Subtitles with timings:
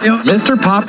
[0.00, 0.60] Mr.
[0.60, 0.86] Pop.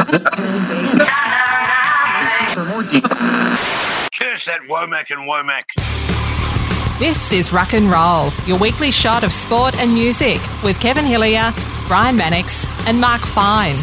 [4.13, 5.65] Curse that Womack and Womack.
[6.97, 11.51] This is Rock and Roll, your weekly shot of sport and music with Kevin Hillier,
[11.87, 13.75] Brian Mannix, and Mark Fine.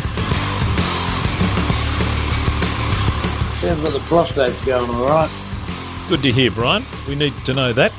[3.54, 5.30] Sounds like the prostate's going all right.
[6.08, 6.84] Good to hear, Brian.
[7.06, 7.92] We need to know that.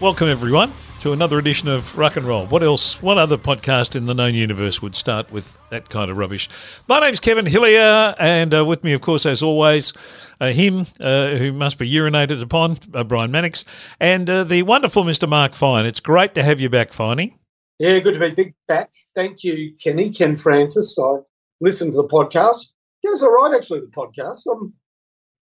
[0.00, 0.72] Welcome, everyone,
[1.08, 2.44] to another edition of Rock and Roll.
[2.44, 3.00] What else?
[3.00, 6.50] What other podcast in the known universe would start with that kind of rubbish?
[6.86, 9.94] My name's Kevin Hillier, and uh, with me, of course, as always,
[10.38, 13.64] uh, him uh, who must be urinated upon, uh, Brian Mannix,
[13.98, 15.26] and uh, the wonderful Mr.
[15.26, 15.86] Mark Fine.
[15.86, 17.38] It's great to have you back, Finey.
[17.78, 18.90] Yeah, good to be back.
[19.14, 20.98] Thank you, Kenny, Ken Francis.
[20.98, 21.20] I
[21.58, 22.66] listened to the podcast.
[23.02, 24.46] It was all right, actually, the podcast.
[24.46, 24.74] Um,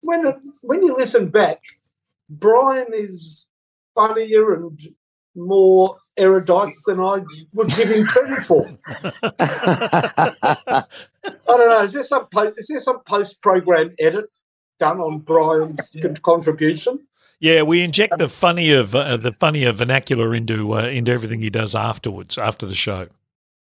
[0.00, 1.60] when, when you listen back,
[2.30, 3.48] Brian is
[3.96, 4.78] funnier and
[5.36, 7.22] more erudite than I
[7.52, 8.66] would give him credit for.
[9.38, 10.82] I
[11.46, 11.82] don't know.
[11.82, 12.58] Is there some post?
[12.58, 14.26] Is there some post program edit
[14.78, 17.06] done on Brian's con- contribution?
[17.38, 21.74] Yeah, we inject the funnier, uh, the funnier vernacular into uh, into everything he does
[21.74, 23.08] afterwards, after the show.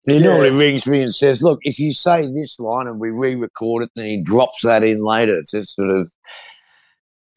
[0.06, 3.82] He normally rings me and says, "Look, if you say this line and we re-record
[3.82, 6.10] it, then he drops that in later to sort of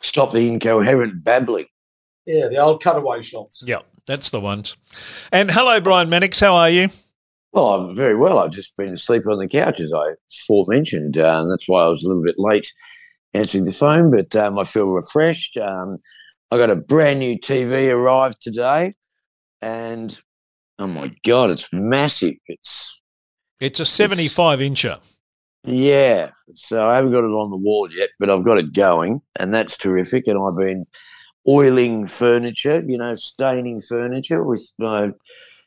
[0.01, 1.65] stop the incoherent babbling."
[2.25, 3.63] Yeah, the old cutaway shots.
[3.65, 3.79] Yeah,
[4.09, 4.75] that's the ones.
[5.31, 6.39] And hello, Brian Mannix.
[6.39, 6.89] How are you?
[7.53, 8.39] Well, I'm very well.
[8.39, 10.13] I've just been asleep on the couch, as I
[10.47, 12.73] forementioned, uh, and that's why I was a little bit late
[13.35, 14.09] answering the phone.
[14.09, 15.57] But um, I feel refreshed.
[15.57, 15.99] Um,
[16.52, 18.93] I got a brand new TV arrived today,
[19.61, 20.19] and
[20.80, 22.33] oh my god, it's massive!
[22.47, 23.02] It's
[23.59, 24.99] It's a seventy-five incher.
[25.63, 26.31] yeah.
[26.55, 29.53] So I haven't got it on the wall yet, but I've got it going, and
[29.53, 30.25] that's terrific.
[30.27, 30.87] And I've been
[31.50, 35.11] oiling furniture, you know, staining furniture with my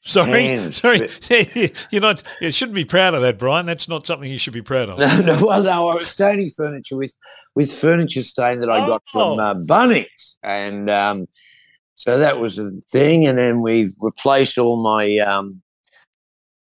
[0.04, 1.08] Sorry, Hands, sorry.
[1.90, 2.24] You're not.
[2.40, 3.66] You shouldn't be proud of that, Brian.
[3.66, 4.98] That's not something you should be proud of.
[5.24, 7.16] No, no, well, no, I was staining furniture with
[7.54, 9.40] with furniture stain that I got from Oh.
[9.40, 11.28] uh, Bunnings, and um,
[11.94, 13.28] so that was a thing.
[13.28, 15.62] And then we've replaced all my, um,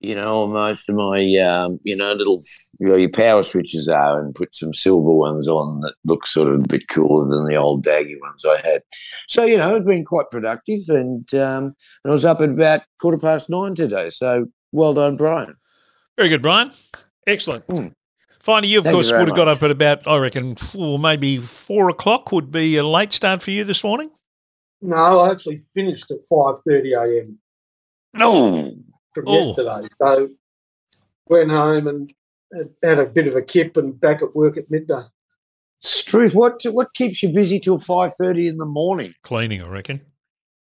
[0.00, 2.40] you know, most of my, um, you know, little
[2.78, 6.48] you know, your power switches are, and put some silver ones on that look sort
[6.48, 8.82] of a bit cooler than the old daggy ones I had.
[9.28, 11.64] So you know, it's been quite productive, and um,
[12.04, 14.10] and I was up at about quarter past nine today.
[14.10, 15.56] So well done, Brian.
[16.16, 16.70] Very good, Brian.
[17.26, 17.66] Excellent.
[17.66, 17.92] Mm.
[18.42, 19.56] Finey, you of Thank course very would have got much.
[19.58, 23.50] up at about, I reckon, or maybe four o'clock would be a late start for
[23.50, 24.10] you this morning.
[24.80, 27.38] No, I actually finished at five thirty a.m.
[28.14, 28.74] No.
[29.14, 29.48] From Oh.
[29.48, 29.88] yesterday.
[30.00, 30.28] So
[31.28, 32.12] went home and
[32.52, 35.02] had- had a bit of a kip and back at work at midday.
[35.80, 39.14] Struth, what what keeps you busy till five thirty in the morning?
[39.22, 40.00] Cleaning, I reckon.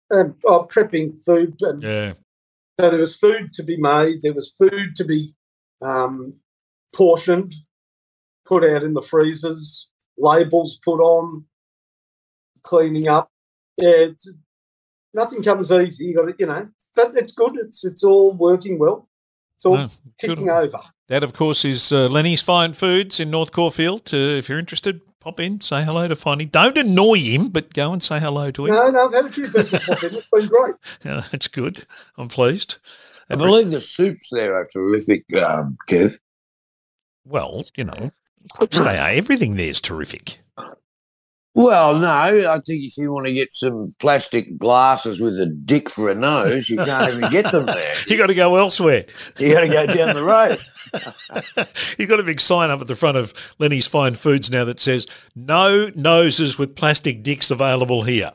[0.09, 2.13] And oh, prepping food, and Yeah.
[2.79, 4.21] so there was food to be made.
[4.21, 5.35] There was food to be
[5.81, 6.35] um,
[6.93, 7.55] portioned,
[8.45, 11.45] put out in the freezers, labels put on,
[12.63, 13.29] cleaning up.
[13.77, 14.31] Yeah, it's,
[15.13, 16.05] nothing comes easy.
[16.05, 17.53] You got to, you know, but it's good.
[17.57, 19.07] It's it's all working well.
[19.57, 20.49] It's all No, ticking good.
[20.49, 20.79] over.
[21.07, 24.13] That, of course, is uh, Lenny's Fine Foods in North Caulfield.
[24.13, 26.49] Uh, if you're interested, pop in, say hello to Finey.
[26.49, 28.73] Don't annoy him, but go and say hello to him.
[28.73, 30.15] No, no, I've had a few people pop in.
[30.15, 30.75] It's been great.
[31.05, 31.85] Yeah, that's good.
[32.17, 32.77] I'm pleased.
[33.29, 36.19] I believe the soups there are terrific, um, Kev.
[37.25, 38.11] well, you know,
[38.59, 39.09] they are.
[39.09, 40.39] Everything there's terrific.
[41.53, 45.89] Well, no, I think if you want to get some plastic glasses with a dick
[45.89, 47.95] for a nose, you can't even get them there.
[48.07, 49.05] You got to go elsewhere.
[49.37, 50.59] You got to go down the road.
[51.97, 54.79] You've got a big sign up at the front of Lenny's Fine Foods now that
[54.79, 58.31] says "No noses with plastic dicks available here."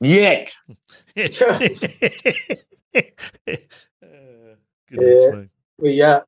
[0.00, 0.54] Yet.
[1.16, 1.22] Uh,
[4.90, 5.48] goodness me.
[5.78, 6.20] We uh,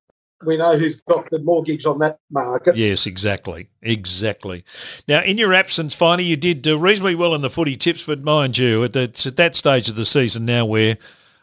[0.45, 2.77] we know who's got the mortgage on that market.
[2.77, 4.65] Yes, exactly, exactly.
[5.09, 8.23] Now, in your absence, Finey, you did uh, reasonably well in the footy tips, but
[8.23, 10.99] mind you, at that, it's at that stage of the season now where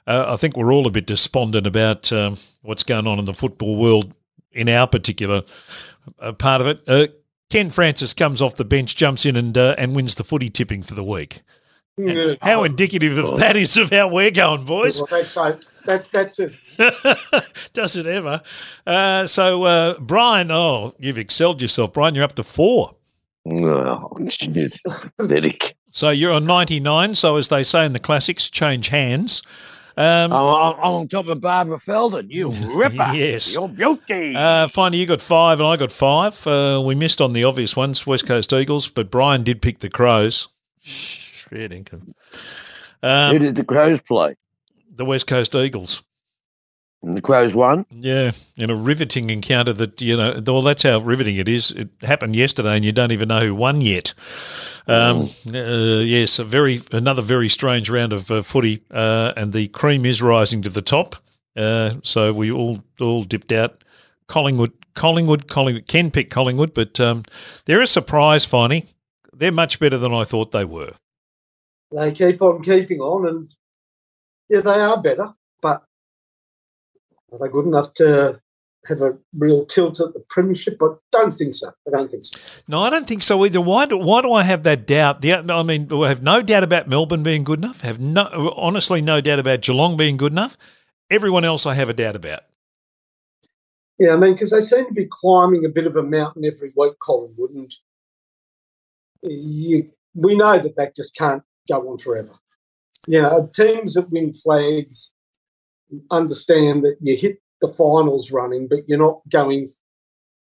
[0.08, 3.34] uh, I think we're all a bit despondent about um, what's going on in the
[3.34, 4.14] football world
[4.52, 5.44] in our particular
[6.20, 6.82] uh, part of it.
[6.88, 7.08] Uh,
[7.50, 10.84] Ken Francis comes off the bench, jumps in, and uh, and wins the footy tipping
[10.84, 11.42] for the week.
[11.98, 12.36] Yeah.
[12.42, 15.02] How indicative of that is of how we're going, boys.
[15.02, 15.56] Well,
[15.86, 17.44] that's, that's that's it.
[17.74, 18.42] Does it ever?
[18.86, 22.16] Uh, so, uh, Brian, oh, you've excelled yourself, Brian.
[22.16, 22.96] You're up to four.
[23.48, 24.80] Oh, jeez.
[25.18, 25.76] Pathetic.
[25.92, 27.16] So you're on 99.
[27.16, 29.42] So, as they say in the classics, change hands.
[29.98, 32.28] Um, I'm, I'm I'm on top of Barbara Feldon.
[32.30, 33.12] You ripper.
[33.14, 33.54] Yes.
[33.54, 34.36] You're beauty.
[34.36, 36.48] uh, Finey, you got five and I got five.
[36.48, 39.90] Uh, we missed on the obvious ones, West Coast Eagles, but Brian did pick the
[39.90, 40.48] Crows.
[40.80, 42.14] Fair dinkum.
[43.02, 44.36] Who Um, did the Crows play?
[45.02, 46.04] The West Coast Eagles.
[47.02, 47.88] And the Crows won.
[47.90, 50.40] Yeah, in a riveting encounter that you know.
[50.46, 51.72] Well, that's how riveting it is.
[51.72, 54.14] It happened yesterday, and you don't even know who won yet.
[54.86, 59.70] Um, uh, yes, a very another very strange round of uh, footy, uh, and the
[59.70, 61.16] cream is rising to the top.
[61.56, 63.84] Uh, so we all all dipped out.
[64.28, 65.88] Collingwood, Collingwood, Collingwood.
[65.88, 67.24] Ken picked Collingwood, but um,
[67.66, 68.46] they're a surprise.
[68.46, 68.94] Finey,
[69.34, 70.94] they're much better than I thought they were.
[71.92, 73.52] They keep on keeping on, and
[74.52, 75.34] yeah, they are better.
[75.62, 75.86] But
[77.32, 78.42] are they good enough to
[78.86, 80.78] have a real tilt at the premiership?
[80.82, 81.72] I don't think so.
[81.88, 82.38] I don't think so.
[82.68, 83.62] No, I don't think so either.
[83.62, 85.22] Why do, why do I have that doubt?
[85.22, 87.82] The, I mean, I have no doubt about Melbourne being good enough.
[87.82, 90.58] Have no, honestly, no doubt about Geelong being good enough.
[91.10, 92.42] Everyone else, I have a doubt about.
[93.98, 96.70] Yeah, I mean, because they seem to be climbing a bit of a mountain every
[96.76, 97.72] week, Collingwood, and
[99.22, 102.34] you, we know that that just can't go on forever.
[103.08, 105.12] You know, teams that win flags
[106.10, 109.70] understand that you hit the finals running, but you're not going,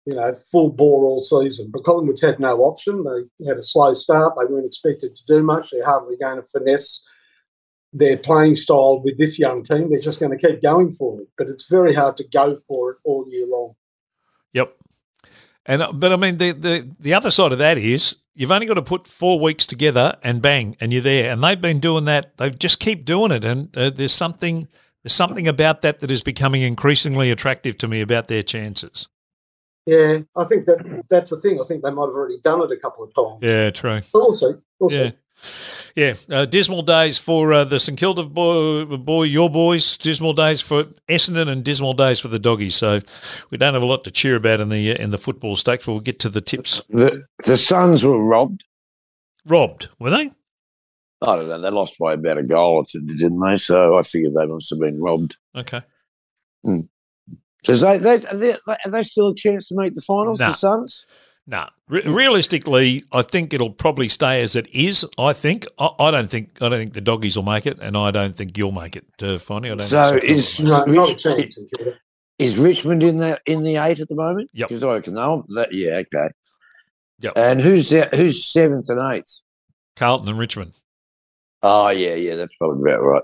[0.05, 1.69] you know, full bore all season.
[1.71, 3.03] But Collingwood's had no option.
[3.03, 4.35] They had a slow start.
[4.37, 5.71] They weren't expected to do much.
[5.71, 7.03] They're hardly going to finesse
[7.93, 9.89] their playing style with this young team.
[9.89, 11.27] They're just going to keep going for it.
[11.37, 13.75] But it's very hard to go for it all year long.
[14.53, 14.75] Yep.
[15.65, 18.67] And uh, but I mean the the the other side of that is you've only
[18.67, 21.31] got to put four weeks together and bang and you're there.
[21.31, 22.37] And they've been doing that.
[22.37, 23.43] They just keep doing it.
[23.43, 24.67] And uh, there's something
[25.03, 29.07] there's something about that that is becoming increasingly attractive to me about their chances.
[29.85, 31.59] Yeah, I think that that's the thing.
[31.61, 33.39] I think they might have already done it a couple of times.
[33.41, 33.99] Yeah, true.
[34.11, 34.19] But
[34.79, 35.11] we'll Yeah.
[35.95, 36.01] See.
[36.01, 39.97] Yeah, uh, dismal days for uh, the St Kilda boy, boy, your boys.
[39.97, 42.75] Dismal days for Essendon, and dismal days for the doggies.
[42.75, 42.99] So
[43.49, 45.87] we don't have a lot to cheer about in the uh, in the football stakes.
[45.87, 46.81] We'll get to the tips.
[46.89, 48.65] The the Suns were robbed.
[49.45, 50.31] Robbed, were they?
[51.21, 51.59] I don't know.
[51.61, 53.55] They lost by about a goal, didn't they?
[53.55, 55.37] So I figured they must have been robbed.
[55.55, 55.81] Okay.
[56.63, 60.47] Because they, they, are they, are they still a chance to make the finals, Nah.
[60.47, 61.05] the Suns?
[61.47, 65.05] No, Re- realistically, I think it'll probably stay as it is.
[65.19, 65.67] I think.
[65.77, 66.49] I, I don't think.
[66.59, 69.05] I don't think the doggies will make it, and I don't think you'll make it.
[69.21, 69.83] Uh, Finally, I don't.
[69.83, 71.59] So think St Kilda is- not chance.
[72.39, 74.49] Is Richmond in the in the eight at the moment?
[74.53, 74.69] Yep.
[74.69, 75.71] Because I can know that.
[75.71, 76.33] Yeah, okay.
[77.19, 77.33] Yep.
[77.37, 79.39] And who's the, who's seventh and eighth?
[79.95, 80.73] Carlton and Richmond.
[81.63, 83.23] Oh yeah, yeah, that's probably about right.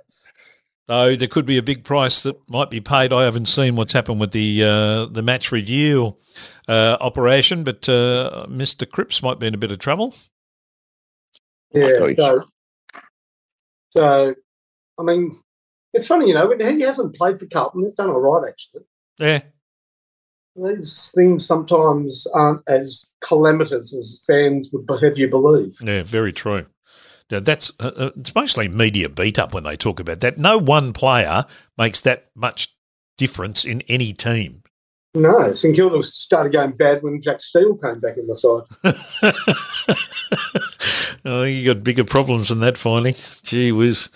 [0.92, 3.14] Though there could be a big price that might be paid.
[3.14, 6.18] I haven't seen what's happened with the uh, the match review
[6.68, 10.14] uh, operation, but uh, Mister Cripps might be in a bit of trouble.
[11.74, 11.98] Yeah.
[11.98, 12.20] Coach.
[12.20, 12.44] So,
[13.92, 14.36] so,
[15.00, 15.32] I mean,
[15.94, 18.84] it's funny, you know, when he hasn't played for Carlton, he's done all right, actually.
[19.18, 19.44] Yeah,
[20.58, 25.78] These things sometimes aren't as calamitous as fans would have you believe.
[25.82, 26.66] yeah, very true.
[27.32, 30.38] Yeah, that's uh, uh, it's mostly media beat up when they talk about that.
[30.38, 31.46] No one player
[31.78, 32.76] makes that much
[33.18, 34.64] difference in any team.
[35.14, 38.64] No, St Kilda started going bad when Jack Steele came back in the side.
[41.24, 42.76] I think you got bigger problems than that.
[42.76, 44.10] Finey, gee whiz,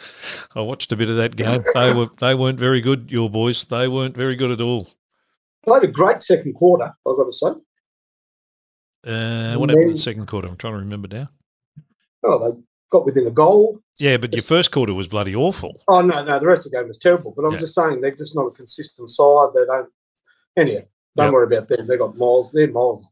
[0.53, 1.63] I watched a bit of that game.
[1.73, 3.11] They were they weren't very good.
[3.11, 4.89] Your boys, they weren't very good at all.
[5.65, 7.47] Played a great second quarter, I've got to say.
[9.07, 10.49] Uh, what happened in the second quarter?
[10.49, 11.29] I'm trying to remember now.
[12.23, 12.57] Oh, they
[12.95, 13.79] got within a goal.
[13.99, 15.81] Yeah, but your first quarter was bloody awful.
[15.87, 17.33] Oh, no, no, the rest of the game was terrible.
[17.35, 17.59] But I'm Yeah.
[17.59, 19.49] just saying they're just not a consistent side.
[19.55, 19.89] They don't.
[20.57, 20.81] Anyhow,
[21.15, 21.33] don't Yep.
[21.33, 21.87] worry about them.
[21.87, 22.51] They got miles.
[22.51, 23.05] They're miles.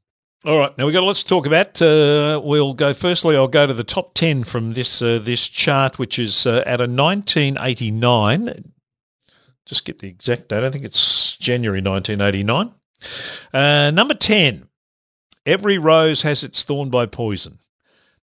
[0.45, 1.81] All right, now we've got lots to talk about.
[1.81, 3.35] Uh, we'll go firstly.
[3.37, 6.81] I'll go to the top ten from this uh, this chart, which is uh, out
[6.81, 8.73] of 1989.
[9.65, 10.63] Just get the exact date.
[10.63, 12.71] I think it's January 1989.
[13.53, 14.67] Uh, number ten.
[15.45, 17.59] Every rose has its thorn by poison.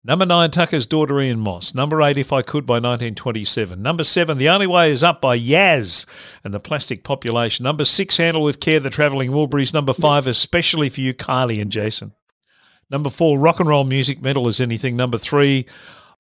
[0.08, 1.76] Number nine, Tucker's daughter Ian Moss.
[1.76, 3.82] Number eight, If I Could by 1927.
[3.82, 6.06] Number seven, The Only Way is Up by Yaz
[6.46, 7.66] and the Plastic Population.
[7.66, 9.74] Number six, Handle with Care, The Travelling Wilburys.
[9.74, 12.14] Number five, Especially for You, Kylie and Jason.
[12.90, 14.96] Number four, Rock and Roll Music, Mental As Anything.
[14.96, 15.66] Number three,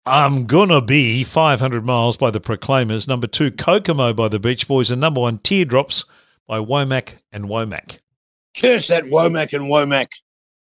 [0.06, 3.08] I'm Gonna Be 500 Miles by the Proclaimers.
[3.08, 4.92] Number two, Kokomo by the Beach Boys.
[4.92, 6.04] And number one, Teardrops
[6.46, 8.00] by Womack and Womack.
[8.60, 10.10] Curse that Womack and Womack.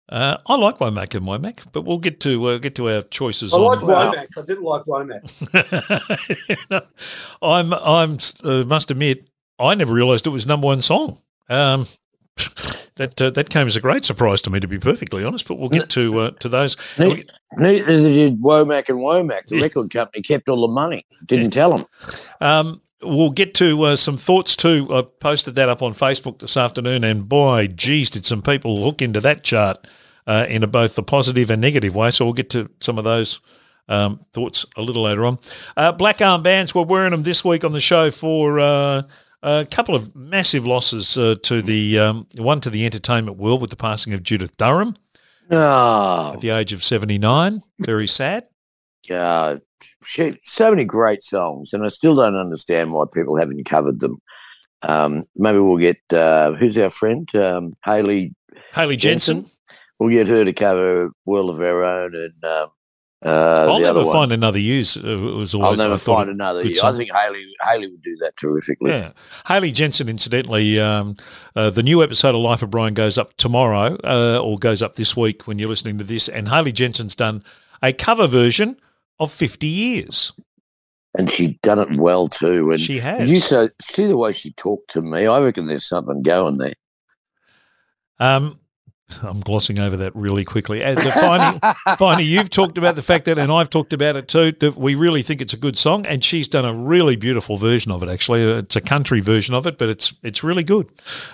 [0.10, 3.54] Uh, I like Womack and Womack, but we'll get to uh, get to our choices.
[3.54, 4.28] I like Well- Womack.
[4.38, 6.84] I didn't like Womack.
[7.42, 9.28] I'm I'm uh, must admit
[9.60, 11.20] I never realised it was number one song.
[11.50, 11.88] Um,
[12.96, 15.48] that uh, that came as a great surprise to me, to be perfectly honest.
[15.48, 16.76] But we'll get to uh, to those.
[16.98, 17.26] Ne-
[17.58, 19.48] Neither did Womack and Womack.
[19.48, 19.64] The Yeah.
[19.64, 21.06] record company kept all the money.
[21.26, 21.86] Didn't tell them.
[22.42, 24.88] Um, we'll get to uh, some thoughts too.
[24.92, 29.02] I posted that up on Facebook this afternoon, and boy, geez, did some people hook
[29.02, 29.88] into that chart
[30.28, 32.12] uh, in a, both the positive and negative way.
[32.12, 33.40] So we'll get to some of those
[33.90, 35.40] um, thoughts a little later on.
[35.76, 38.60] Uh, black armbands, we're wearing them this week on the show for.
[38.60, 39.04] Uh,
[39.46, 43.72] a couple of massive losses uh, to the um, one to the entertainment world with
[43.72, 44.96] the passing of Judith Durham
[45.52, 47.62] Oh, at the age of 79.
[47.82, 48.48] Very sad.
[49.08, 49.62] God.
[50.04, 54.18] She, so many great songs, and I still don't understand why people haven't covered them.
[54.82, 58.34] Um, maybe we'll get uh, who's our friend um, Hayley
[58.74, 59.36] Hayley Jensen.
[59.36, 59.52] Jensen.
[60.00, 62.70] We'll get her to cover "World of Our Own" and um,
[63.26, 64.14] uh, I'll the never other one.
[64.14, 64.98] find another use.
[64.98, 66.64] Uh, it was always, I'll never find another.
[66.64, 68.92] good I think Hayley Hayley would do that terrifically.
[68.92, 69.12] Yeah.
[69.48, 71.16] Hayley Jensen, incidentally, um,
[71.56, 74.96] uh, the new episode of Life of Brian goes up tomorrow uh, or goes up
[74.96, 76.28] this week when you're listening to this.
[76.28, 77.44] And Hayley Jensen's done
[77.82, 78.78] a cover version
[79.20, 80.34] of 50 Years.
[81.18, 82.72] And she done it well too.
[82.72, 83.32] And She has.
[83.32, 85.28] you so see the way she talked to me?
[85.28, 86.74] I reckon there's something going there.
[88.20, 88.60] Um,
[89.22, 90.80] I'm glossing over that really quickly.
[90.80, 94.96] Finey, you've talked about the fact that, and I've talked about it too, that we
[94.96, 98.10] really think it's a good song, and she's done a really beautiful version of it.
[98.10, 100.88] Actually, Uh, it's a country version of it, but it's it's really good.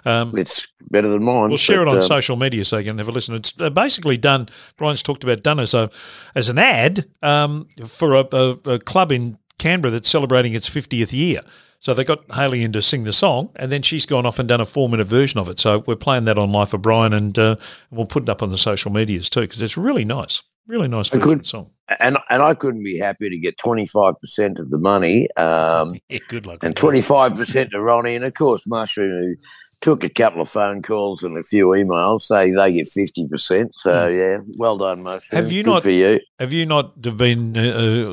[0.05, 1.50] Um, It's better than mine.
[1.50, 3.36] We'll share it on um, social media so you can have a listen.
[3.36, 4.50] It's uh, basically done.
[4.77, 5.89] Brian's talked about done as a
[6.36, 11.13] as an ad um, for a, a, a club in Canberra that's celebrating its 50th
[11.13, 11.41] year.
[11.81, 14.50] So they got Hayley in to sing the song, and then she's gone off and
[14.50, 15.59] done a four minute version of it.
[15.59, 17.55] So we're playing that on Life of Brian, and uh,
[17.89, 21.07] we'll put it up on the social medias too because it's really nice, really nice
[21.13, 21.69] I version of could- song.
[22.01, 26.45] and and I couldn't be happier to get 25% of the money um, Yeah, good
[26.45, 26.63] luck.
[26.63, 28.15] and 25% to Ronnie.
[28.15, 29.36] And of course, Mushroom, who
[29.81, 33.74] took a couple of phone calls and a few emails, say they get 50%.
[33.74, 35.29] So, yeah, well done, Mushroom.
[35.29, 35.36] Hmm.
[35.43, 36.19] Have you Good not- for you.
[36.39, 37.62] Have you not been uh,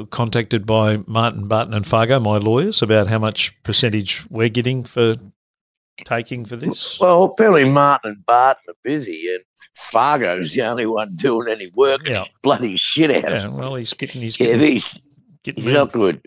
[0.02, 4.84] uh, contacted by Martin Barton and Fargo, my lawyers, about how much percentage we're getting
[4.84, 5.16] for
[6.04, 7.00] taking for this?
[7.00, 9.42] Well, apparently Martin and Barton are busy, and
[9.74, 12.06] Fargo's the only one doing any work.
[12.06, 12.24] Yeah.
[12.42, 13.44] Bloody shit house.
[13.44, 15.00] Yeah, well, he's getting his Yeah, getting, he's,
[15.42, 16.20] getting he's not good.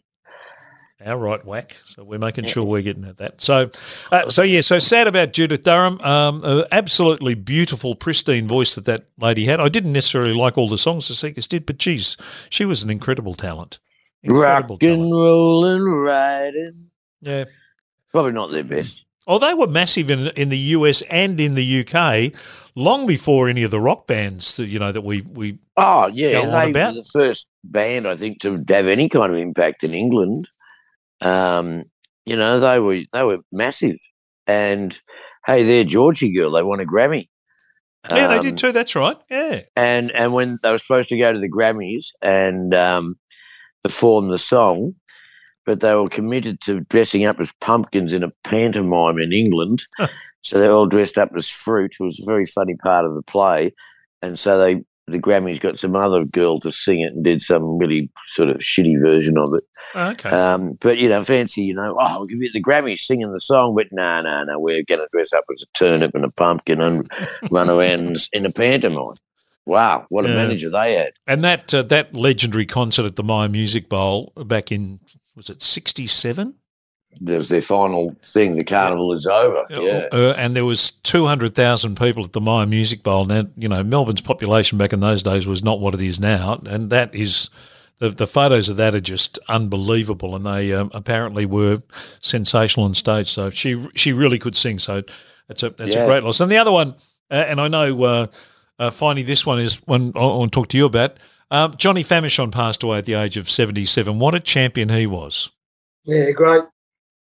[1.05, 1.77] Our right whack.
[1.85, 3.41] So we're making sure we're getting at that.
[3.41, 3.69] So,
[4.11, 5.99] uh, so yeah, so sad about Judith Durham.
[6.01, 9.59] Um, uh, absolutely beautiful, pristine voice that that lady had.
[9.59, 12.17] I didn't necessarily like all the songs the Seekers did, but geez,
[12.49, 13.79] she was an incredible talent.
[14.23, 16.89] Incredible Rock and rolling, riding.
[17.21, 17.45] Yeah.
[18.11, 19.05] Probably not their best.
[19.27, 22.33] Oh, they were massive in in the US and in the UK
[22.75, 26.41] long before any of the rock bands that you know that we we Oh yeah,
[26.41, 30.49] they were the first band I think to have any kind of impact in England.
[31.21, 31.83] Um,
[32.25, 33.97] you know, they were they were massive,
[34.47, 34.97] and
[35.45, 36.51] hey, they're Georgie girl.
[36.51, 37.27] They won a Grammy.
[38.09, 38.71] yeah they Um, did too.
[38.71, 39.17] That's right.
[39.29, 39.61] Yeah.
[39.75, 43.15] And and when they were supposed to go to the Grammys and um,
[43.83, 44.95] perform the song,
[45.65, 49.83] but they were committed to dressing up as pumpkins in a pantomime in England.
[49.97, 50.07] Huh.
[50.41, 51.95] so they're all dressed up as fruit.
[51.99, 53.73] It was a very funny part of the play,
[54.21, 57.77] and so they the Grammys got some other girl to sing it and did some
[57.77, 59.63] really sort of shitty version of it.
[59.95, 60.29] Oh, okay.
[60.29, 63.75] Um, but you know, fancy, you know, oh, give you the Grammys singing the song,
[63.75, 66.81] but no, no, no, we're going to dress up as a turnip and a pumpkin
[66.81, 67.09] and
[67.51, 69.15] run around in a pantomime.
[69.65, 71.11] Wow, what a manager they had!
[71.27, 74.99] And that uh, that legendary concert at the Myer Music Bowl back in
[75.35, 76.55] was it '67?
[77.21, 78.55] there's their final thing.
[78.55, 79.65] The carnival is over.
[79.69, 80.07] Yeah.
[80.11, 83.25] Uh, and there was 200,000 people at the Myer Music Bowl.
[83.25, 86.61] Now, you know, Melbourne's population back in those days was not what it is now.
[86.65, 87.49] And that is,
[87.99, 90.35] the, the photos of that are just unbelievable.
[90.35, 91.79] And they um, apparently were
[92.21, 93.29] sensational on stage.
[93.29, 94.79] So she she really could sing.
[94.79, 95.03] So
[95.47, 96.03] that's a, that's yeah.
[96.03, 96.39] a great loss.
[96.39, 96.95] And the other one,
[97.29, 98.27] uh, and I know uh,
[98.79, 101.17] uh, Finey this one is one I want to talk to you about.
[101.51, 104.19] Um, Johnny Famechon passed away at the age of 77.
[104.19, 105.49] What a champion he was.
[106.05, 106.63] Yeah, great,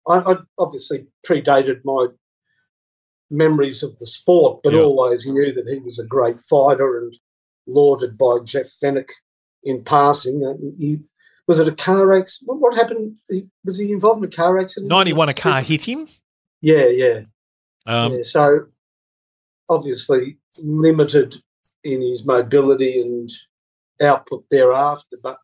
[0.09, 2.07] I, I obviously predated my
[3.31, 4.81] memories of the sport, but Yeah.
[4.81, 7.15] always knew that he was a great fighter and
[7.67, 9.11] lauded by Jeff Fenech
[9.63, 10.45] in passing.
[10.45, 11.01] Uh, he,
[11.47, 12.49] was it a car accident?
[12.49, 13.19] What, what happened?
[13.29, 14.89] He, was he involved in a car accident?
[14.89, 16.09] Ninety one, a car hit him.
[16.61, 17.21] Yeah, yeah.
[17.87, 18.23] Um, yeah.
[18.23, 18.67] So
[19.69, 21.37] obviously limited
[21.85, 23.31] in his mobility and
[24.01, 25.39] output thereafter, but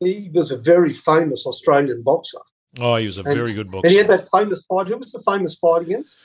[0.00, 2.38] he was a very famous Australian boxer.
[2.80, 3.86] Oh, he was a And- very good boxer.
[3.86, 4.88] And he had that famous fight.
[4.88, 6.16] Who was the famous fight against?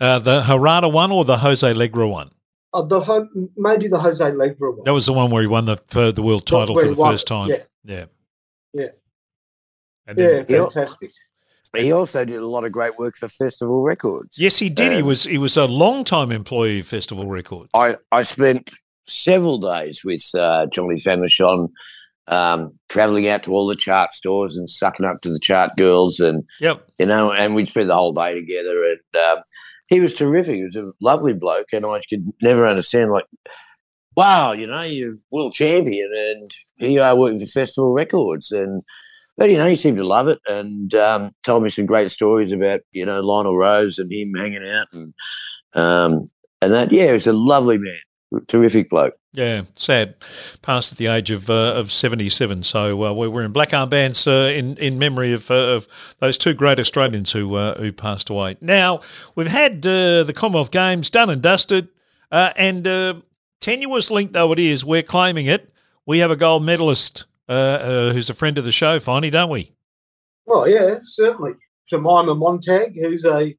[0.00, 2.30] Uh, the Harada one or the Jose Legra one?
[2.74, 4.84] Uh, the Ho- maybe the Jose Legra one.
[4.84, 6.96] That was the one where he won the for the world title where for the
[6.96, 7.28] first it.
[7.28, 7.48] time.
[7.50, 8.04] Yeah, Yeah.
[8.72, 8.86] Yeah.
[10.06, 10.64] And then, yeah, Yeah.
[10.68, 11.10] fantastic.
[11.76, 14.38] He also did a lot of great work for Festival Records.
[14.38, 14.92] Yes, he did.
[14.92, 17.70] he Um, was he was a long time employee of Festival Records.
[17.72, 18.70] I, I spent
[19.06, 21.70] several days with uh, Johnny Famechon,
[22.32, 26.18] um, traveling out to all the chart stores and sucking up to the chart girls,
[26.20, 26.80] and Yep.
[26.98, 28.84] you know, and we'd spend the whole day together.
[28.84, 29.42] And um,
[29.88, 30.56] he was terrific.
[30.56, 33.26] He was a lovely bloke, and I could never understand like,
[34.16, 38.82] wow, you know, you're world champion, and here you are working for Festival Records, and
[39.36, 42.52] but you know, he seemed to love it and um, told me some great stories
[42.52, 45.14] about you know Lionel Rose and him hanging out and
[45.74, 46.92] um, and that.
[46.92, 48.00] Yeah, he was a lovely man,
[48.40, 49.14] terrific bloke.
[49.32, 50.14] Yeah, sad.
[50.60, 52.62] Passed at the age of uh, of seventy seven.
[52.62, 55.88] So uh, we're in black armbands uh, in in memory of, uh, of
[56.20, 58.56] those two great Australians who uh, who passed away.
[58.60, 59.00] Now
[59.34, 61.88] we've had uh, the Commonwealth Games done and dusted,
[62.30, 63.22] and
[63.60, 65.72] tenuous link though it is, we're claiming it.
[66.04, 69.72] We have a gold medalist who's a friend of the show, Finey, don't we?
[70.46, 71.52] Well, yeah, certainly.
[71.88, 73.54] Jemima Montag, who's a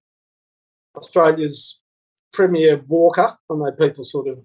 [0.95, 1.79] Australia's
[2.31, 3.37] premier walker.
[3.49, 4.39] I know people sort of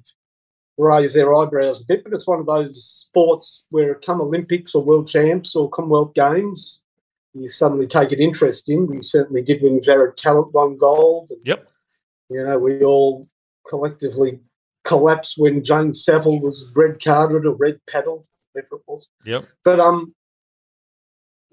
[0.78, 4.82] raise their eyebrows a bit, but it's one of those sports where come Olympics or
[4.82, 6.82] World Champs or Commonwealth Games,
[7.34, 8.86] you suddenly take an interest in.
[8.86, 11.30] We certainly did when Jared Tallent won gold.
[11.30, 11.68] And, Yep.
[12.30, 13.24] You know, we all
[13.66, 14.40] collectively
[14.84, 19.08] collapsed when Jane Saville was red carded or red paddled, whatever it was.
[19.24, 19.48] Yep.
[19.64, 20.14] But um,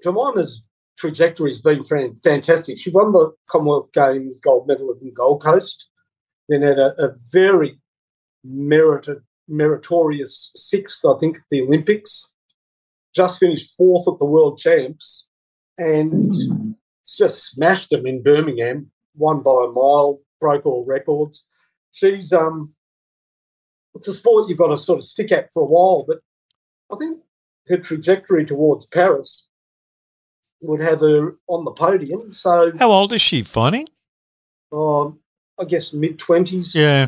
[0.04, 0.66] Jemima's
[0.98, 1.84] trajectory has been
[2.24, 2.78] fantastic.
[2.78, 5.88] She won the Commonwealth Games gold medal in Gold Coast,
[6.50, 7.80] then had a, a very
[8.46, 12.32] merited, meritorious sixth, I think, at the Olympics.
[13.16, 15.28] Just finished fourth at the World Champs,
[15.78, 16.36] and
[17.02, 18.92] it's just smashed them in Birmingham.
[19.16, 21.48] Won by a mile, broke all records.
[21.94, 22.74] She's um,
[23.94, 26.18] it's a sport you've got to sort of stick at for a while, but
[26.92, 27.20] I think
[27.70, 29.48] her trajectory towards Paris
[30.60, 32.34] would have her on the podium.
[32.34, 33.86] So, How old is she, Finey?
[34.74, 35.20] um,
[35.58, 36.76] I guess mid twenties.
[36.76, 37.08] Yeah.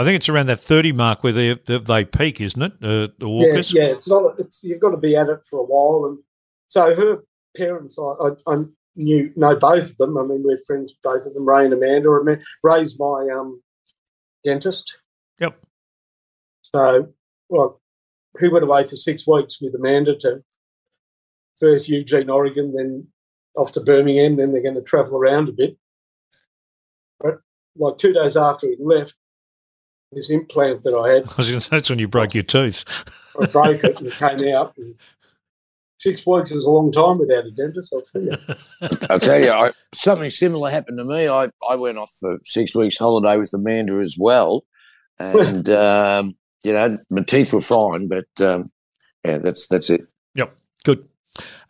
[0.00, 2.72] I think it's around that 30 mark where they, they, they peak, isn't it?
[2.80, 3.74] Uh, the yeah, walkers?
[3.74, 3.84] yeah.
[3.84, 4.40] It's not.
[4.40, 6.18] It's you've got to be at it for a while, and
[6.68, 7.22] so her
[7.54, 8.56] parents, I, I, I
[8.96, 10.16] knew know both of them.
[10.16, 12.18] I mean, we're friends with both of them, Ray and Amanda.
[12.18, 13.62] I mean, Ray's my um,
[14.42, 14.90] dentist.
[15.38, 15.66] Yep.
[16.62, 17.12] So,
[17.50, 17.82] well,
[18.40, 20.42] he went away for six weeks with Amanda to
[21.58, 23.08] first Eugene, Oregon, then
[23.54, 24.36] off to Birmingham.
[24.36, 25.76] Then they're going to travel around a bit.
[27.20, 27.40] But
[27.76, 29.14] like two days after he left,
[30.12, 32.84] this implant that I had, I was gonna say, that's when you broke your tooth.
[33.40, 34.74] I broke it and it came out.
[34.76, 34.94] And
[35.98, 38.32] six weeks is a long time without a dentist, I'll tell you.
[39.08, 41.28] I'll tell you, I, something similar happened to me.
[41.28, 44.64] I, I went off for six weeks holiday with Amanda as well,
[45.18, 48.70] and um, you know my teeth were fine, but um,
[49.24, 50.02] yeah, that's that's it.
[50.34, 50.56] Yep.
[50.84, 51.06] Good.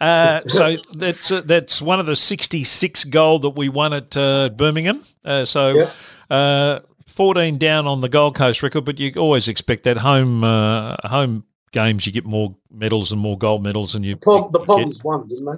[0.00, 4.48] Uh, so that's uh, that's one of the 66 gold that we won at uh,
[4.48, 5.04] Birmingham.
[5.24, 5.90] Uh, so
[6.30, 6.78] Yeah.
[7.10, 10.96] Uh, 14 down on the Gold Coast record, but you always expect that home uh,
[11.08, 14.16] home games you get more medals and more gold medals and you.
[14.16, 15.52] Pom, the you get- Poms won, didn't they?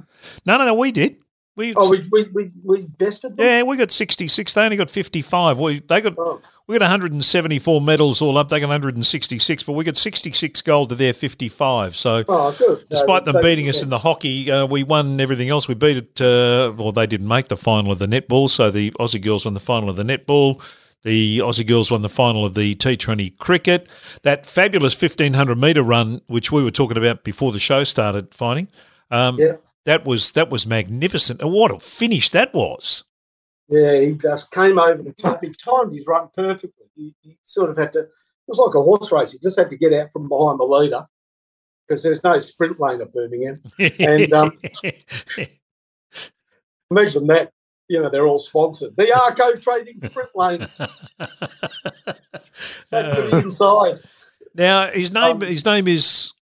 [0.46, 0.74] No, no, no.
[0.74, 1.18] We did.
[1.54, 3.44] We, Oh, we, we, we, we bested them?
[3.46, 4.54] yeah, we got 66.
[4.54, 5.58] They only got 55.
[5.58, 8.48] We they got Oh, we got 174 medals all up.
[8.48, 11.94] They got 166, but we got 66 gold to their 55.
[11.94, 12.24] So.
[12.26, 12.52] oh.
[12.52, 15.68] So Despite them beating us in the hockey, uh, we won everything else.
[15.68, 16.20] We beat it.
[16.22, 19.52] Uh, well, they didn't make the final of the netball, so the Aussie girls won
[19.52, 20.62] the final of the netball.
[21.02, 23.88] The Aussie girls won the final of the T20 cricket.
[24.22, 28.68] That fabulous 1500 metre run, which we were talking about before the show started, Finey.
[29.10, 29.52] Um, Yeah.
[29.84, 31.40] That was that was magnificent.
[31.40, 33.02] And what a finish that was!
[33.68, 35.42] Yeah, he just came over the top.
[35.42, 36.86] He timed his run perfectly.
[36.94, 38.08] He, he sort of had to, it
[38.46, 39.32] was like a horse race.
[39.32, 41.06] He just had to get out from behind the leader
[41.88, 43.60] because there's no sprint lane at Birmingham.
[43.98, 44.58] And, um,
[46.90, 47.50] Imagine that.
[47.92, 48.96] You know, they're all sponsored.
[48.96, 50.60] The Arco Trading Sprint Lane.
[51.18, 51.28] Back
[52.88, 54.00] to the inside.
[54.54, 56.32] now his name Um, his name is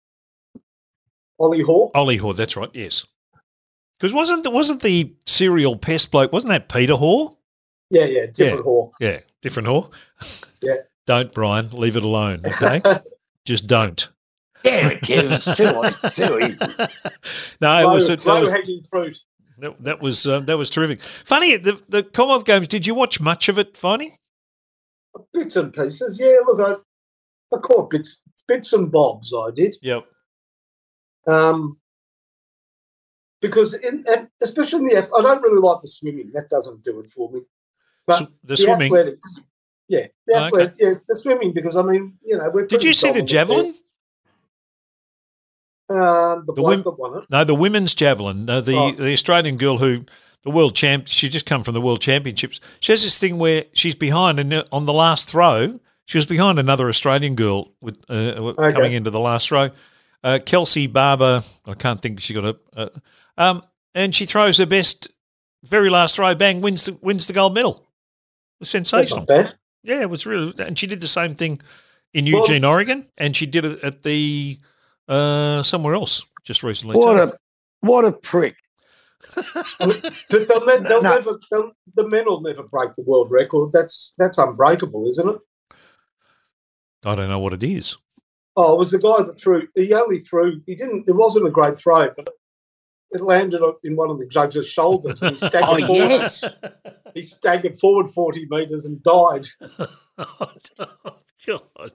[1.40, 1.90] Ollie Hawk.
[1.96, 2.34] Ollie Hoare.
[2.34, 2.70] That's right.
[2.72, 3.04] Yes,
[3.98, 6.32] because wasn't the, wasn't the serial pest bloke?
[6.32, 7.30] Wasn't that Peter Hoare?
[7.90, 8.94] Yeah, yeah, different Hawk.
[9.00, 9.88] Yeah, different Hoare.
[10.62, 10.76] Yeah.
[11.08, 12.42] don't Brian, leave it alone.
[12.46, 12.80] Okay,
[13.44, 14.08] just don't.
[14.62, 16.64] Damn it, Kevin, it's too, it's too easy.
[17.60, 19.18] no, it Low, was, that, low was hanging fruit.
[19.60, 21.00] That, that was um, that was terrific.
[21.00, 22.68] Finey, the the Commonwealth Games.
[22.68, 24.12] Did you watch much of it, Finey?
[25.32, 26.18] Bits and pieces.
[26.20, 29.34] Yeah, look, I, I caught bits, bits and bobs.
[29.34, 29.76] I did.
[29.82, 30.06] Yep.
[31.26, 31.78] Um,
[33.40, 34.04] because in,
[34.42, 36.30] especially in the I don't really like the swimming.
[36.34, 37.40] That doesn't do it for me.
[38.06, 38.86] But So the swimming.
[38.86, 39.40] athletics,
[39.88, 42.92] yeah, the Oh, athletic, yeah, the swimming because I mean, you know, we're Did you
[42.92, 43.66] see the javelin?
[43.66, 43.74] there.
[45.90, 47.24] Um, the, The wim- that won it.
[47.30, 48.48] No, the women's javelin.
[48.48, 48.92] Uh, the Oh.
[48.92, 50.04] the Australian girl who
[50.44, 51.06] the world champ.
[51.08, 52.60] She just come from the world championships.
[52.80, 56.26] She has this thing where she's behind, and uh, on the last throw, she was
[56.26, 58.12] behind another Australian girl with uh,
[58.58, 58.72] Okay.
[58.72, 59.70] coming into the last throw.
[60.22, 61.42] Uh, Kelsey Barber.
[61.66, 62.20] I can't think.
[62.20, 62.58] She got a.
[62.76, 62.88] Uh,
[63.36, 63.62] um,
[63.94, 65.08] and she throws her best,
[65.64, 66.34] very last throw.
[66.34, 66.60] Bang!
[66.60, 67.74] Wins the wins the gold medal.
[67.74, 69.26] It was sensational.
[69.82, 71.60] Yeah, it was really, and she did the same thing
[72.12, 74.58] in Well- Eugene, Oregon, and she did it at the
[75.08, 76.96] uh, somewhere else just recently.
[76.96, 77.32] What too.
[77.32, 77.36] a
[77.86, 78.56] what a prick.
[79.34, 81.14] But they'll, ne- they'll No.
[81.14, 83.70] never, they'll, the men will never break the world record.
[83.72, 85.36] That's that's unbreakable, isn't it?
[87.04, 87.96] I don't know what it is.
[88.56, 89.68] Oh, it was the guy that threw.
[89.74, 90.60] He only threw.
[90.66, 91.08] He didn't.
[91.08, 92.28] It wasn't a great throw, but
[93.12, 95.20] it landed in one of the judge's shoulders.
[95.22, 96.08] And he staggered Oh, forward.
[96.08, 96.56] yes.
[97.14, 99.46] He staggered forward forty meters and died.
[100.18, 100.52] oh,
[101.46, 101.92] God.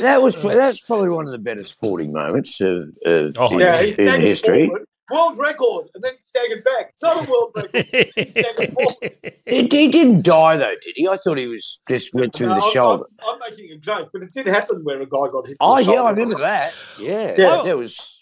[0.00, 3.60] That was uh, that's probably one of the better sporting moments of, of Oh, in,
[3.60, 4.66] Yeah, in history.
[4.66, 6.92] forward, world record, and then staggered back.
[7.02, 7.86] Not a world record.
[8.16, 8.94] He staggered forward.
[9.48, 11.08] He, he didn't die though, did he?
[11.08, 13.04] I thought he was just went through No, the I'm- shoulder.
[13.26, 15.56] I'm, I'm making a joke, but it did happen where a guy got hit.
[15.58, 16.74] Oh yeah, I remember that.
[17.00, 17.62] Yeah, Yeah.
[17.64, 18.17] that was.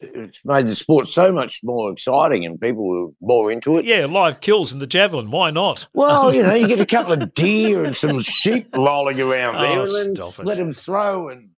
[0.00, 3.84] It's made the sport so much more exciting, and people were more into it.
[3.84, 5.30] yeah, live kills in the javelin.
[5.32, 5.88] Why not?
[5.92, 9.60] Well, you know, you get a couple of deer and some sheep rolling around oh,
[9.60, 10.44] there, Oh, and stop it.
[10.46, 11.50] let them throw and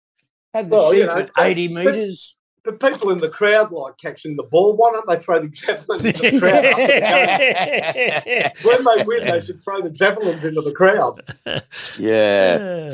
[0.53, 2.35] have the Well, you sheep know, at eighty but- meters.
[2.65, 4.75] But people in the crowd like catching the ball.
[4.75, 6.65] Why don't they throw the javelin into the crowd?
[6.65, 8.51] after the game?
[8.63, 11.23] when they win, they should throw the javelins into the crowd.
[11.97, 12.89] yeah,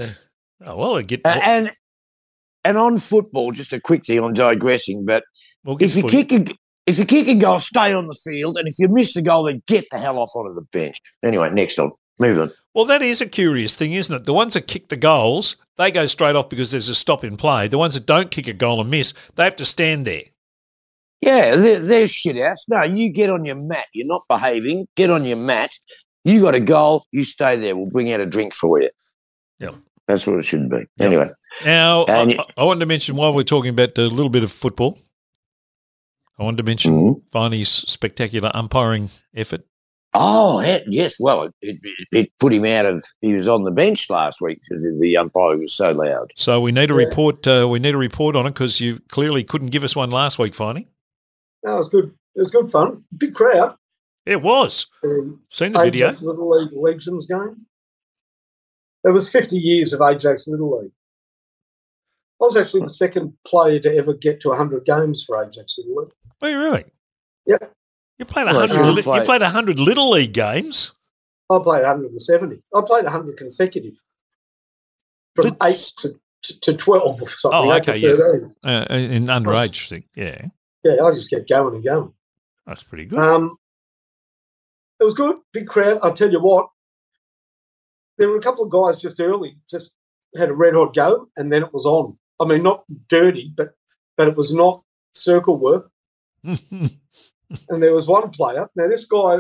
[0.65, 1.21] oh, well, I get.
[1.25, 1.71] A- and
[2.65, 4.19] and on football, just a quick thing.
[4.19, 5.23] I'm digressing, but
[5.63, 6.45] we'll if you kick a
[6.86, 9.43] if you kick a goal, stay on the field, and if you miss the goal,
[9.43, 10.99] then get the hell off onto the bench.
[11.23, 12.51] Anyway, next on, move on.
[12.73, 14.25] Well, that is a curious thing, isn't it?
[14.25, 17.38] The ones that kick the goals, they go straight off because there's a stop in
[17.38, 17.67] play.
[17.67, 20.23] The ones that don't kick a goal and miss, they have to stand there.
[21.21, 22.65] Yeah, they're, they're shit outs.
[22.67, 23.86] No, you get on your mat.
[23.93, 24.88] You're not behaving.
[24.95, 25.71] Get on your mat.
[26.23, 27.06] You got a goal.
[27.12, 27.75] You stay there.
[27.75, 28.89] We'll bring out a drink for you.
[29.60, 29.75] Yep.
[30.08, 30.86] That's what it should be.
[31.00, 31.30] Anyway,
[31.63, 34.52] Now, And I, I wanted to mention while we're talking about a little bit of
[34.52, 35.00] football,
[36.38, 37.22] I wanted to mention Mhm.
[37.32, 39.62] Varney's spectacular umpiring effort.
[40.13, 41.15] oh yes.
[41.20, 41.78] Well, it, it,
[42.12, 43.04] it put him out of.
[43.22, 46.32] He was on the bench last week because the umpire was so loud.
[46.36, 47.06] So we need a Yeah.
[47.08, 47.46] report.
[47.48, 50.38] Uh, we need a report on it because you clearly couldn't give us one last
[50.39, 50.88] week, Varney.
[51.63, 52.06] No, it was good.
[52.36, 53.04] It was good fun.
[53.18, 53.76] Big crowd.
[54.26, 54.88] It was.
[55.04, 56.08] Um, Seen the video.
[56.08, 57.65] Ajax Little League Legends game.
[59.06, 60.91] It was 50 years of Ajax Little League.
[62.41, 66.04] I was actually the second player to ever get to 100 games for Ajax Little
[66.04, 66.12] League.
[66.41, 66.86] Oh, you really?
[67.46, 67.72] Yep.
[68.20, 68.70] You played a hundred.
[68.76, 69.20] good li- play.
[69.20, 70.94] You played a hundred little league games.
[71.50, 72.62] I played 170.
[72.74, 73.94] I played 100 consecutive.
[75.36, 76.10] From But- 8 to,
[76.44, 77.60] to, to 12 or something.
[77.60, 78.10] Oh, 8 okay, yeah.
[78.63, 80.06] Uh, in underage thing.
[80.15, 80.48] Yeah,
[80.84, 82.13] Yeah, I just kept going and going.
[82.65, 83.20] that's pretty good.
[83.20, 83.58] Um,
[85.00, 86.00] it was good, big crowd.
[86.02, 86.70] I'll tell you what,
[88.17, 89.95] there were a couple of guys just early, just
[90.38, 92.17] had a red hot go, and then it was on.
[92.39, 93.73] I mean, not dirty, but
[94.17, 95.91] but it was not circle work.
[97.69, 98.67] And there was one player.
[98.75, 99.38] Now, this guy,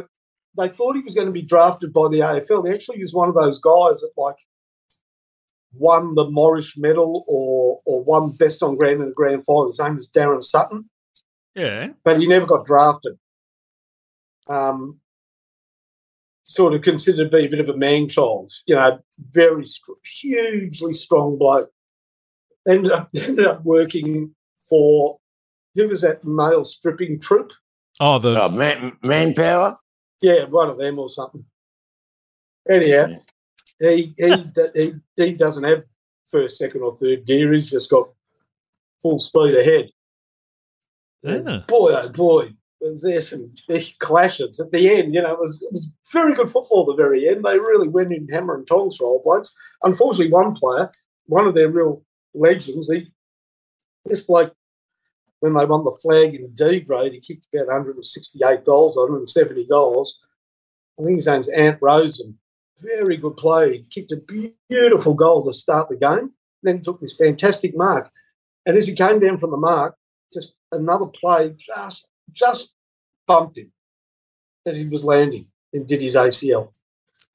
[0.55, 2.67] they thought he was going to be drafted by the AFL.
[2.67, 4.35] He actually was one of those guys that like
[5.73, 9.65] won the Morris Medal or or won best on ground in a grand final.
[9.65, 10.87] His name was Darren Sutton
[11.55, 11.89] yeah.
[12.03, 13.17] but he never got drafted.
[14.47, 14.99] Um,
[16.47, 18.99] sort of considered to be a bit of a man child, you know,
[19.31, 21.71] very str- hugely strong bloke.
[22.67, 24.33] Ended up ended up working
[24.69, 25.17] for
[25.75, 27.51] who was that male stripping troop?
[27.99, 29.77] Oh, the Oh, man, manpower.
[30.21, 31.45] Yeah, one of them or something.
[32.69, 33.07] Anyhow,
[33.79, 35.83] he he d- he he doesn't have
[36.27, 37.53] first, second, or third gear.
[37.53, 38.09] He's just got
[39.01, 39.89] full speed ahead.
[41.23, 41.61] Yeah.
[41.67, 45.13] Boy, oh boy, was there some big clashes at the end.
[45.13, 47.43] You know, it was it was very good football at the very end.
[47.43, 49.53] They really went in hammer and tongs for old blokes.
[49.83, 50.91] Unfortunately, one player,
[51.25, 53.07] one of their real legends, he
[54.05, 54.53] this bloke
[55.39, 60.19] when they won the flag in D grade, he kicked about 168 goals, 170 goals.
[60.99, 62.39] I think his name's Ant Rosen.
[62.79, 63.73] Very good player.
[63.73, 64.21] He kicked a
[64.69, 66.31] beautiful goal to start the game,
[66.63, 68.09] then took this fantastic mark.
[68.65, 69.95] And as he came down from the mark,
[70.33, 72.73] just another play just just
[73.27, 73.71] bumped him
[74.65, 76.71] as he was landing and did his ACL.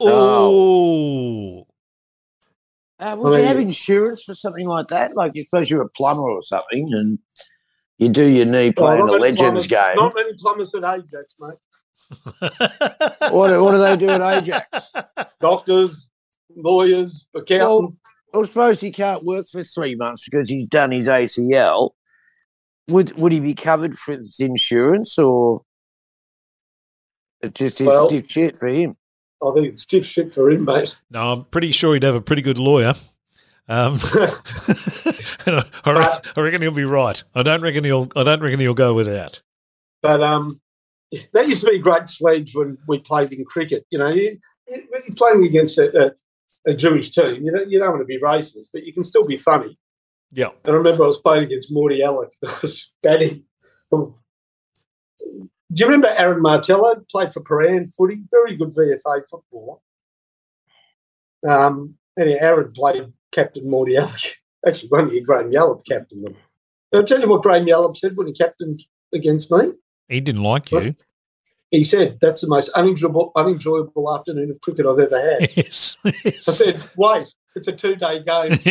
[0.00, 1.66] oh,
[2.98, 5.16] Uh, would I you have insurance for something like that?
[5.16, 7.18] Like, you suppose you're a plumber or something, and
[7.98, 9.96] you do your knee playing Oh, the Legends plumbers- game.
[9.96, 11.58] Not many plumbers at Ajax, mate.
[13.32, 14.92] what, do- what do they do at Ajax?
[15.40, 16.10] Doctors,
[16.56, 17.96] lawyers, accountants.
[18.34, 21.90] I suppose he can't work for three months because he's done his ACL.
[22.88, 25.62] Would would he be covered for his insurance or
[27.42, 28.96] it just Well- it's shit for him?
[29.42, 30.96] I think it's stiff shit for him, mate.
[31.10, 32.92] no, I'm pretty sure he'd have a pretty good lawyer.
[33.68, 33.98] Um,
[35.46, 37.22] I, reckon, I reckon he'll be right.
[37.34, 38.10] I don't reckon he'll.
[38.16, 39.40] I don't reckon he'll go without.
[40.02, 40.50] But um,
[41.32, 43.86] that used to be great sledge when we played in cricket.
[43.90, 44.38] You know, you,
[44.68, 46.14] you, when you're playing against a,
[46.66, 49.04] a, a Jewish team, you don't, you don't want to be racist, but you can
[49.04, 49.78] still be funny.
[50.32, 50.50] Yeah.
[50.64, 52.30] And I remember I was playing against Mordialloc.
[52.46, 53.44] I was batting.
[53.90, 54.14] Do
[55.72, 57.04] you remember Aaron Martello?
[57.10, 59.78] Played for Prahran footy, very good VFA footballer.
[61.48, 64.34] Um, and Aaron played captain Mordialloc.
[64.66, 66.36] Actually, one year Graham Yallop captained them.
[66.94, 68.82] I'll tell you what Graham Yallop said when he captained
[69.14, 69.72] against me.
[70.08, 70.96] He didn't like you.
[71.70, 75.50] He said, That's the most unenjoyable, unenjoyable afternoon of cricket I've ever had.
[75.56, 75.96] Yes.
[76.04, 78.58] I said, Wait, it's a two day game.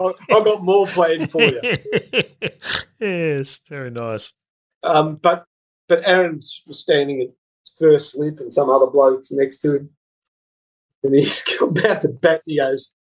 [0.00, 1.60] I, I've got more planned for you.
[3.00, 4.32] yes, very nice.
[4.82, 5.44] Um, but
[5.88, 7.28] but Aaron was standing at
[7.78, 9.90] first slip and some other bloke next to him.
[11.02, 12.92] And he's about to bat and he goes,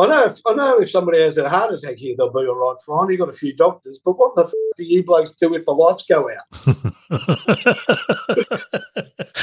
[0.00, 2.54] I know if I know if somebody has a heart attack here, they'll be all
[2.54, 3.10] right fine.
[3.10, 5.72] You've got a few doctors, but what the f- do you blokes do if the
[5.72, 6.46] lights go out?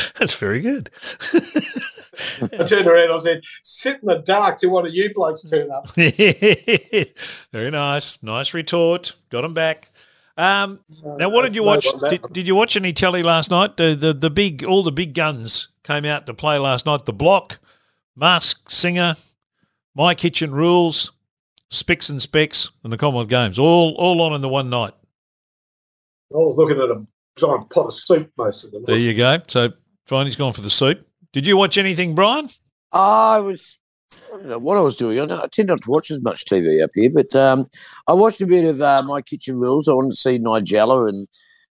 [0.20, 0.90] That's very good.
[2.42, 5.44] I turned around and I said, Sit in the dark till one of you blokes
[5.44, 5.90] turn up.
[7.52, 8.22] very nice.
[8.24, 9.16] Nice retort.
[9.30, 9.92] Got him back.
[10.38, 11.88] Um, now, what did you watch?
[12.10, 13.76] Did, did you watch any telly last night?
[13.78, 17.06] The, the the big all the big guns came out to play last night.
[17.06, 17.58] The Block,
[18.16, 19.16] Mask Singer,
[19.98, 21.12] My Kitchen Rules,
[21.72, 23.58] Spicks and Specs, and the Commonwealth Games.
[23.58, 24.94] All all on in the one night.
[26.32, 27.04] I was looking at a
[27.36, 28.84] giant pot of soup most of them.
[28.86, 29.40] There you go.
[29.48, 29.74] So
[30.08, 31.04] Finey's gone for the soup.
[31.34, 32.50] Did you watch anything, Brian?
[32.92, 33.80] I was,
[34.14, 35.20] I don't know what I was doing.
[35.20, 37.68] I, don't, I tend not to watch as much TV up here, but um,
[38.08, 39.88] I watched a bit of uh, My Kitchen Rules.
[39.88, 41.28] I wanted to see Nigella and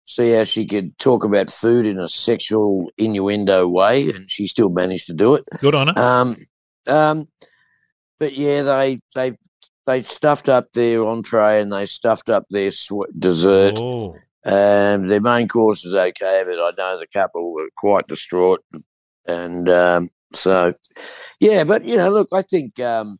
[0.07, 4.71] see how she could talk about food in a sexual innuendo way, and she still
[4.71, 5.45] managed to do it.
[5.61, 5.99] Good on her.
[5.99, 6.47] Um,
[6.89, 7.29] um,
[8.19, 9.33] but yeah, they they
[9.87, 13.75] they stuffed up their entree and they stuffed up their sw- dessert.
[13.79, 14.17] Oh.
[14.45, 18.65] Um, their main course was okay, but I know the couple were quite distraught,
[19.27, 20.75] and um, so
[21.41, 21.65] yeah.
[21.65, 23.19] But you know, look, I think um,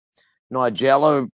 [0.53, 1.29] Nigella.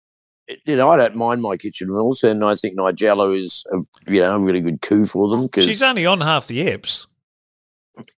[0.66, 3.78] You know, I don't mind my kitchen rules, and I think Nigella is a,
[4.12, 5.48] you know a really good coup for them.
[5.48, 7.06] Cause, She's only on half the eps.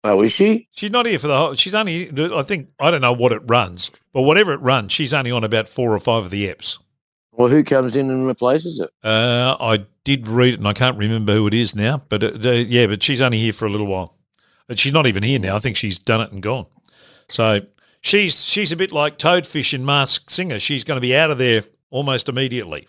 [0.04, 0.68] Oh, is she?
[0.72, 1.54] She's not here for the whole.
[1.54, 2.10] She's only.
[2.34, 5.44] I think I don't know what it runs, but whatever it runs, she's only on
[5.44, 6.78] about four or five of the eps.
[7.32, 8.90] Well, who comes in and replaces it?
[9.04, 12.02] Uh, I did read it, and I can't remember who it is now.
[12.08, 14.16] But uh, uh, yeah, but she's only here for a little while.
[14.68, 15.54] And she's not even here now.
[15.54, 16.66] I think she's done it and gone.
[17.28, 17.60] So
[18.00, 20.58] she's she's a bit like Toadfish in Masked Singer.
[20.58, 22.88] She's going to be out of there almost immediately.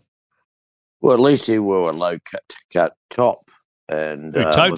[1.01, 3.51] Well, at least he wore a low cut, cut top,
[3.87, 4.69] and Who, um, I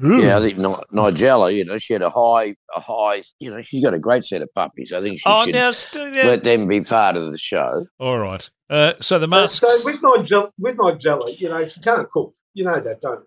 [0.00, 0.22] think- Toadfish.
[0.22, 3.82] Yeah, I think Nigella, you know, she had a high, a high, you know, she's
[3.84, 4.92] got a great set of puppies.
[4.92, 6.22] I think she Oh, should now, st- yeah.
[6.24, 7.86] let them be part of the show.
[7.98, 8.48] all right.
[8.68, 9.58] Uh, so the So, masks.
[9.58, 12.34] so with Nigella, with Nigella, you know, she can't cook.
[12.54, 13.20] You know that, don't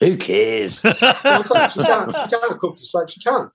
[0.00, 0.08] you?
[0.08, 0.82] Who cares?
[0.84, 2.14] I'm she can't.
[2.14, 3.10] She can't cook to save.
[3.10, 3.54] She can't.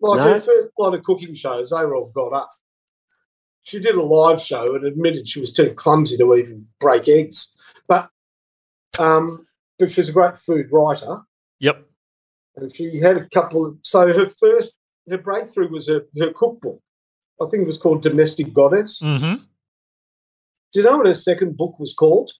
[0.00, 0.24] Like No?
[0.34, 2.48] her first lot of cooking shows, they were all got up.
[3.62, 7.52] She did a live show and admitted she was too clumsy to even break eggs.
[7.88, 8.08] But
[8.98, 9.46] um,
[9.78, 11.20] but she's a great food writer,
[11.62, 11.86] yep.
[12.56, 13.78] and she had a couple of.
[13.82, 14.76] So her first,
[15.08, 16.80] her breakthrough was her, her cookbook.
[17.40, 19.00] I think it was called Domestic Goddess.
[19.02, 19.42] Mm-hmm.
[20.72, 22.32] Do you know what her second book was called,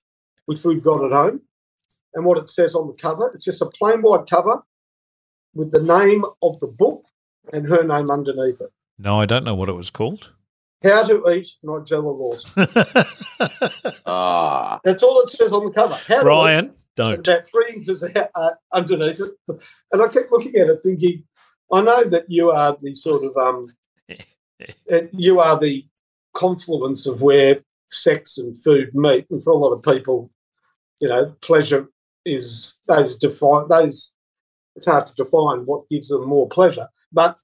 [0.46, 1.40] which we've got at home?
[2.14, 3.30] And what it says on the cover?
[3.34, 4.62] It's just a plain white cover
[5.54, 7.04] with the name of the book
[7.52, 8.70] and her name underneath it.
[8.98, 10.30] No, I don't know what it was called.
[10.82, 12.66] How to eat Nigella Lawson.
[14.06, 15.94] Ah, That's all it says on the cover.
[15.94, 17.26] How to Brian, eat, don't.
[17.26, 19.32] About three inches uh, underneath it.
[19.92, 21.24] And I kept looking at it thinking,
[21.72, 23.74] I know that you are the sort of, um,
[25.12, 25.86] you are the
[26.34, 29.26] confluence of where sex and food meet.
[29.30, 30.30] And for a lot of people,
[31.00, 31.88] you know, pleasure
[32.24, 34.14] is those define those.
[34.76, 37.36] It's hard to define what gives them more pleasure, but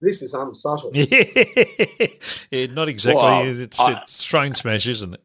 [0.00, 0.90] this is unsubtle.
[0.94, 3.22] yeah, not exactly.
[3.22, 5.22] Well, it's I- it's train smash, isn't it?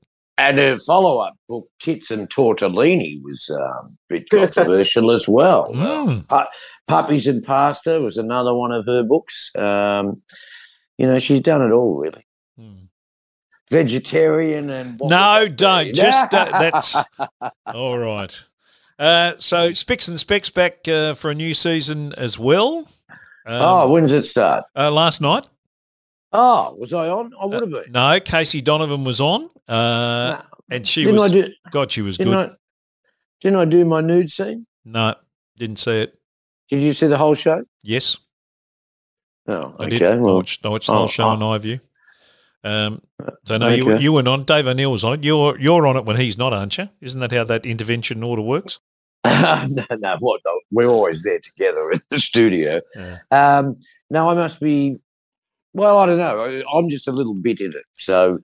[0.48, 5.72] And her follow-up book, Tits and Tortellini, was um, a bit controversial as well.
[5.82, 6.48] Mm.
[6.88, 9.52] Puppies and Pasta was another one of her books.
[9.56, 10.22] Um,
[10.98, 12.26] you know, she's done it all, really.
[12.60, 12.88] Mm.
[13.70, 15.94] Vegetarian and No, don't.
[15.96, 16.98] Just uh, that's
[17.66, 18.44] all right.
[19.00, 22.88] Uh, so Spicks and Specs back uh, for a new season as well.
[23.46, 24.66] Um, oh, when does it start?
[24.76, 25.48] uh, last night.
[26.34, 27.34] Oh, was I on?
[27.40, 27.92] I would have been.
[27.92, 30.42] No, Casey Donovan was on, uh, No.
[30.70, 31.32] and she didn't was.
[31.32, 31.50] I do?
[31.72, 32.50] God, she was Didn't good.
[32.52, 32.56] I?
[33.42, 34.66] Didn't I do my nude scene?
[34.86, 35.16] No,
[35.58, 36.18] didn't see it.
[36.70, 37.64] Did you see the whole show?
[37.84, 38.18] Yes,
[39.48, 40.00] Oh, I okay.
[40.00, 40.04] did.
[40.04, 41.30] I watched, I watched the whole oh, show oh.
[41.30, 41.82] on iView.
[42.64, 43.02] Um,
[43.44, 44.04] so no, you Okay.
[44.04, 44.44] you weren't on.
[44.44, 45.24] Dave O'Neill was on it.
[45.24, 46.90] You're you're on it when he's not, aren't you?
[47.02, 48.80] Isn't that how that intervention order works?
[49.26, 50.42] no, no, what?
[50.46, 52.82] No, we're always there together in the studio.
[52.96, 53.18] Yeah.
[53.32, 53.80] Um,
[54.12, 54.98] no, I must be.
[55.74, 56.64] Well, I don't know.
[56.74, 58.40] I'm just a little bit in it, so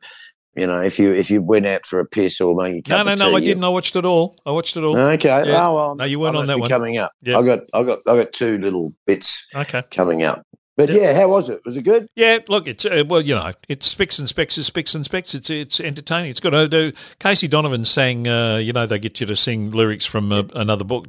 [0.55, 3.13] You know, if you if you went out for a piss or maybe No, no,
[3.15, 3.63] no, I didn't.
[3.63, 4.35] I watched it all.
[4.45, 4.97] I watched it all.
[4.97, 5.27] Okay.
[5.29, 5.67] Yeah.
[5.67, 6.69] Oh, well, No, you weren't on that one.
[6.69, 7.11] Coming up.
[7.21, 7.37] Yeah.
[7.37, 9.83] I got I got I got two little bits Okay.
[9.91, 10.41] coming up.
[10.75, 11.01] But Yeah.
[11.01, 11.59] yeah, how was it?
[11.65, 12.07] Was it good?
[12.15, 15.33] Yeah, look, it's uh, well, you know, it's specs and specs is specs and specs.
[15.35, 16.29] It's it's entertaining.
[16.31, 16.91] It's got to do.
[17.19, 20.85] Casey Donovan sang, uh, you know, they get you to sing lyrics from a, another
[20.85, 21.07] book.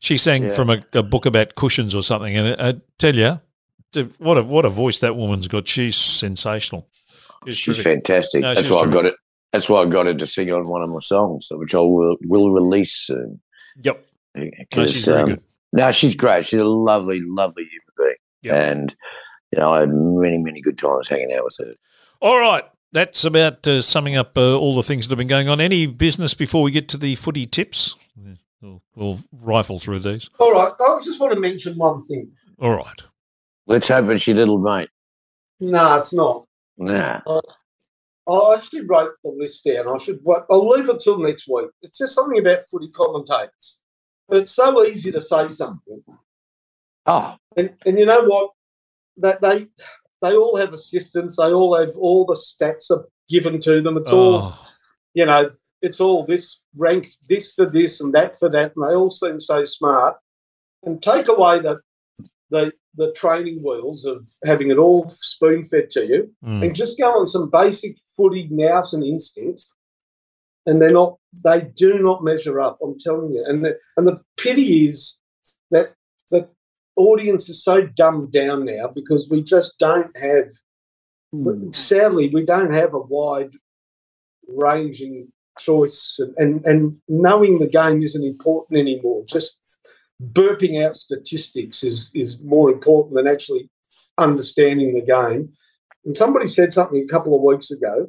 [0.00, 0.50] She sang Yeah.
[0.50, 3.40] from a, a book about cushions or something, and I, I tell you,
[4.18, 5.66] what a what a voice that woman's got.
[5.68, 6.88] She's sensational.
[7.46, 8.42] She's She's fantastic.
[8.42, 9.14] No, That's she's why I got it.
[9.52, 12.16] That's why I got her to sing on one of my songs, which I will,
[12.24, 13.40] will release soon.
[13.82, 15.44] Yep, no, 'Cause, she's very um, good.
[15.72, 16.44] No, she's great.
[16.44, 18.14] She's a lovely, lovely human being.
[18.42, 18.70] Yeah.
[18.70, 18.94] And,
[19.52, 21.74] you know, I had many, many good times hanging out with her.
[22.20, 25.48] All right, that's about uh, summing up uh, all the things that have been going
[25.48, 25.60] on.
[25.60, 27.94] Any business before we get to the footy tips?
[28.60, 30.28] We'll, we'll rifle through these.
[30.38, 32.32] All right, I just want to mention one thing.
[32.58, 33.06] All right.
[33.66, 34.88] Let's hope it's your little mate.
[35.60, 36.44] No, it's not.
[36.78, 37.20] Nah.
[37.26, 37.40] Uh,
[38.26, 39.88] oh, I actually wrote the list down.
[39.88, 40.20] I should.
[40.22, 41.70] wait- I'll leave it till next week.
[41.82, 43.80] It's just something about footy commentators.
[44.28, 46.02] But it's so easy to say something,
[47.06, 48.50] Oh, and and you know what?
[49.18, 49.68] That they
[50.20, 51.36] they all have assistants.
[51.36, 53.96] They all have all the stats are given to them.
[53.96, 54.66] It's all Oh,
[55.14, 55.50] you know.
[55.82, 59.40] It's all this rank this for this and that for that, and they all seem
[59.40, 60.16] so smart.
[60.82, 61.80] And take away the
[62.50, 66.64] the the training wheels of having it all spoon fed to you mm.
[66.64, 69.72] and just go on some basic footy nous and instincts,
[70.64, 71.16] and they're not.
[71.44, 72.78] They do not measure up.
[72.82, 73.44] I'm telling you.
[73.46, 75.20] And the, and the pity is
[75.70, 75.92] that
[76.30, 76.48] the
[76.96, 80.48] audience is so dumbed down now because we just don't have.
[81.72, 83.52] Sadly, we don't have a wide
[84.48, 85.28] ranging
[85.58, 89.24] choice, and, and and knowing the game isn't important anymore.
[89.28, 89.58] Just
[90.22, 93.68] burping out statistics is is more important than actually
[94.18, 95.52] understanding the game.
[96.04, 98.08] And somebody said something a couple of weeks ago,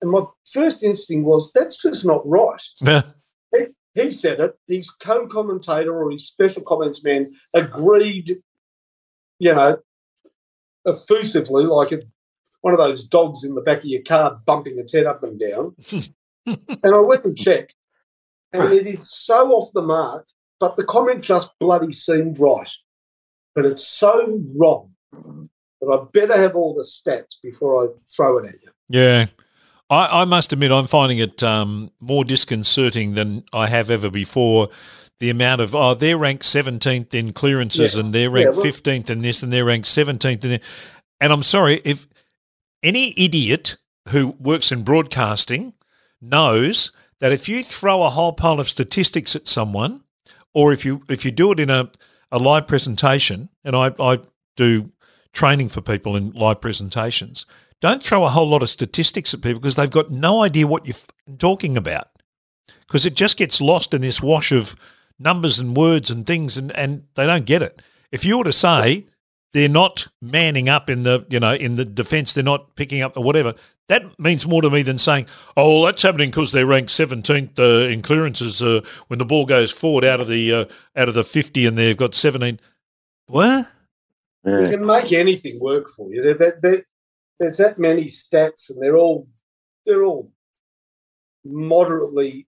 [0.00, 2.62] and my first instinct was that's just not right.
[2.82, 3.02] Yeah.
[3.94, 4.56] He said it.
[4.68, 8.36] His co-commentator or his special comments man agreed.
[9.40, 9.78] You know,
[10.84, 12.02] effusively, like a,
[12.60, 15.38] one of those dogs in the back of your car bumping its head up and
[15.38, 15.74] down.
[16.46, 17.74] and I went and checked,
[18.52, 20.26] and it is so off the mark.
[20.60, 22.70] But the comment just bloody seemed right.
[23.54, 28.46] But it's so wrong that I better have all the stats before I throw it
[28.46, 28.70] at you.
[28.88, 29.26] Yeah.
[29.90, 34.68] I, I must admit, I'm finding it um, more disconcerting than I have ever before.
[35.20, 38.00] The amount of, oh, they're ranked 17th in clearances Yeah.
[38.00, 40.62] and they're ranked Yeah, well- 15th in this and they're ranked 17th in it.
[41.20, 42.06] And I'm sorry, if
[42.82, 43.76] any idiot
[44.10, 45.72] who works in broadcasting
[46.20, 50.04] knows that if you throw a whole pile of statistics at someone,
[50.54, 51.90] or if you if you do it in a,
[52.30, 54.20] a live presentation, and I, I
[54.56, 54.92] do
[55.32, 57.46] training for people in live presentations,
[57.80, 60.86] don't throw a whole lot of statistics at people because they've got no idea what
[60.86, 62.08] you're talking about.
[62.86, 64.74] Because it just gets lost in this wash of
[65.18, 67.80] numbers and words and things, and, and they don't get it.
[68.10, 69.06] If you were to say
[69.52, 73.16] they're not manning up in the you know in the defence, they're not picking up
[73.16, 73.54] or whatever.
[73.88, 77.58] That means more to me than saying, "Oh, well, that's happening because they're ranked seventeenth
[77.58, 81.14] uh, in clearances uh, when the ball goes forward out of the uh, out of
[81.14, 82.60] the fifty and they've got seventeen.
[83.26, 83.66] What?
[84.44, 84.70] You Yeah.
[84.70, 86.22] can make anything work for you.
[86.22, 86.84] There, there, there-
[87.40, 89.26] there's that many stats, and they're all
[89.86, 90.32] they're all
[91.44, 92.46] moderately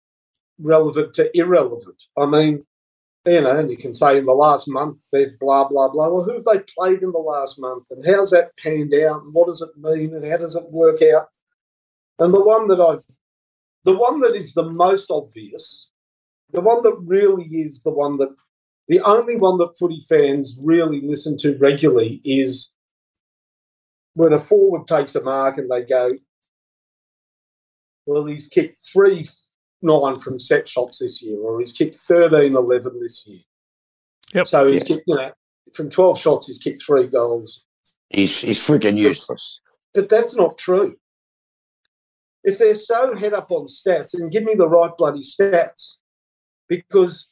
[0.58, 2.02] relevant to irrelevant.
[2.18, 2.66] I mean,
[3.26, 6.08] you know, and you can say in the last month there's blah blah blah.
[6.08, 9.34] Well, who have they played in the last month, and how's that panned out, and
[9.34, 11.28] what does it mean, and how does it work out?
[12.18, 12.98] And the one that I,
[13.84, 15.90] the one that is the most obvious,
[16.50, 18.34] the one that really is the one that,
[18.88, 22.72] the only one that footy fans really listen to regularly is
[24.14, 26.10] when a forward takes a mark and they go,
[28.06, 29.26] well, he's kicked three
[29.82, 33.40] nine from set shots this year, or he's kicked 13 11 this year.
[34.34, 34.46] Yep.
[34.46, 34.96] So he's Yeah.
[34.96, 35.32] kicked, you know,
[35.74, 37.64] from 12 shots, he's kicked three goals.
[38.08, 39.60] He's, he's freaking useless.
[39.94, 40.96] But that's not true.
[42.42, 45.98] If they're so head up on stats, and give me the right bloody stats,
[46.68, 47.28] because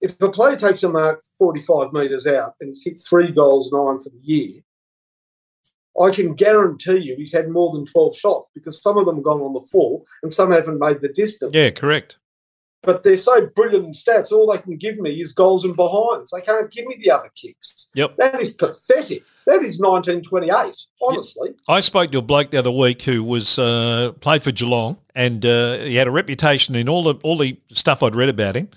[0.00, 4.10] if a player takes a mark 45 metres out and kicked three goals, nine for
[4.10, 4.62] the year,
[6.00, 9.24] I can guarantee you he's had more than 12 shots because some of them have
[9.24, 11.54] gone on the full and some haven't made the distance.
[11.54, 12.16] Yeah, correct.
[12.82, 16.30] But they're so brilliant in stats, all they can give me is goals and behinds.
[16.30, 17.88] They can't give me the other kicks.
[17.94, 18.16] Yep.
[18.18, 19.24] That is pathetic.
[19.46, 21.54] That is 1928, honestly.
[21.68, 25.44] I spoke to a bloke the other week who was uh, played for Geelong, and
[25.44, 28.68] uh, he had a reputation in all the all the stuff I'd read about him.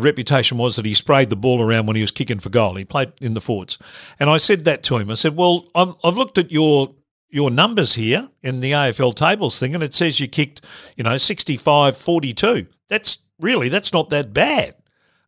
[0.00, 2.74] Reputation was that he sprayed the ball around when he was kicking for goal.
[2.74, 3.78] He played in the forwards,
[4.18, 5.10] and I said that to him.
[5.10, 6.88] I said, "Well, I'm, I've looked at your
[7.30, 10.64] your numbers here in the AFL tables thing, and it says you kicked,
[10.96, 12.66] you know, 65 42.
[12.88, 14.74] That's really, that's not that bad.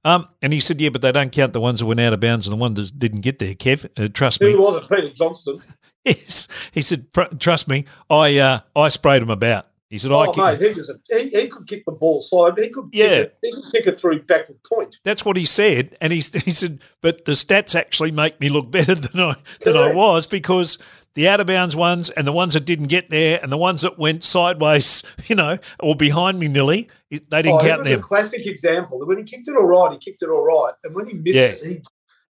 [0.05, 2.21] Um, and he said, yeah, but they don't count the ones that went out of
[2.21, 3.87] bounds and the ones that didn't get there, Kev.
[4.03, 4.53] Uh, trust me.
[4.53, 4.89] Who was it?
[4.89, 5.61] Peter Johnston.
[6.03, 6.49] Yes.
[6.73, 7.09] He said,
[7.39, 9.67] trust me, I uh, I sprayed him about.
[9.91, 12.21] He said, I Oh, kicked mate, he, was a, he, he could kick the ball
[12.21, 12.53] side.
[12.59, 13.07] He could kick Yeah.
[13.17, 14.99] it, he could kick it through backward point.
[15.05, 18.71] That's what he said, and he, he said, but the stats actually make me look
[18.71, 20.79] better than I than I was because
[21.15, 23.83] the out of bounds ones and the ones that didn't get there and the ones
[23.83, 27.99] that went sideways, you know, or behind me nearly, they didn't Oh, count them.
[27.99, 29.05] a classic example.
[29.05, 30.73] When he kicked it all right, he kicked it all right.
[30.85, 31.43] And when he missed Yeah.
[31.47, 31.83] it, he,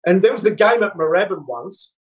[0.06, 1.94] and there was a game at Moorabbin once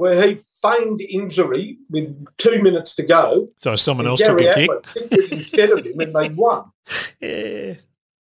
[0.00, 3.48] where he feigned injury with two minutes to go.
[3.58, 5.30] So someone else took a kick.
[5.30, 6.64] Instead of him, and they won.
[7.20, 7.74] Yeah,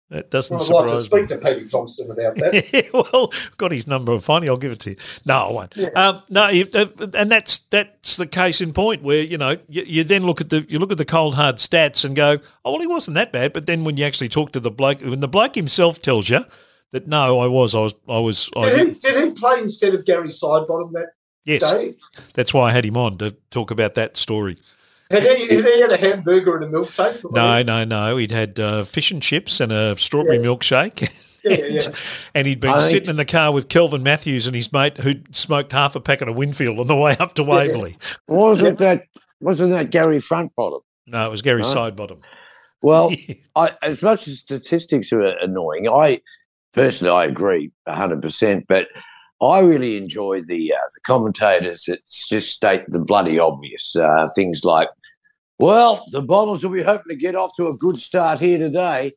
[0.09, 1.27] that doesn't I'd like to surprise speak me.
[1.27, 2.89] to Peter Johnston about that.
[2.93, 4.19] well, I've got his number.
[4.19, 4.95] Finally, I'll give it to you.
[5.23, 5.77] No, I won't.
[5.77, 5.89] Yeah.
[5.89, 10.03] Um, no, uh, and that's that's the case in point where you know you, you
[10.03, 12.81] then look at the you look at the cold hard stats and go, oh well,
[12.81, 13.53] he wasn't that bad.
[13.53, 16.43] But then when you actually talk to the bloke, when the bloke himself tells you
[16.91, 19.59] that no, I was, I was, I was, I Did he, was did he play
[19.59, 21.09] instead of Gary Sidebottom that
[21.45, 21.95] yes, day?
[22.33, 24.57] that's why I had him on to talk about that story.
[25.09, 27.29] Had he, had he had a hamburger and a milkshake?
[27.31, 28.15] No, no, no.
[28.15, 30.43] He'd had uh, fish and chips and a strawberry Yeah.
[30.43, 31.11] milkshake.
[31.43, 31.81] Yeah, yeah.
[32.35, 35.35] And he'd been I sitting in the car with Kelvin Matthews and his mate who'd
[35.35, 37.97] smoked half a packet of Winfield on the way up to Waverley.
[38.27, 39.05] Wasn't that
[39.41, 40.81] wasn't that Gary Frontbottom?
[41.07, 41.67] No, it was Gary No.
[41.67, 42.21] Sidebottom.
[42.83, 43.11] Well,
[43.55, 46.21] I, as much as statistics are annoying, I
[46.73, 48.65] personally I agree hundred percent.
[48.69, 48.87] But
[49.41, 54.63] I really enjoy the uh, the commentators that just state the bloody obvious uh, things
[54.63, 54.89] like,
[55.57, 59.13] "Well, the Bombers will be hoping to get off to a good start here today."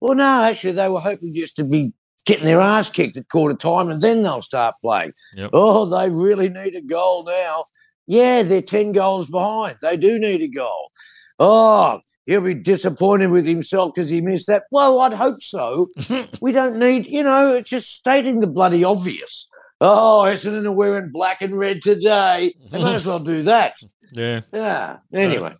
[0.00, 1.92] Well, no, actually, they were hoping just to be
[2.24, 5.12] getting their ass kicked at quarter time, and then they'll start playing.
[5.34, 5.50] Yep.
[5.52, 7.66] Oh, they really need a goal now.
[8.06, 9.76] Yeah, they're ten goals behind.
[9.82, 10.90] They do need a goal.
[11.38, 14.64] Oh, he'll be disappointed with himself because he missed that.
[14.70, 15.88] Well, I'd hope so.
[16.40, 19.48] we don't need, you know, it's just stating the bloody obvious.
[19.80, 22.54] Oh, Essendon are wearing black and red today.
[22.70, 23.76] They might as well do that.
[24.12, 24.42] Yeah.
[24.52, 24.98] Yeah.
[25.12, 25.54] Anyway,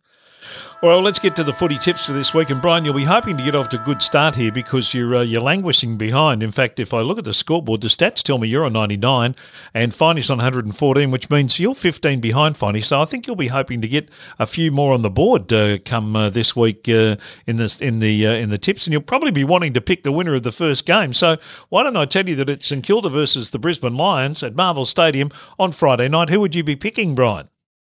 [0.83, 2.51] Well, let's get to the footy tips for this week.
[2.51, 5.15] And Brian, you'll be hoping to get off to a good start here because you're
[5.15, 6.43] uh, you're languishing behind.
[6.43, 9.37] In fact, if I look at the scoreboard, the stats tell me you're on 99
[9.75, 12.83] and Finey's on 114, which means you're 15 behind Finey.
[12.83, 15.79] So I think you'll be hoping to get a few more on the board uh,
[15.85, 17.17] come uh, this week uh,
[17.47, 20.03] in this in the uh, in the tips, and you'll probably be wanting to pick
[20.03, 21.13] the winner of the first game.
[21.13, 21.37] So
[21.69, 24.87] why don't I tell you that it's St Kilda versus the Brisbane Lions at Marvel
[24.87, 25.31] Stadium
[25.61, 26.29] on Friday night?
[26.29, 27.49] Who would you be picking, Brian?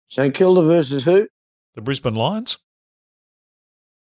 [0.08, 1.28] St Kilda versus who?
[1.76, 2.58] The Brisbane Lions.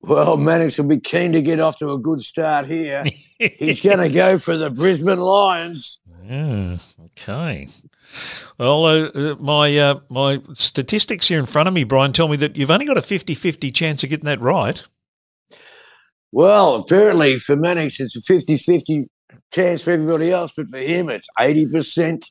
[0.00, 3.04] Well, Mannix will be keen to get off to a good start here.
[3.38, 6.00] He's going to go for the Brisbane Lions.
[6.24, 6.76] Yeah.
[7.06, 7.68] Okay.
[8.58, 12.36] Well, uh, uh, my uh, my statistics here in front of me, Brian, tell me
[12.36, 14.82] that you've only got a 50-50 chance of getting that right.
[16.32, 19.06] Well, apparently for Mannix, it's a 50 50
[19.52, 22.24] chance for everybody else, but for him, it's 80%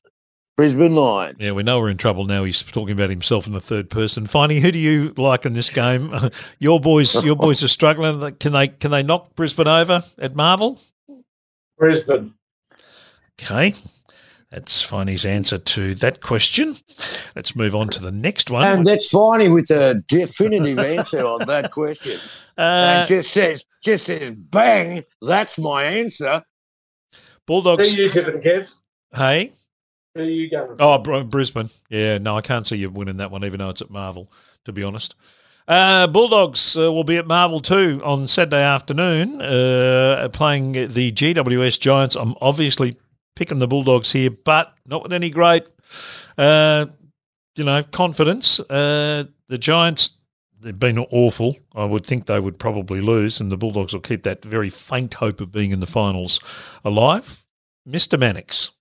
[0.55, 1.37] Brisbane Lions.
[1.39, 2.43] Yeah, we know we're in trouble now.
[2.43, 4.27] He's talking about himself in the third person.
[4.27, 6.13] Finey, who do you like in this game?
[6.59, 8.35] your boys, your boys are struggling.
[8.35, 10.79] Can they can they knock Brisbane over at Marvel?
[11.77, 12.35] Brisbane.
[13.41, 13.73] Okay.
[14.51, 16.75] That's Finey's answer to that question.
[17.35, 18.67] Let's move on to the next one.
[18.67, 22.19] And that's Finey with a definitive answer on that question.
[22.55, 26.43] Uh, and just says, just says, bang, that's my answer.
[27.11, 27.97] Who Bulldogs.
[27.97, 28.71] you tipping, Kev?
[29.11, 29.53] Hey.
[30.15, 30.75] Who you going?
[30.79, 31.69] Oh, Brisbane.
[31.89, 34.31] Yeah, no, I can't see you winning that one, even though it's at Marvel,
[34.65, 35.15] to be honest.
[35.67, 41.79] Uh, Bulldogs uh, will be at Marvel too on Saturday afternoon, uh, playing the GWS
[41.79, 42.15] Giants.
[42.15, 42.97] I'm obviously
[43.35, 45.65] picking the Bulldogs here, but not with any great,
[46.37, 46.85] uh,
[47.55, 48.59] you know, confidence.
[48.59, 50.11] Uh, the Giants,
[50.59, 51.55] they've been awful.
[51.73, 55.15] I would think they would probably lose, and the Bulldogs will keep that very faint
[55.15, 56.39] hope of being in the finals
[56.83, 57.45] alive.
[57.87, 58.19] Mr.
[58.19, 58.71] Mannix.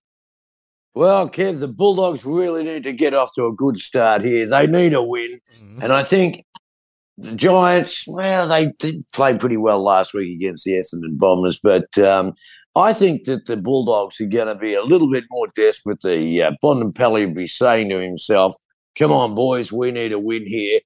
[0.95, 4.47] Well, Kev, the Bulldogs really need to get off to a good start here.
[4.47, 5.39] They need a win.
[5.81, 6.45] And I think
[7.17, 11.97] the Giants, well, they did play pretty well last week against the Essendon Bombers, but
[11.97, 12.33] um,
[12.75, 16.01] I think that the Bulldogs are going to be a little bit more desperate.
[16.01, 18.55] The uh, Bontempelli will be saying to himself,
[18.97, 20.79] come on, boys, we need a win here.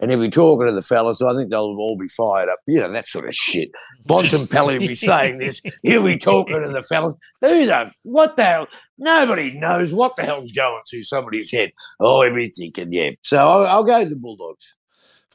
[0.00, 2.58] And he'll be talking to the fellas, I think they'll all be fired up.
[2.66, 3.70] You know, that sort of shit.
[4.08, 5.62] Bontempelli will be saying this.
[5.82, 7.14] He'll be talking to the fellas.
[7.42, 8.68] Who the, what the hell?
[8.96, 11.72] Nobody knows what the hell's going through somebody's head.
[11.98, 13.10] Oh, he'll be thinking, yeah.
[13.22, 14.76] So I'll, I'll go the Bulldogs.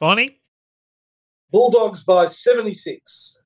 [0.00, 0.36] Finey?
[1.50, 3.36] Bulldogs by 76.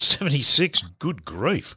[0.00, 0.82] 76.
[0.98, 1.76] Good grief.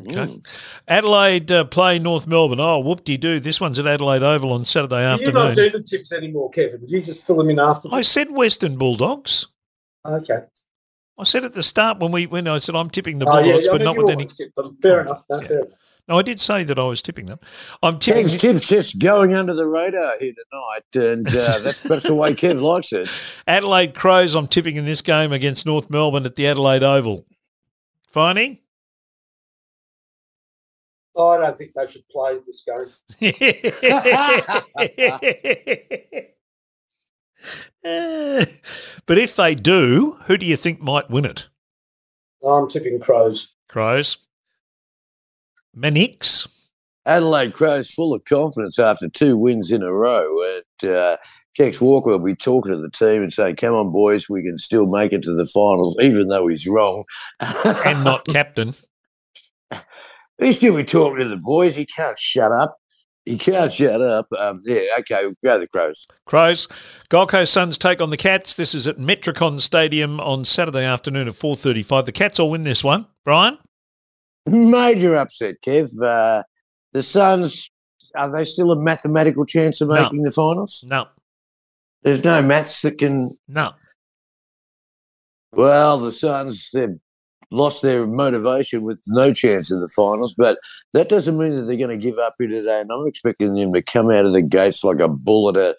[0.00, 0.12] Okay.
[0.12, 0.46] Mm.
[0.88, 2.58] Adelaide uh, play North Melbourne.
[2.58, 3.38] Oh, whoop de doo.
[3.38, 6.80] This one's at Adelaide Oval on Saturday Do you don't do the tips anymore, Kevin?
[6.80, 7.88] Did you just fill them in after?
[7.92, 9.46] I said Western Bulldogs.
[10.04, 10.40] okay.
[11.18, 13.52] I said at the start when we when I said I'm tipping the Oh, yeah,
[13.52, 14.22] Bulldogs, I but mean, not you with any.
[14.24, 14.76] always tip them.
[14.82, 15.22] Fair enough.
[15.30, 15.48] No, Yeah.
[15.48, 15.78] fair enough.
[16.10, 17.38] No, I did say that I was tipping them.
[17.84, 18.24] I'm tipping.
[18.24, 22.34] Kev's tips just going under the radar here tonight, and uh, that's perhaps the way
[22.34, 23.08] Kev likes it.
[23.46, 24.34] Adelaide Crows.
[24.34, 27.26] I'm tipping in this game against North Melbourne at the Adelaide Oval.
[28.12, 28.58] Finey.
[31.14, 32.86] Oh, I don't think they should play this game.
[39.06, 41.48] but if they do, who do you think might win it?
[42.44, 43.54] I'm tipping Crows.
[43.68, 44.16] Crows.
[45.74, 46.48] Mannix.
[47.06, 50.36] Adelaide Crows full of confidence after two wins in a row.
[50.82, 51.16] And uh,
[51.56, 54.58] Tex Walker will be talking to the team and saying, "Come on, boys, we can
[54.58, 57.04] still make it to the finals, even though he's wrong."
[57.40, 58.74] and not captain.
[60.40, 61.76] He still be talking to the boys.
[61.76, 62.76] He can't shut up.
[63.26, 64.26] He can't shut up.
[64.38, 66.06] Um, yeah, okay, go the Crows.
[66.24, 66.66] Crows.
[67.10, 68.54] Gold Coast Suns take on the Cats.
[68.54, 72.06] This is at Metricon Stadium on Saturday afternoon at 4.35.
[72.06, 73.06] The Cats will win this one.
[73.24, 73.58] Brian?
[74.46, 75.90] Major upset, Kev.
[76.02, 76.42] Uh,
[76.92, 77.70] the Suns,
[78.16, 80.02] are they still a mathematical chance of No.
[80.02, 80.84] making the finals?
[80.88, 81.06] No.
[82.02, 83.38] There's no maths that can.
[83.46, 83.72] No.
[85.52, 86.96] Well, the Suns, they've
[87.50, 90.58] lost their motivation with no chance in the finals, but
[90.94, 92.80] that doesn't mean that they're going to give up here today.
[92.80, 95.76] And I'm expecting them to come out of the gates like a bull at a,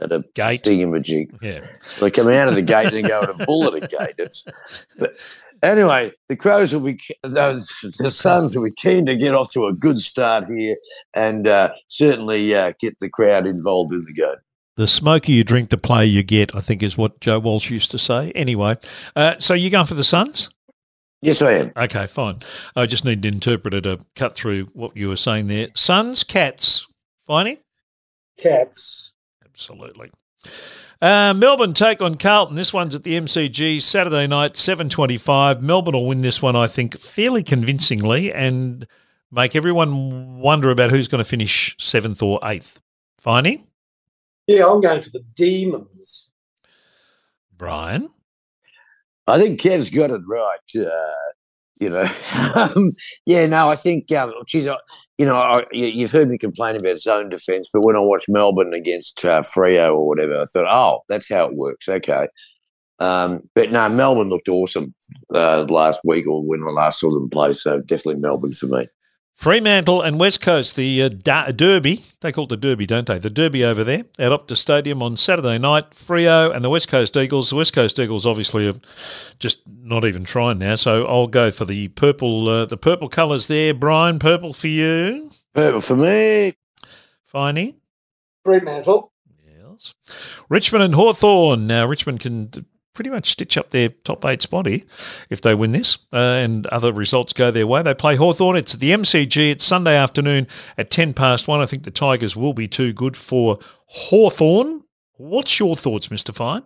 [0.00, 0.62] at a Gate.
[0.62, 1.36] thingamajig.
[1.42, 1.66] Yeah.
[2.00, 4.14] They come out of the gate and go at a bull at a gate.
[4.18, 4.44] It's,
[4.98, 5.16] but
[5.62, 9.66] anyway, the Crows will be, those, the Suns will be keen to get off to
[9.66, 10.76] a good start here
[11.14, 14.36] and uh, certainly uh, get the crowd involved in the game.
[14.76, 17.90] The smoker you drink, the play you get, I think is what Joe Walsh used
[17.90, 18.32] to say.
[18.32, 18.76] Anyway,
[19.14, 20.50] uh, so you going for the Suns?
[21.20, 21.72] Yes, I am.
[21.76, 22.40] Okay, fine.
[22.74, 25.68] I just need an interpreter to cut through what you were saying there.
[25.74, 26.88] Suns, Cats.
[27.28, 27.58] Finey?
[28.38, 29.12] Cats.
[29.44, 30.10] Absolutely.
[31.02, 32.54] Uh, Melbourne take on Carlton.
[32.54, 35.60] This one's at the MCG Saturday night, seven twenty-five.
[35.60, 38.86] Melbourne will win this one, I think, fairly convincingly, and
[39.32, 42.80] make everyone wonder about who's going to finish seventh or eighth.
[43.20, 43.66] Finey,
[44.46, 46.28] Yeah, I'm going for the Demons.
[47.56, 48.08] Brian,
[49.26, 50.58] I think Kev's got it right.
[50.76, 51.32] Uh,
[51.80, 52.08] you know,
[52.54, 52.92] um,
[53.26, 54.76] yeah, no, I think, um, geez, I,
[55.22, 58.28] you know, I, you, you've heard me complain about zone defence, but when I watched
[58.28, 61.88] Melbourne against uh, Freo or whatever, I thought, oh, that's how it works.
[61.88, 62.26] Okay.
[62.98, 64.92] Um, but no, Melbourne looked awesome
[65.32, 67.52] uh, last week or when I last saw them play.
[67.52, 68.88] So definitely Melbourne for me.
[69.34, 72.04] Fremantle and West Coast, the uh, da- Derby.
[72.20, 73.18] They call it the Derby, don't they?
[73.18, 75.90] The Derby over there at Optus Stadium on Saturday night.
[75.90, 77.50] Freo and the West Coast Eagles.
[77.50, 78.74] The West Coast Eagles obviously are
[79.40, 82.48] just not even trying now, so I'll go for the purple.
[82.48, 84.18] Uh, the purple colours there, Brian.
[84.20, 86.54] Purple for you, Purple for me.
[87.32, 87.76] Finey.
[88.44, 89.12] Fremantle.
[89.44, 89.94] Yes.
[90.48, 91.66] Richmond and Hawthorn.
[91.66, 92.64] Now, Richmond can d-
[92.94, 94.80] pretty much stitch up their top eight spot here
[95.30, 97.82] if they win this uh, and other results go their way.
[97.82, 98.56] They play Hawthorn.
[98.56, 99.50] It's at the MCG.
[99.50, 101.60] It's Sunday afternoon at 10 past one.
[101.60, 104.84] I think the Tigers will be too good for Hawthorn.
[105.16, 106.34] What's your thoughts, Mr.
[106.34, 106.62] Fine?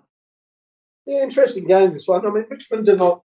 [1.06, 2.26] Yeah, interesting game this one.
[2.26, 3.22] I mean, Richmond are not.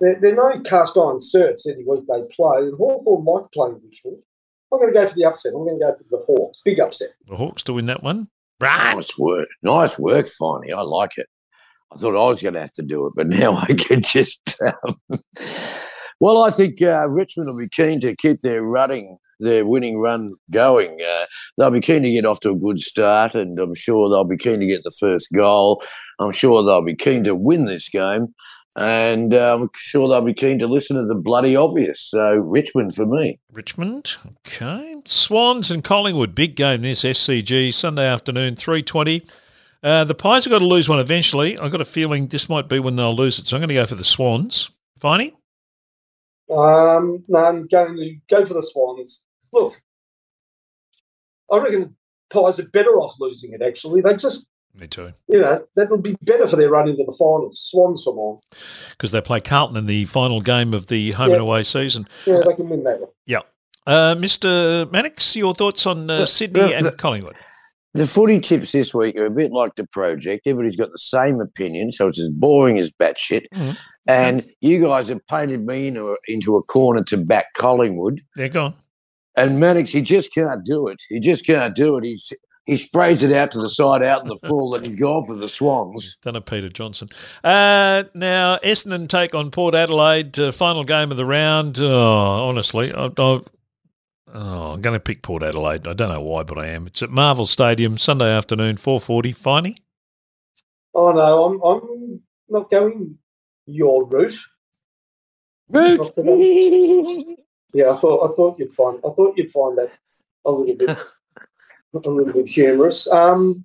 [0.00, 4.22] They're, they're no cast iron certs any week they play, and Hawthorn like playing Richmond.
[4.72, 5.52] I'm going to go for the upset.
[5.52, 6.60] I'm going to go for the Hawks.
[6.64, 7.10] Big upset.
[7.28, 8.28] The Hawks to win that one.
[8.60, 8.94] Right.
[8.94, 9.48] Nice work.
[9.62, 10.72] Nice work, Finey.
[10.72, 11.26] I like it.
[11.92, 14.60] I thought I was going to have to do it, but now I can just.
[14.62, 14.96] Um,
[16.20, 20.34] well, I think uh, Richmond will be keen to keep their running, their winning run
[20.50, 20.98] going.
[21.00, 21.26] Uh,
[21.56, 24.36] they'll be keen to get off to a good start, and I'm sure they'll be
[24.36, 25.82] keen to get the first goal.
[26.20, 28.34] I'm sure they'll be keen to win this game,
[28.76, 32.02] and uh, I'm sure they'll be keen to listen to the bloody obvious.
[32.02, 33.40] So, Richmond for me.
[33.50, 34.16] Richmond.
[34.46, 34.96] Okay.
[35.06, 36.34] Swans and Collingwood.
[36.34, 39.24] Big game this SCG Sunday afternoon, three twenty.
[39.82, 41.58] Uh, the Pies have got to lose one eventually.
[41.58, 43.74] I've got a feeling this might be when they'll lose it, so I'm going to
[43.74, 44.70] go for the Swans.
[45.00, 45.32] Finey?
[46.50, 49.22] Um, no, I'm going to go for the Swans.
[49.52, 49.74] Look,
[51.50, 51.96] I reckon
[52.28, 54.00] Pies are better off losing it, actually.
[54.02, 55.12] They just, Me too.
[55.28, 57.60] you know, that'll be better for their run into the finals.
[57.70, 58.60] Swans for mine.
[58.90, 61.34] Because they play Carlton in the final game of the home Yeah.
[61.36, 62.06] and away season.
[62.26, 63.10] Yeah, they can win that one.
[63.86, 64.88] Uh, Mr.
[64.92, 67.34] Mannix, your thoughts on uh, Sydney the- and Collingwood?
[67.94, 70.46] The footy tips this week are a bit like the project.
[70.46, 73.46] Everybody's got the same opinion, so it's as boring as batshit.
[73.54, 73.76] Mhm.
[74.06, 78.20] And you guys have painted me into a, into a corner to back Collingwood.
[78.36, 78.74] They're gone.
[79.36, 81.00] And Mannix, he just can't do it.
[81.08, 82.04] He just can't do it.
[82.04, 82.32] He's
[82.66, 85.34] he sprays it out to the side, out in the full, and he go for
[85.34, 86.18] the Swans.
[86.18, 87.08] Done a Peter Johnston.
[87.42, 91.78] Uh, now, Essendon take on Port Adelaide, uh, final game of the round.
[91.80, 93.40] Oh, honestly, I, I,
[94.34, 95.86] oh, I'm going to pick Port Adelaide.
[95.86, 96.86] I don't know why, but I am.
[96.86, 99.36] It's at Marvel Stadium, Sunday afternoon, 4.40.
[99.36, 99.76] Finey?
[100.94, 103.18] Oh, no, I'm, I'm not going
[103.66, 104.38] your route.
[105.68, 106.10] Root.
[107.72, 109.92] Yeah, I thought I thought you'd find I thought you'd find that
[110.44, 110.90] a little bit
[111.94, 113.06] a little bit humorous.
[113.06, 113.64] Um,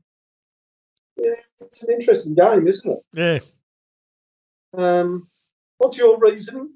[1.18, 3.00] yeah, it's an interesting game, isn't it?
[3.14, 3.40] Yeah.
[4.78, 5.30] Um,
[5.78, 6.76] what's your reason?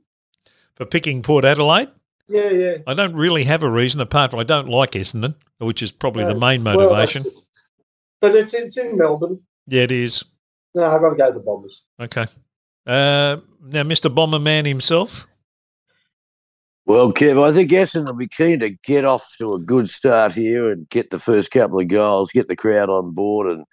[0.75, 1.89] For picking Port Adelaide?
[2.29, 2.77] Yeah, yeah.
[2.85, 6.23] I don't really have a reason apart from I don't like Essendon, which is probably
[6.25, 7.23] the main motivation.
[7.23, 7.41] that's-
[8.21, 9.39] but it's it's in Melbourne.
[9.67, 10.23] yeah, it is.
[10.75, 11.81] No, I've got to go to the Bombers.
[11.99, 12.27] Okay.
[12.85, 14.13] Uh, now, Mr.
[14.13, 15.25] Bomberman himself.
[16.85, 20.33] Well, Kev, I think Essendon will be keen to get off to a good start
[20.33, 23.65] here and get the first couple of goals, get the crowd on board, and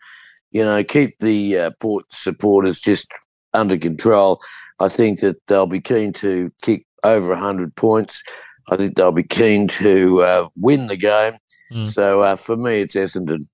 [0.50, 3.08] you know keep the uh, Port supporters just
[3.54, 4.40] under control.
[4.80, 8.22] I think that they'll be keen to kick over hundred points.
[8.70, 11.34] I think they'll be keen to uh, win the game.
[11.72, 11.86] Mm.
[11.86, 13.46] So uh, for me, it's Essendon.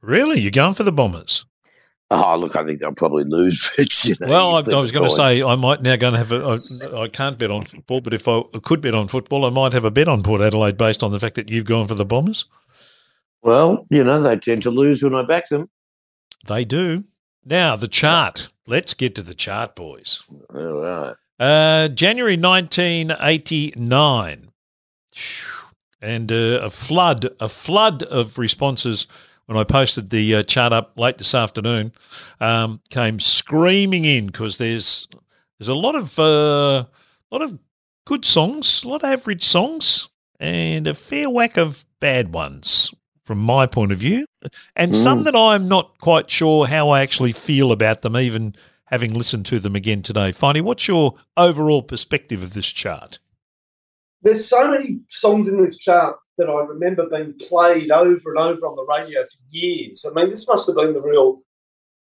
[0.00, 0.40] Really?
[0.40, 1.44] You're going for the Bombers?
[2.10, 3.70] Oh, look, I think they'll probably lose.
[4.04, 6.32] You know, Well, I, I was going to say I might now going to have
[6.32, 6.56] a.
[6.96, 9.72] I, I can't bet on football, but if I could bet on football, I might
[9.72, 12.04] have a bet on Port Adelaide based on the fact that you've gone for the
[12.04, 12.46] Bombers.
[13.42, 15.68] Well, you know, they tend to lose when I back them.
[16.46, 17.04] They do.
[17.44, 18.50] Now the chart.
[18.66, 20.22] Let's get to the chart, boys.
[20.54, 21.14] All right.
[21.38, 24.50] Uh, January 1989.
[26.00, 29.06] And uh, a flood, a flood of responses
[29.46, 31.92] when I posted the uh, chart up late this afternoon
[32.40, 35.08] um, came screaming in because there's
[35.58, 36.84] there's a lot of uh,
[37.32, 37.58] lot of
[38.06, 40.08] good songs, a lot of average songs,
[40.38, 44.24] and a fair whack of bad ones from my point of view,
[44.76, 45.24] and some Mm.
[45.24, 48.54] that I'm not quite sure how I actually feel about them, even
[48.90, 50.30] having listened to them again today.
[50.30, 53.18] Finey, what's your overall perspective of this chart?
[54.22, 58.66] There's so many songs in this chart that I remember being played over and over
[58.66, 60.04] on the radio for years.
[60.04, 61.42] I mean, this must have been the real.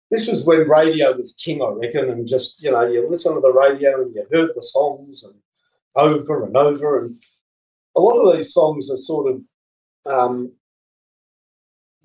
[0.09, 3.41] This was when radio was king, I reckon, and just you know, you listen to
[3.41, 5.35] the radio and you heard the songs and
[5.95, 7.21] over and over, and
[7.95, 9.41] a lot of these songs are sort of
[10.05, 10.53] um,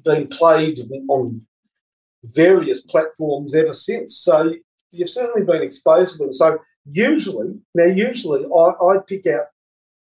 [0.04, 1.46] been played on
[2.22, 4.16] various platforms ever since.
[4.16, 4.54] So
[4.92, 6.32] you've certainly been exposed to them.
[6.32, 6.58] So
[6.90, 9.46] usually, now usually, I, I pick out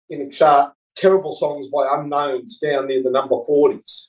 [0.09, 4.07] in a chart terrible songs by unknowns down near the number 40s.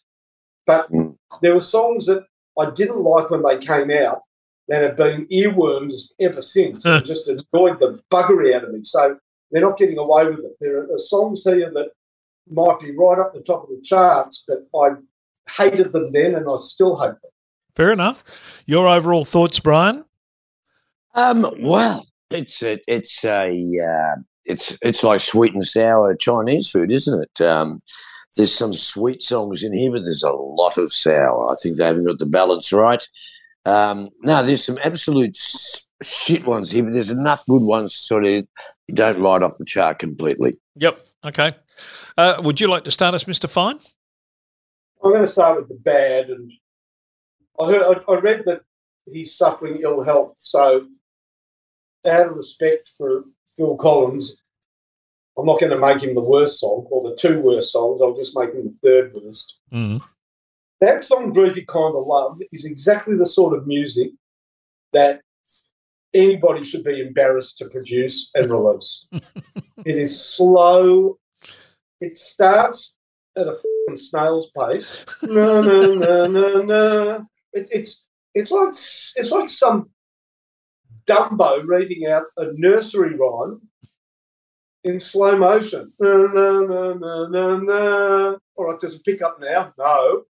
[0.67, 1.17] But Mm.
[1.41, 2.25] there were songs that
[2.59, 4.23] I didn't like when they came out
[4.69, 8.81] that have been earworms ever since and just annoyed the bugger out of me.
[8.85, 9.19] So
[9.51, 10.57] they're not getting away with it.
[10.61, 11.91] There are songs here that
[12.49, 14.97] might be right up the top of the charts, but I
[15.57, 17.31] hated them then and I still hate them.
[17.75, 18.23] Fair enough.
[18.67, 20.05] Your overall thoughts, Brian?
[21.15, 26.91] Um, well, it's a, it's a uh, it's it's like sweet and sour Chinese food,
[26.91, 27.45] isn't it?
[27.45, 27.83] Um,
[28.37, 31.51] there's some sweet songs in here, but there's a lot of sour.
[31.51, 33.07] I think they haven't got the balance right.
[33.65, 35.37] Um, no, there's some absolute
[36.03, 39.65] shit ones here, but there's enough good ones sort of you don't ride off the
[39.65, 40.59] chart completely.
[40.77, 40.99] Yep.
[41.25, 41.55] Okay.
[42.17, 43.49] Uh, would you like to start us, Mr.
[43.49, 43.79] Fine?
[45.03, 46.31] I'm going to start with the bad.
[46.31, 46.53] And
[47.61, 48.63] I heard, I, I read that
[49.11, 50.35] he's suffering ill health.
[50.39, 50.87] So,
[52.07, 53.25] out of respect for
[53.57, 54.43] Phil Collins,
[55.37, 58.03] I'm not going to make him the worst song or the two worst songs.
[58.03, 59.59] I'll just make him the third worst.
[59.73, 60.03] Mm.
[60.81, 64.11] That song, Groovy Kind of Love, is exactly the sort of music
[64.93, 65.23] that
[66.13, 69.07] anybody should be embarrassed to produce and release.
[69.13, 71.19] it is slow.
[72.01, 72.97] It starts
[73.37, 73.57] at a
[73.95, 75.05] snail's pace.
[75.23, 77.27] No, no, no, no, no.
[77.53, 79.91] It, it's it's like it's like some
[81.07, 83.61] Dumbo reading out a nursery rhyme
[84.85, 85.93] in slow motion.
[85.99, 88.39] No, no, no, no, no, no.
[88.57, 89.73] All right, does it pick up now?
[89.79, 90.23] No.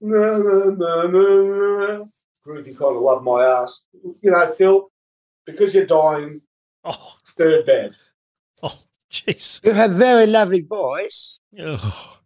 [0.00, 2.10] No, no, no, no, no.
[2.46, 3.82] Groovy kind of love my ass.
[4.22, 4.90] You know, Phil,
[5.46, 6.40] because you're dying,
[6.84, 7.92] Oh, third bad.
[8.62, 8.78] oh,
[9.10, 9.62] jeez.
[9.64, 11.38] You have very lovely voice.
[11.58, 12.16] Oh.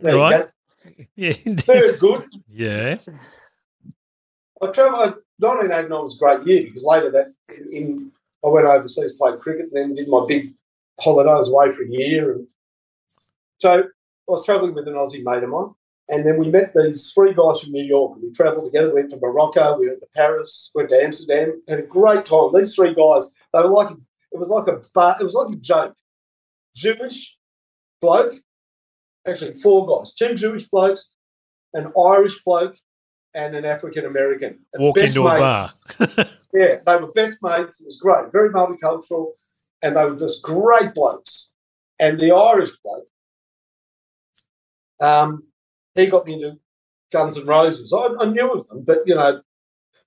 [0.00, 0.46] There you Right.
[0.46, 0.48] go.
[1.14, 1.32] Yeah.
[1.32, 2.24] Third good.
[2.48, 2.96] yeah.
[4.62, 5.22] I travelled.
[5.38, 7.32] 1989 was a great year because later that
[7.72, 8.12] in
[8.44, 10.54] I went overseas, played cricket, and then did my big
[11.00, 11.30] holiday.
[11.30, 12.46] I was away for a year, and
[13.58, 13.82] so I
[14.28, 15.70] was travelling with an Aussie mate of mine,
[16.08, 18.18] and then we met these three guys from New York.
[18.22, 18.88] We travelled together.
[18.88, 19.78] We Went to Morocco.
[19.78, 20.70] We went to Paris.
[20.74, 21.62] Went to Amsterdam.
[21.68, 22.50] Had a great time.
[22.54, 23.34] These three guys.
[23.52, 25.94] They were like it was like a bar, it was like a joke.
[26.74, 27.36] Jewish
[28.00, 28.34] bloke
[29.26, 31.10] actually four guys, two Jewish blokes,
[31.74, 32.76] an Irish bloke,
[33.34, 34.58] and an African American.
[34.74, 35.72] Walk Best into a bar.
[36.52, 37.80] Yeah, they were best mates.
[37.80, 39.30] It was great, very multicultural,
[39.80, 41.50] and they were just great blokes.
[41.98, 43.08] And the Irish bloke,
[45.00, 45.44] um,
[45.94, 46.58] he got me into
[47.10, 47.92] Guns and Roses.
[47.92, 49.40] I, I knew of them, but you know,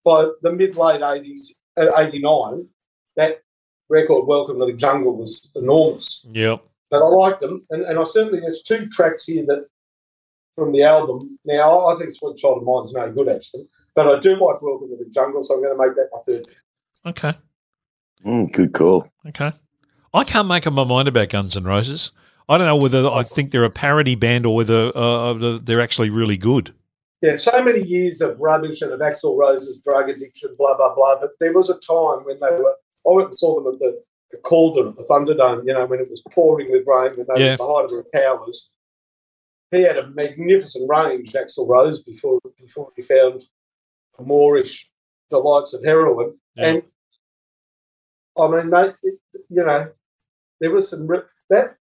[0.03, 2.67] by the mid late eighties, uh, eighty nine,
[3.15, 3.41] that
[3.89, 6.27] record "Welcome to the Jungle" was enormous.
[6.31, 6.63] Yep.
[6.91, 9.65] But I liked them, and, and I certainly there's two tracks here that
[10.55, 11.37] from the album.
[11.45, 14.89] Now I think "Sweet Child of Mine's no good actually, but I do like "Welcome
[14.89, 16.45] to the Jungle," so I'm going to make that my third.
[17.05, 17.37] Okay.
[18.25, 19.07] Mm, good call.
[19.27, 19.51] Okay.
[20.13, 22.11] I can't make up my mind about Guns N' Roses.
[22.47, 26.09] I don't know whether I think they're a parody band or whether uh, they're actually
[26.09, 26.73] really good.
[27.21, 31.19] Yeah, so many years of rubbish and of Axl Rose's drug addiction, blah blah blah.
[31.19, 32.75] But there was a time when they were.
[33.07, 34.01] I went and saw them at the,
[34.31, 35.65] the Calder at the Thunderdome.
[35.65, 37.47] You know, when it was pouring with rain, and they Yeah.
[37.47, 38.05] were at the height of their
[38.37, 38.71] powers.
[39.71, 43.43] He had a magnificent range, Axl Rose, before before he found
[44.19, 44.89] Moorish
[45.29, 46.35] delights of heroin.
[46.55, 46.67] Yeah.
[46.67, 46.83] And
[48.37, 48.93] I mean, they,
[49.49, 49.91] you know,
[50.59, 51.75] there was some re- that.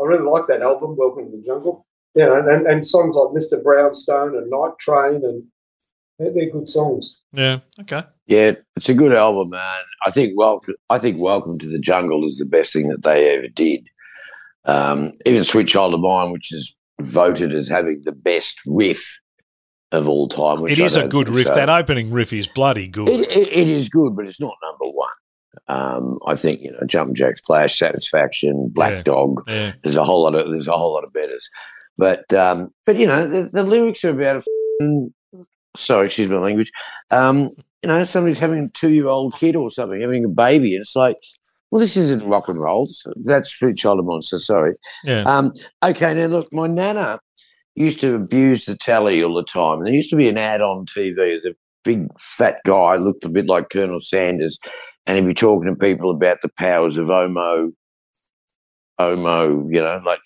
[0.00, 1.86] I really like that album, Welcome to the Jungle.
[2.14, 3.62] You know, and, and songs like Mr.
[3.62, 5.44] Brownstone and Night Train, and
[6.18, 7.20] they're, they're good songs.
[7.32, 7.58] Yeah.
[7.80, 8.02] Okay.
[8.26, 9.80] Yeah, it's a good album, man.
[10.06, 10.74] I think welcome.
[10.90, 13.88] I think Welcome to the Jungle is the best thing that they ever did.
[14.64, 19.20] Um, even Sweet Child of Mine, which is voted as having the best riff
[19.92, 20.60] of all time.
[20.60, 21.46] Which It a good riff.
[21.46, 21.54] so.
[21.54, 23.08] That opening riff is bloody good.
[23.08, 25.08] It, it, it is good, but it's not number one.
[25.66, 29.02] Um, I think you know, Jump Jack's Flash, Satisfaction, Black Yeah.
[29.02, 29.42] Dog.
[29.46, 29.72] yeah.
[29.82, 31.48] There's a whole lot of there's a whole lot of betters,
[31.96, 35.12] but um, but you know the, the lyrics are about a f***ing-
[35.76, 36.70] sorry, excuse my language.
[37.10, 37.50] Um,
[37.82, 40.82] you know, somebody's having a two year old kid or something, having a baby, and
[40.82, 41.16] it's like,
[41.70, 42.88] well, this isn't rock and roll.
[43.16, 44.38] That's Sweet Child of Monster.
[44.38, 44.74] Sorry.
[45.04, 45.22] Yeah.
[45.22, 45.52] Um,
[45.84, 47.20] okay, now look, my nana
[47.74, 49.84] used to abuse the telly all the time.
[49.84, 51.40] There used to be an ad on TV.
[51.42, 51.54] The
[51.84, 54.58] big fat guy looked a bit like Colonel Sanders,
[55.06, 57.72] and he'd be talking to people about the powers of Omo.
[59.00, 60.20] Omo, you know, like.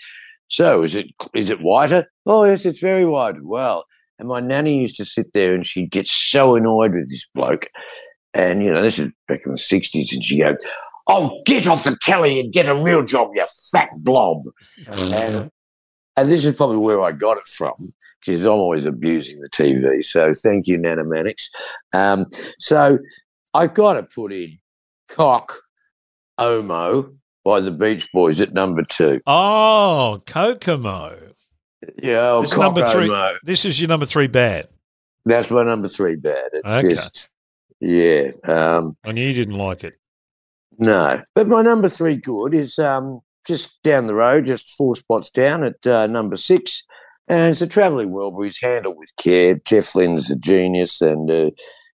[0.48, 2.06] So is it is it whiter?
[2.26, 3.42] Oh yes, it's very white.
[3.42, 3.86] Well,
[4.18, 7.68] and my nanny used to sit there and she'd get so annoyed with this bloke,
[8.34, 10.54] and you know this is back in the sixties, and she'd go,
[11.06, 14.42] "Oh, get off the telly and get a real job, you fat blob."
[14.86, 15.50] And,
[16.16, 17.92] and this is probably where I got it from
[18.24, 20.04] because I'm always abusing the TV.
[20.04, 21.50] So thank you, Nana Mannix.
[21.92, 22.26] Um,
[22.58, 22.98] so
[23.54, 24.58] I've got to put in
[25.08, 25.52] Cock
[26.38, 29.20] Omo by the Beach Boys at number two.
[29.26, 31.18] Oh, Kokomo.
[32.00, 33.08] Yeah, oh, This is Cock number three.
[33.08, 33.36] Omo.
[33.42, 34.68] This is your number three bad.
[35.24, 36.48] That's my number three bad.
[36.52, 36.88] It's Okay.
[36.90, 37.32] just,
[37.80, 38.30] yeah.
[38.44, 39.94] Um, I knew you didn't like it.
[40.82, 45.30] No, but my number three good is um, just down the road, just four spots
[45.30, 46.82] down at uh, number six.
[47.28, 49.60] And it's a travelling Wilburys handled with care.
[49.64, 51.50] Jeff Lynne's a genius, and uh,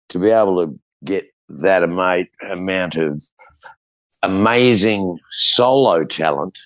[0.08, 3.20] to be able to get that amount of
[4.22, 6.58] amazing solo talent,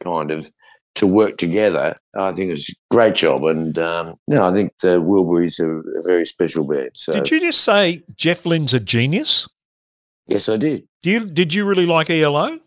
[0.00, 0.48] kind of,
[0.96, 3.44] to work together, I think it's a great job.
[3.44, 6.90] And um, you know, I think the Wilburys are a very special band.
[6.94, 9.48] So Did you just say Jeff Lynne's a genius?
[10.30, 10.84] Yes, I did.
[11.02, 12.58] Do you did you really like ELO?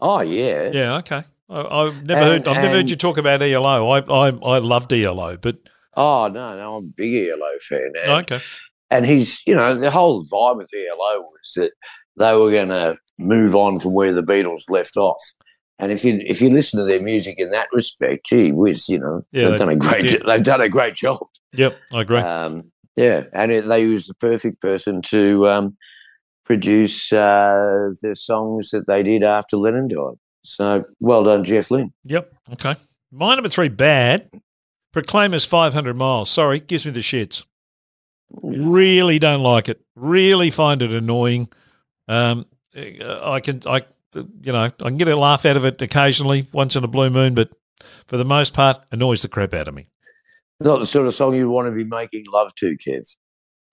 [0.00, 1.24] Oh yeah, Yeah, okay.
[1.48, 2.48] I, I've never heard.
[2.48, 3.88] I've never heard you talk about ELO.
[3.90, 5.56] I I, I loved ELO, but
[5.96, 7.92] Oh no, no, I'm a big ELO fan.
[8.02, 8.40] And, okay.
[8.90, 11.70] and he's, you know, the whole vibe with ELO was that
[12.16, 15.22] they were going to move on from where the Beatles left off.
[15.78, 18.98] And if you if you listen to their music in that respect, gee whiz, you
[18.98, 20.22] know, Yeah, they've they done a great did.
[20.26, 21.18] they've done a great job.
[21.52, 22.18] Yep, I agree.
[22.18, 25.76] Um, yeah, and it, they was the perfect person to um,
[26.44, 30.16] produce uh, the songs that they did after Lennon died.
[30.42, 31.92] So well done, Jeff Lynne.
[32.04, 32.30] yep.
[32.52, 32.74] Okay.
[33.10, 34.28] My number three bad.
[34.92, 36.30] Proclaimers 500 miles.
[36.30, 37.44] Sorry, gives me the shits.
[38.30, 39.80] Really don't like it.
[39.96, 41.48] Really find it annoying.
[42.06, 43.82] Um, I can, I,
[44.14, 47.10] you know, I can get a laugh out of it occasionally, once in a blue
[47.10, 47.50] moon, but
[48.06, 49.88] for the most part, annoys the crap out of me.
[50.60, 53.16] Not the sort of song you want to be making love to, Kev.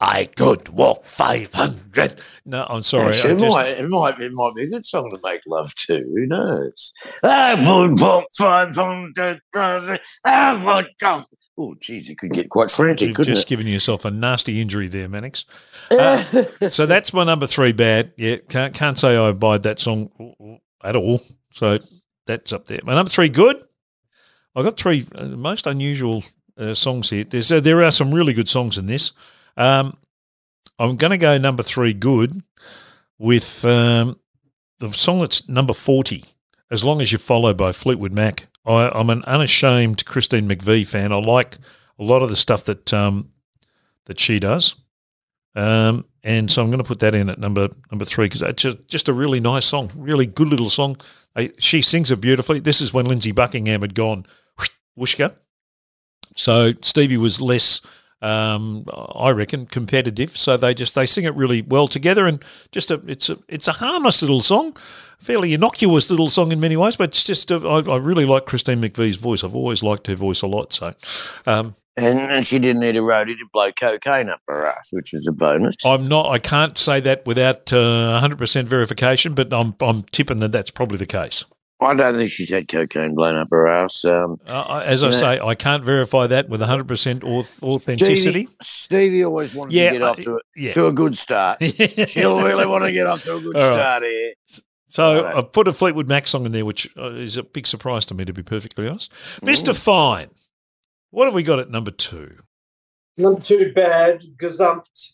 [0.02, 2.16] I could walk 500.
[2.46, 3.06] No, I'm sorry.
[3.06, 5.74] I it, just, might, it might it might be a good song to make love
[5.76, 6.00] to.
[6.00, 6.92] Who knows?
[7.24, 9.42] I would walk five hundred.
[9.54, 11.24] I would go.
[11.58, 14.88] Oh, geez, it could get quite frantic, you've couldn't just given yourself a nasty injury
[14.88, 15.46] there, Mannix.
[15.92, 16.24] uh.
[16.70, 18.14] So that's my number three bad.
[18.18, 20.10] Yeah, can't, can't say I abide that song
[20.84, 21.22] at all.
[21.52, 21.78] So
[22.26, 22.80] that's up there.
[22.84, 23.64] My number three good.
[24.56, 26.24] I've got three uh, most unusual
[26.58, 27.24] uh, songs here.
[27.24, 29.12] There's uh, there are some really good songs in this.
[29.58, 29.98] Um,
[30.80, 32.42] I'm going to go number three good
[33.20, 34.20] with um,
[34.80, 36.24] the song that's number forty.
[36.72, 38.48] As long as you follow by Fleetwood Mac.
[38.66, 41.12] I, I'm an unashamed Christine McVie fan.
[41.12, 41.58] I like
[42.00, 43.30] a lot of the stuff that um,
[44.06, 44.76] that she does,
[45.56, 48.64] um, and so I'm going to put that in at number number three because it's
[48.64, 50.98] just just a really nice song, really good little song.
[51.36, 52.60] I, she sings it beautifully.
[52.60, 54.26] This is when Lindsey Buckingham had gone
[54.98, 55.36] whooshka,
[56.38, 57.82] so Stevie was less.
[58.22, 62.92] Um, I reckon competitive, so they just they sing it really well together, and just
[62.92, 64.78] a it's a it's a harmless little song,
[65.18, 68.46] fairly innocuous little song in many ways, but it's just a, I, I really like
[68.46, 69.44] Christine McVie's voice.
[69.44, 70.72] I've always liked her voice a lot.
[70.74, 70.94] So,
[71.48, 75.14] um, And, and she didn't need a roadie to blow cocaine up her ass, which
[75.14, 75.76] is a bonus.
[75.84, 76.30] I'm not.
[76.32, 80.98] I can't say that without uh, 100% verification, but I'm I'm tipping that that's probably
[80.98, 81.44] the case.
[81.84, 84.06] I don't think she's had cocaine blown up her ass.
[84.06, 85.12] Um, Uh, as I Yeah.
[85.14, 88.16] say, I can't verify that with 100% authenticity.
[88.46, 90.72] Stevie, Stevie always wanted Yeah, to get off to, a- yeah.
[90.74, 91.58] to a good start.
[92.08, 93.74] She'll really want to get off to a good All right.
[93.74, 94.34] start here.
[94.90, 95.38] So Righto.
[95.40, 98.14] I've put a Fleetwood Mac song in there, which uh, is a big surprise to
[98.14, 99.12] me, to be perfectly honest.
[99.42, 99.50] Mm.
[99.50, 99.76] Mr.
[99.76, 100.30] Fine,
[101.10, 102.38] what have we got at number two?
[103.18, 105.14] Number two, bad, gazumped.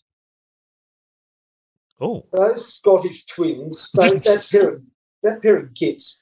[2.00, 4.82] Oh, Those Scottish twins, they, that pair of
[5.22, 6.20] that pair of kids.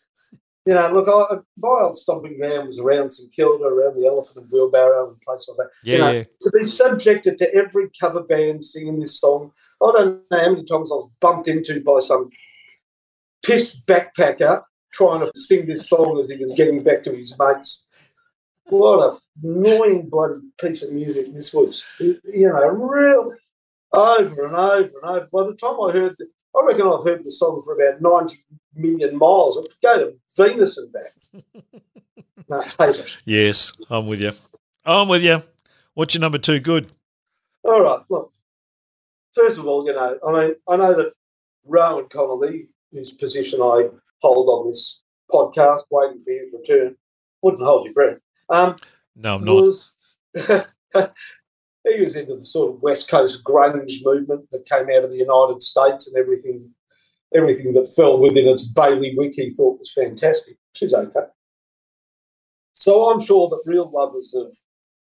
[0.67, 4.37] You know, look, I, my old stomping ground was around St Kilda, around the Elephant
[4.37, 5.73] and Wheelbarrow and places like that.
[5.85, 6.25] yeah, You know, yeah.
[6.43, 9.53] to be subjected to every cover band singing this song.
[9.81, 12.31] I don't know how many times I was bumped into by some
[13.45, 17.87] pissed backpacker trying to sing this song as he was getting back to his mates.
[18.65, 21.85] What a annoying bloody piece of music this was.
[22.01, 23.33] You know, real
[23.93, 25.29] over and over and over.
[25.33, 26.17] By the time I heard,
[26.57, 28.39] I reckon I've heard the song for about 90
[28.75, 29.59] million miles.
[29.59, 31.43] I could go to Venus and back.
[32.49, 33.17] no, hate it.
[33.25, 34.33] Yes, I'm with you.
[34.85, 35.43] I'm with you.
[35.95, 36.61] What's your number two?
[36.61, 36.93] Good.
[37.65, 38.01] All right.
[38.09, 38.33] Look,
[39.35, 41.13] first of all, you know, I mean, I know that
[41.65, 43.89] Rowan Connolly, whose position I
[44.21, 46.97] hold on this podcast, waiting for his return,
[47.43, 48.21] wouldn't hold your breath.
[48.49, 48.77] Um,
[49.15, 49.91] No, I'm not.
[51.89, 55.17] he was into the sort of West Coast grunge movement that came out of the
[55.17, 56.71] United States and everything,
[57.35, 59.35] everything that fell within its bailiwick.
[59.35, 61.29] He thought was fantastic, is okay.
[62.75, 64.57] So I'm sure that real lovers of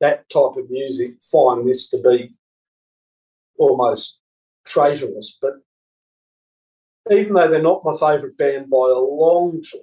[0.02, 2.34] that type of music find this to be
[3.58, 4.20] almost
[4.66, 5.38] traitorous.
[5.42, 5.54] But
[7.12, 9.82] even though they're not my favourite band by a long shot,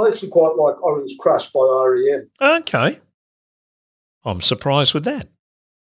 [0.00, 2.30] I actually quite like Orange Crush by REM.
[2.40, 3.00] Okay.
[4.24, 5.28] I'm surprised with that.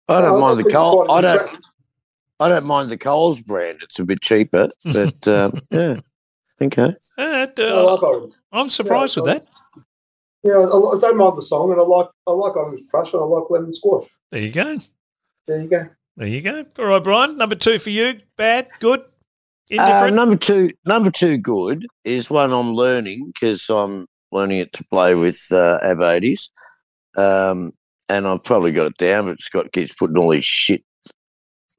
[0.09, 1.05] I don't mind the that's Cole.
[1.05, 1.51] quite I don't.
[2.41, 3.79] I don't mind the Coles brand.
[3.83, 5.99] It's a bit cheaper, but um, yeah.
[6.61, 6.95] Okay.
[7.17, 8.33] Uh, I uh, like Orange.
[8.51, 9.45] I'm surprised with that.
[10.43, 13.21] Yeah, I, I don't mind the song, and I like I like Orange Crush, and
[13.21, 14.07] I like Lemon Squash.
[14.31, 14.77] There you go.
[15.47, 15.87] There you go.
[16.17, 16.65] There you go.
[16.79, 17.37] All right, Brian.
[17.37, 18.15] Number two for you.
[18.37, 19.05] Bad, good, Uh,
[19.69, 20.15] indifferent.
[20.15, 25.15] number two, number two, good is one I'm learning because I'm learning it to play
[25.15, 26.49] with uh, Abades,
[27.17, 27.73] um,
[28.09, 29.27] and I've probably got it down.
[29.27, 30.83] But Scott keeps putting all these shit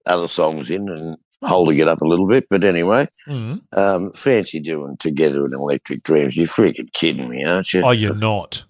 [0.06, 2.46] other songs in and holding it up a little bit.
[2.48, 3.62] But anyway, Mhm.
[3.76, 6.36] um, fancy doing together in Electric Dreams.
[6.36, 7.82] You're freaking kidding me, aren't you?
[7.84, 8.64] Oh, you're not.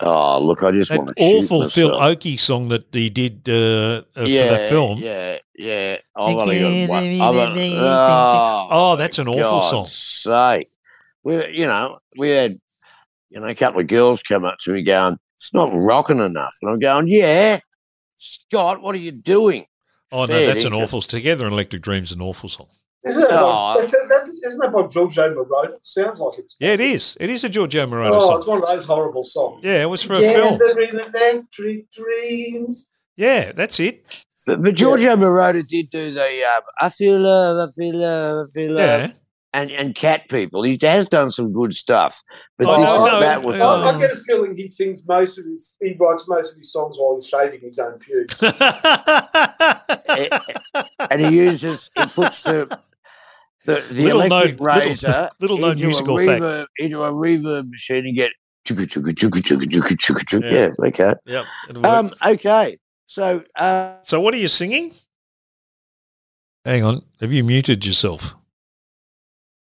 [0.00, 2.02] Oh, look, I just That want to shoot awful Phil myself.
[2.02, 4.98] Oakey song that he did uh, uh, yeah, for that film.
[4.98, 5.96] Yeah, yeah.
[6.16, 7.04] I've only got one.
[7.20, 9.86] I've only, Oh, oh, that's an awful God's song.
[10.56, 10.68] sake.
[11.22, 12.58] We, you know, we had,
[13.30, 16.54] you know, a couple of girls come up to me going, "It's not rocking enough,"
[16.62, 17.60] and I'm going, "Yeah,
[18.16, 19.66] Scott, what are you doing?"
[20.12, 20.82] Oh, no, Fair that's an dinkum.
[20.82, 21.02] awful.
[21.02, 22.68] Together in Electric Dreams, an awful song.
[23.06, 23.74] Isn't that, Oh.
[23.74, 25.74] by, that's, that's, isn't that by Giorgio Moroder?
[25.74, 26.56] It sounds like it's.
[26.60, 27.16] Yeah, it is.
[27.20, 28.38] It is a Giorgio Moroder Oh, song.
[28.38, 29.60] it's one of those horrible songs.
[29.64, 30.58] Yeah, it was for a film.
[30.58, 32.86] Gathering electric dreams.
[33.16, 34.04] Yeah, that's it.
[34.46, 38.50] But, but Giorgio Moroder did do the um, "I feel love, I feel love, I
[38.52, 39.12] feel love," Yeah.
[39.54, 40.62] And and cat people.
[40.64, 42.20] He has done some good stuff,
[42.58, 45.00] but Oh, this, no, no, that was uh, I, I get a feeling he sings
[45.08, 45.78] most of his.
[45.80, 48.42] He writes most of his songs while he's shaving his own pubes.
[51.10, 52.78] and he uses he puts the
[53.66, 56.42] the, the Little electric known- little- razor little known into musical a fact.
[56.42, 58.30] reverb, into a reverb machine and get
[58.66, 60.52] chugga chugga chugga chugga chugga chugga chugga.
[60.52, 60.68] Yeah.
[60.78, 61.14] Yeah, okay.
[61.26, 61.44] yep.
[61.70, 61.92] it'll work.
[61.92, 62.78] Um, okay.
[63.06, 64.92] So uh, so, what are you singing?
[66.64, 67.02] Hang on.
[67.20, 68.34] Have you muted yourself?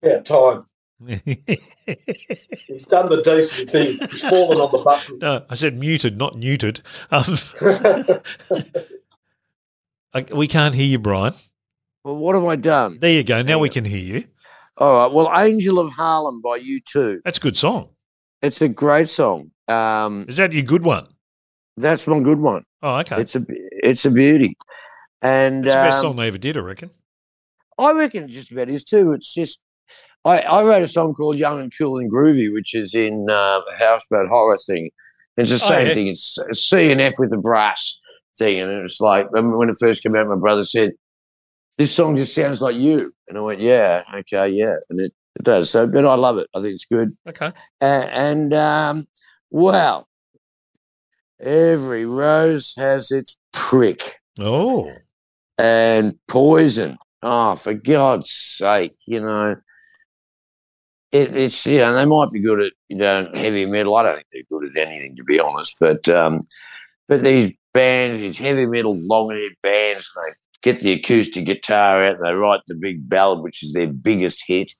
[0.04, 0.64] Yeah, time.
[1.08, 3.98] He's done the decent thing.
[4.10, 5.46] He's fallen on the button.
[5.50, 6.82] I said muted, not neutered.
[7.12, 7.38] Um,
[10.14, 11.34] I- we can't hear you, Brian.
[12.04, 12.98] well, what have I done?
[13.00, 13.42] There you go.
[13.42, 14.24] Now Hang we can hear you.
[14.78, 15.14] All right.
[15.14, 17.20] Well, Angel of Harlem by U2.
[17.24, 17.90] That's a good song.
[18.42, 19.52] It's a great song.
[19.68, 21.08] Um, Is that your good one?
[21.80, 22.64] that's my good one.
[22.82, 23.22] Oh, okay.
[23.22, 24.56] It's a it's a beauty,
[25.22, 26.90] and It's the best um, song they ever did, I reckon.
[27.78, 29.12] I reckon it just about is too.
[29.12, 29.62] It's just
[30.26, 33.62] I, I wrote a song called Young and Cool and Groovy, which is in uh,
[33.78, 34.90] Houseboat Horror thing.
[35.38, 35.94] It's the Oh, same yeah.
[35.94, 36.08] thing.
[36.08, 38.00] It's C and F with the brass
[38.38, 38.60] thing.
[38.60, 40.92] And it was like, when it first came out, my brother said,
[41.78, 43.14] This song just sounds like you.
[43.28, 44.76] And I went, Yeah, okay, yeah.
[44.90, 45.70] And it, it does.
[45.70, 46.48] So, but I love it.
[46.56, 47.16] I think it's good.
[47.30, 47.52] Okay.
[47.80, 49.08] And, and um,
[49.52, 50.08] well,
[51.40, 54.02] every rose has its prick
[54.40, 54.92] Oh,
[55.58, 56.98] and poison.
[57.24, 59.56] Oh, for God's sake, you know.
[61.18, 63.96] It, it's you know they might be good at you know heavy metal.
[63.96, 65.78] I don't think they're good at anything to be honest.
[65.80, 66.48] But um,
[67.08, 72.16] but these bands, these heavy metal long haired bands, they get the acoustic guitar out
[72.16, 74.74] and they write the big ballad, which is their biggest hit.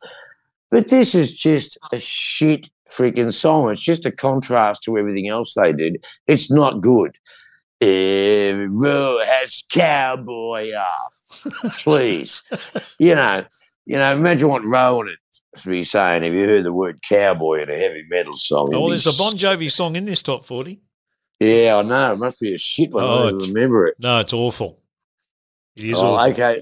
[0.70, 3.72] But this is just a shit freaking song.
[3.72, 6.06] It's just a contrast to everything else they did.
[6.28, 7.18] It's not good.
[7.80, 11.74] Every road has cowboy off.
[11.84, 12.44] Please.
[13.00, 13.46] you know,
[13.86, 15.16] you know, imagine what Rowan
[15.66, 18.70] would be saying have you heard the word cowboy in a heavy metal song.
[18.74, 20.82] oh, It'd there's a Bon Jovi song in this top forty.
[21.40, 22.14] Yeah, I know.
[22.14, 23.04] It must be a shit one.
[23.04, 23.96] Oh, I don't remember it.
[24.00, 24.80] No, it's awful.
[25.78, 26.32] It is Oh, awful.
[26.32, 26.60] okay.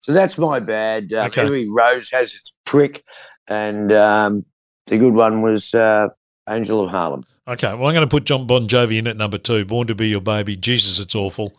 [0.00, 1.12] So that's my bad.
[1.12, 1.42] Um, Okay.
[1.42, 3.02] Every rose has its prick.
[3.48, 4.44] And um,
[4.88, 6.08] the good one was uh,
[6.48, 7.24] Angel of Harlem.
[7.48, 9.64] Okay, well, I'm going to put Jon Bon Jovi in at number two.
[9.64, 10.56] Born to be your baby.
[10.56, 11.52] Jesus, it's awful.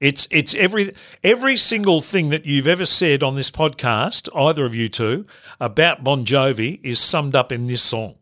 [0.00, 0.92] It's it's every
[1.22, 5.24] every single thing that you've ever said on this podcast, either of you two,
[5.60, 8.16] about Bon Jovi is summed up in this song.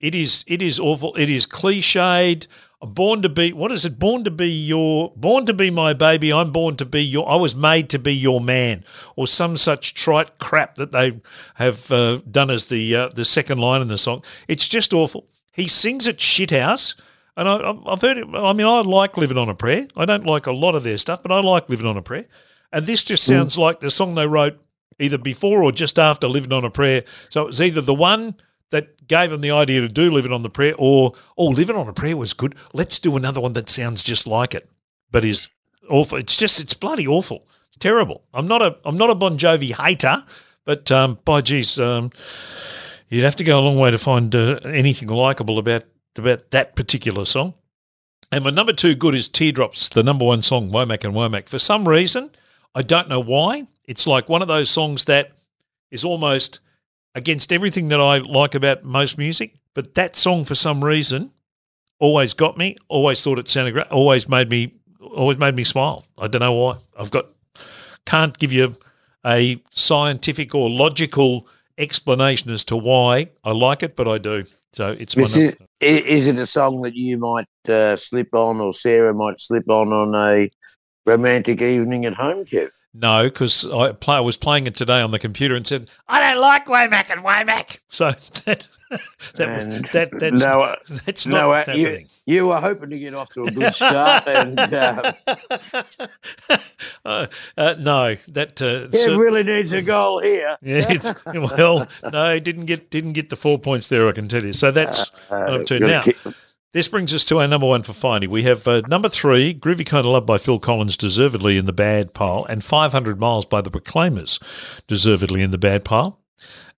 [0.00, 1.14] It is it is awful.
[1.16, 2.46] It is cliched.
[2.84, 4.00] Born to be what is it?
[4.00, 6.32] Born to be your born to be my baby.
[6.32, 7.30] I'm born to be your.
[7.30, 11.20] I was made to be your man, or some such trite crap that they
[11.54, 14.24] have uh, done as the uh, the second line in the song.
[14.48, 15.28] It's just awful.
[15.52, 17.00] He sings at shithouse,
[17.36, 18.26] and I, I've heard it.
[18.32, 19.88] I mean, I like living on a prayer.
[19.96, 22.26] I don't like a lot of their stuff, but I like living on a prayer.
[22.72, 24.58] And this just sounds like the song they wrote
[24.98, 27.04] either before or just after living on a prayer.
[27.28, 28.36] So it was either the one
[28.70, 31.88] that gave them the idea to do living on the prayer, or oh, living on
[31.88, 32.54] a prayer was good.
[32.72, 34.68] Let's do another one that sounds just like it,
[35.10, 35.50] but is
[35.88, 36.18] awful.
[36.18, 37.46] It's just it's bloody awful.
[37.68, 38.24] It's terrible.
[38.32, 40.24] I'm not a I'm not a Bon Jovi hater,
[40.64, 42.10] but um, by geez, um,
[43.10, 45.84] you'd have to go a long way to find uh, anything likable about
[46.18, 47.54] about that particular song.
[48.30, 51.48] And my number two good is Teardrops, the number one song, Womack and Womack.
[51.48, 52.30] For some reason,
[52.74, 53.68] I don't know why.
[53.84, 55.32] It's like one of those songs that
[55.90, 56.60] is almost
[57.14, 59.54] against everything that I like about most music.
[59.74, 61.32] But that song, for some reason,
[61.98, 62.76] always got me.
[62.88, 63.88] Always thought it sounded great.
[63.88, 66.06] Always made me, always made me smile.
[66.16, 66.78] I don't know why.
[66.98, 67.26] I've got
[68.06, 68.76] can't give you
[69.24, 71.46] a scientific or logical
[71.78, 74.44] explanation as to why I like it, but I do.
[74.72, 78.60] So it's my Is it, is it a song that you might uh, slip on
[78.60, 80.50] or Sarah might slip on on a
[81.04, 82.68] romantic evening at home, Kev?
[82.94, 86.20] No, because I, play, I was playing it today on the computer and said I
[86.32, 87.78] don't like Womack and Womack.
[87.92, 88.12] So
[88.46, 88.68] that
[89.36, 92.08] that And was that that's no, uh, that's not no, uh, happening.
[92.24, 95.12] you, you were hoping to get off to a good start, and uh,
[97.04, 97.26] uh,
[97.56, 100.56] uh, no, that uh, Kev cer- really needs a goal here.
[100.62, 104.08] yeah, it's, well, no, didn't get didn't get the four points there.
[104.08, 104.52] I can tell you.
[104.52, 106.02] So that's Uh, up to gotta now.
[106.02, 106.16] keep-
[106.72, 108.26] This brings us to our number one for Finey.
[108.26, 111.72] We have uh, number three, Groovy Kind of Love by Phil Collins, deservedly in the
[111.72, 114.38] bad pile, and 500 Miles by the Proclaimers,
[114.86, 116.18] deservedly in the bad pile.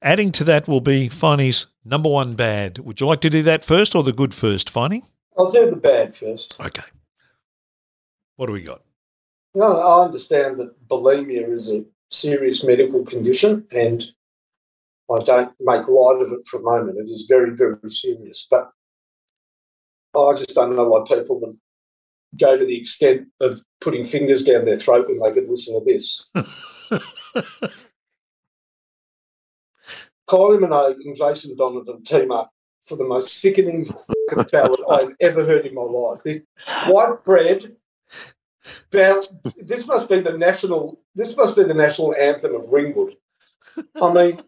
[0.02, 2.80] Adding to that will be Finey's number one bad.
[2.80, 5.02] Would you like to do that first or the good first, Finey?
[5.38, 6.56] I'll do the bad first.
[6.58, 6.82] Okay.
[8.34, 8.82] What do we got?
[9.54, 14.02] No, I understand that bulimia is a serious medical condition, and
[15.08, 16.98] I don't make light of it for a moment.
[16.98, 18.44] It is very, very serious.
[18.50, 18.72] But
[20.16, 21.58] I just don't know why people would
[22.38, 25.84] go to the extent of putting fingers down their throat when they could listen to
[25.84, 26.28] this.
[30.28, 32.50] Kylie Minogue and Jason Donovan team up
[32.86, 33.86] for the most sickening
[34.50, 36.22] ballad I've ever heard in my life.
[36.22, 36.42] The
[36.88, 37.76] white bread.
[38.90, 39.30] Bounce.
[39.58, 41.00] This must be the national.
[41.14, 43.16] This must be the national anthem of Ringwood.
[44.00, 44.42] I mean,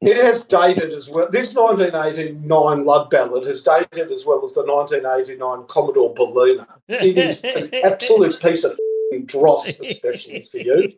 [0.00, 1.28] it has dated as well.
[1.30, 6.66] This 1989 Love Ballad has dated as well as the 1989 Commodore Berlina.
[6.88, 10.92] It is an absolute piece of f***ing dross, especially for you.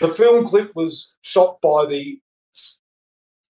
[0.00, 2.18] The film clip was shot by the.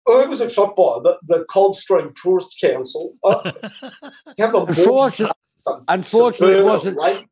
[0.06, 0.98] Oh, who was it shot by?
[1.02, 3.14] The, the Coldstream Tourist Council.
[3.22, 3.52] Uh,
[4.38, 5.34] have a Unfortunately,
[5.86, 6.98] unfortunately, it wasn't.
[6.98, 7.28] Like,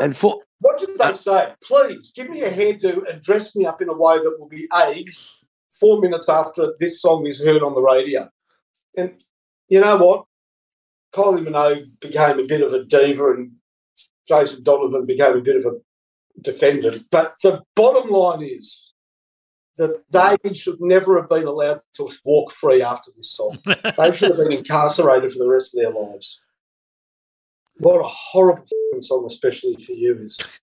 [0.00, 1.54] And for, what did they say?
[1.62, 4.68] Please give me a hairdo and dress me up in a way that will be
[4.88, 5.26] aged
[5.72, 8.28] four minutes after this song is heard on the radio.
[8.96, 9.20] And
[9.68, 10.24] you know what?
[11.14, 13.52] Kylie Minogue became a bit of a diva and
[14.28, 15.78] Jason Donovan became a bit of a
[16.40, 17.06] defendant.
[17.10, 18.94] But the bottom line is
[19.76, 23.58] that they should never have been allowed to walk free after this song.
[23.98, 26.40] they should have been incarcerated for the rest of their lives.
[27.80, 28.66] What a horrible
[29.00, 30.38] song, especially for you, is.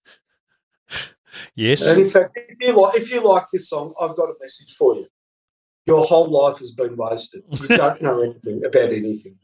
[1.55, 1.85] Yes.
[1.85, 4.73] And in fact, if you like, if you like this song, I've got a message
[4.73, 5.05] for you.
[5.85, 7.43] Your whole life has been wasted.
[7.49, 9.37] You don't know anything about anything.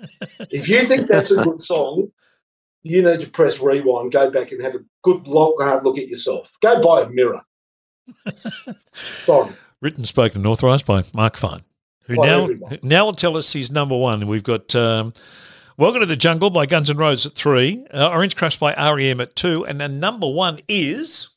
[0.50, 2.12] If you think that's a good song,
[2.82, 6.08] you need to press rewind, go back and have a good long hard look at
[6.08, 6.52] yourself.
[6.62, 7.42] Go buy a mirror.
[8.94, 9.52] Sorry.
[9.82, 11.62] Written, spoken, and authorised by Mark Fine,
[12.06, 12.80] who By now everyone.
[12.84, 14.28] now will tell us he's number one.
[14.28, 15.14] We've got um,
[15.76, 19.20] Welcome to the Jungle by Guns N' Roses at three, uh, Orange Crush by REM
[19.20, 21.32] at two, and then number one is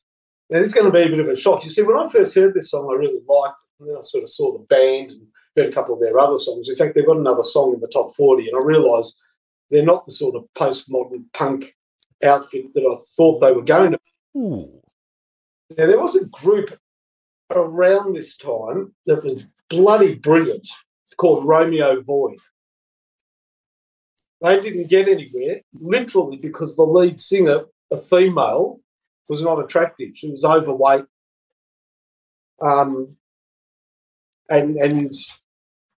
[0.50, 1.64] Now, this is going to be a bit of a shock.
[1.64, 3.80] You see, when I first heard this song, I really liked it.
[3.80, 5.22] And then I sort of saw the band and
[5.56, 6.68] heard a couple of their other songs.
[6.68, 9.18] In fact, they've got another song in the top 40, and I realised
[9.70, 11.74] they're not the sort of postmodern punk
[12.22, 13.98] outfit that I thought they were going to.
[14.36, 14.82] ooh,
[15.78, 16.78] Now, there was a group
[17.50, 20.68] around this time that was bloody brilliant.
[21.06, 22.38] It's called Romeo Void.
[24.46, 28.78] They didn't get anywhere, literally because the lead singer, a female,
[29.28, 30.10] was not attractive.
[30.14, 31.06] She was overweight.
[32.62, 33.16] Um,
[34.48, 35.12] and and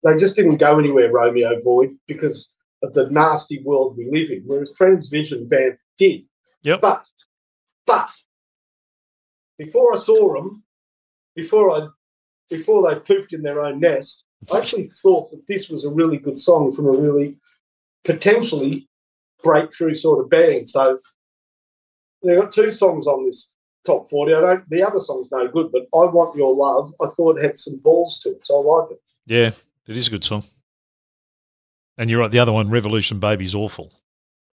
[0.01, 4.43] they just didn't go anywhere, Romeo Void, because of the nasty world we live in,
[4.45, 6.21] whereas Transvision Vamp did.
[6.63, 6.79] Yep.
[6.79, 7.05] But
[7.85, 8.09] but
[9.57, 10.63] before I saw them,
[11.35, 11.87] before I
[12.49, 16.17] before they pooped in their own nest, I actually thought that this was a really
[16.17, 17.35] good song from a really
[18.07, 18.87] potentially
[19.43, 20.67] breakthrough sort of band.
[20.67, 20.99] So
[22.23, 23.51] they've got two songs on this
[23.85, 24.33] top 40.
[24.33, 27.43] I don't the other song's no good, but I Want Your Love, I thought it
[27.43, 29.01] had some balls to it, so I like it.
[29.25, 29.51] yeah,
[29.85, 30.43] it is a good song.
[31.97, 33.91] And you're right, the other one, Revolution Baby's awful.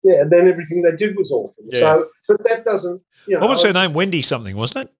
[0.02, 1.64] Yeah, and then everything they did was awful.
[1.66, 1.80] Yeah.
[1.80, 3.94] So but that doesn't you know What was her name?
[3.94, 4.94] Wendy something, wasn't it?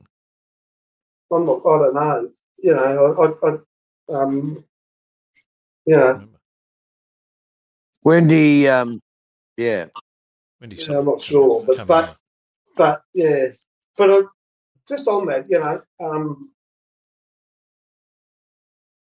[1.33, 2.31] I'm not I don't know.
[2.59, 3.57] You know, I, I,
[4.17, 4.65] I um
[5.87, 6.29] you know,
[8.09, 9.01] Wendy, um,
[9.59, 9.87] yeah,
[10.61, 10.99] Wendy Yeah, something.
[10.99, 12.17] I'm not sure, but- Can't but-
[12.77, 13.47] but yeah,
[13.97, 14.23] but uh,
[14.89, 16.53] just on that, you know, um,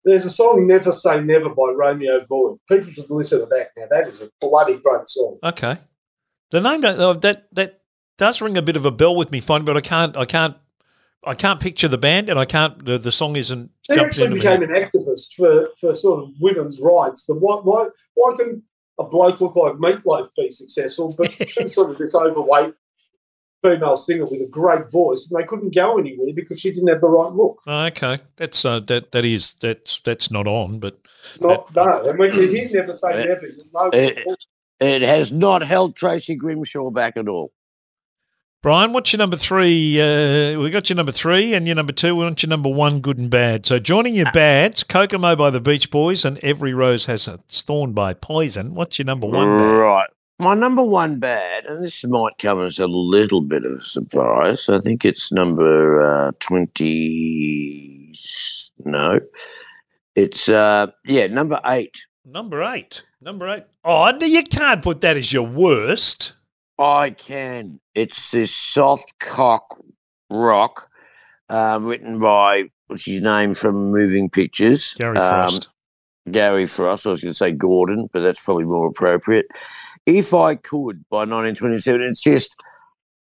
[0.04, 2.58] there's a song "Never Say Never" by Romeo Void.
[2.68, 3.86] People should listen to that now.
[3.90, 5.38] That is a bloody great song.
[5.42, 5.78] Okay.
[6.50, 7.80] The name don't- uh, that that
[8.16, 10.56] does ring a bit of a bell with me, fine, but I can't I can't
[11.24, 14.34] I can't picture the band and I can't the, the song isn't He jumped actually
[14.34, 17.26] became an activist for, for sort of women's rights.
[17.26, 18.62] The why why why can
[18.98, 22.74] a bloke look like Meatloaf be successful, but she's sort of this overweight
[23.62, 27.00] female singer with a great voice, and they couldn't go anywhere because she didn't have
[27.00, 27.60] the right look.
[27.66, 30.98] Oh, okay, that's uh, that that is that's that's not on, but
[31.40, 33.90] Not no, and when you hear "Never Say Never," you know.
[34.80, 37.52] it has not held Tracy Grimshaw back at all.
[38.60, 40.00] Brian, what's your number three?
[40.00, 42.16] Uh, we got your number three and your number two.
[42.16, 43.64] We want your number one, good and bad.
[43.64, 47.92] So joining your bads, Kokomo by the Beach Boys and Every Rose Has a Thorn
[47.92, 48.74] by Poison.
[48.74, 49.58] What's your number one?
[49.58, 49.62] bad?
[49.62, 50.08] Right.
[50.40, 54.68] My number one bad, and this might come as a little bit of a surprise.
[54.68, 58.12] I think it's number uh, 20.
[58.86, 59.20] No.
[60.16, 61.96] It's, uh, yeah, number eight.
[62.24, 63.04] Number eight.
[63.20, 63.64] Number eight.
[63.84, 66.32] Oh, you can't put that as your worst.
[66.78, 67.80] I can.
[67.94, 69.80] It's this soft cock
[70.30, 70.88] rock
[71.48, 74.94] um, written by, what's his name from Moving Pictures?
[74.94, 75.68] Gary Um, Frost.
[76.30, 77.06] Gary Frost.
[77.06, 79.46] I was going to say Gordon, but that's probably more appropriate.
[80.06, 82.56] If I could by 1927, it's just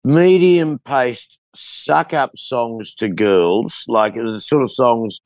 [0.05, 5.21] medium paced suck up songs to girls, like it the sort of songs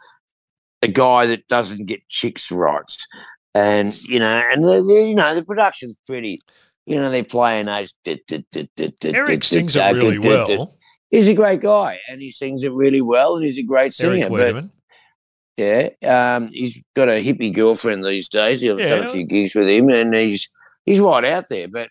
[0.83, 3.07] a guy that doesn't get chicks rights,
[3.55, 6.41] and you know, and the, the- you know the production's pretty.
[6.87, 7.95] You know, they're playing those.
[8.07, 10.77] Eric sings it really well.
[11.11, 14.15] He's a great guy, and he sings it really well, and he's a great singer.
[14.15, 14.65] Eric but
[15.57, 15.89] yeah,
[16.37, 18.65] um, he's got a hippie girlfriend these days.
[18.65, 18.95] I've done Yeah.
[19.05, 20.49] a few gigs with him, and he's
[20.87, 21.69] he's right out there.
[21.69, 21.89] But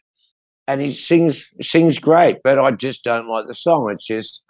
[0.68, 3.92] and he sings sings great, but I just don't like the song.
[3.92, 4.44] It's just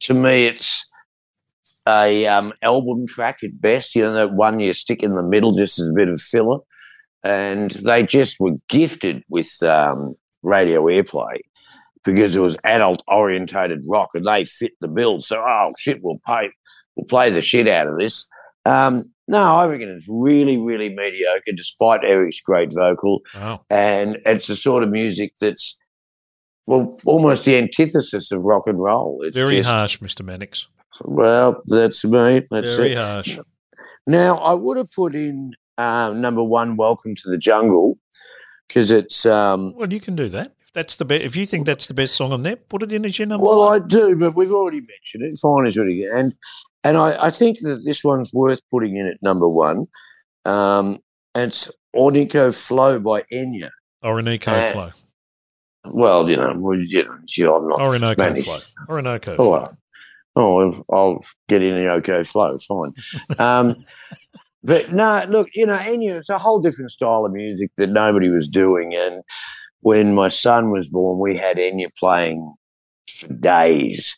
[0.00, 0.90] to me, it's
[1.88, 3.94] a um, album track at best.
[3.94, 6.58] You know, that one you stick in the middle just as a bit of filler,
[7.24, 11.38] and they just were gifted with um, radio airplay
[12.04, 15.20] because it was adult orientated rock, and they fit the bill.
[15.20, 16.50] So, oh shit, we'll pay,
[16.96, 18.28] we'll play the shit out of this.
[18.66, 23.64] Um, no, I reckon it's really, really mediocre, despite Eric's great vocal, Wow.
[23.70, 25.78] and it's the sort of music that's
[26.66, 29.20] well, almost the antithesis of rock and roll.
[29.22, 30.24] It's Very just, harsh, Mr.
[30.24, 30.68] Mannix.
[31.04, 32.42] Well, that's me.
[32.50, 32.96] That's Very it.
[32.98, 33.38] harsh.
[34.06, 37.98] Now, I would have put in uh, number one, "Welcome to the Jungle,"
[38.68, 40.52] because it's um, Well, you can do that.
[40.66, 41.22] If that's the best.
[41.24, 43.46] If you think that's the best song on there, put it in as your number
[43.46, 43.82] Well, one.
[43.82, 45.38] I do, but we've already mentioned it.
[45.38, 46.34] Fine is really good, and
[46.84, 49.86] and I, I think that this one's worth putting in at number one.
[50.44, 50.98] Um,
[51.34, 53.70] and it's Ornico Flow by Enya.
[54.02, 54.90] Or Orinoco uh, Flow.
[55.86, 58.44] Well, you know, well, you know, gee, I'm not Orinoco Spanish.
[58.46, 58.84] Flow.
[58.96, 59.76] Orinoco Oh, Flow.
[60.36, 62.56] oh, I'll- I'll get in the OK flow.
[62.58, 62.94] Fine.
[63.38, 63.84] Um,
[64.64, 68.30] but no, look, you know, Enya, it's a whole different style of music that nobody
[68.30, 68.92] was doing.
[68.94, 69.22] And
[69.80, 72.52] when my son was born, we had Enya playing
[73.20, 74.16] for days,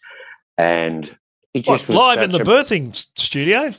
[0.57, 1.05] and
[1.53, 3.75] it What, just was live in the a- birthing studio?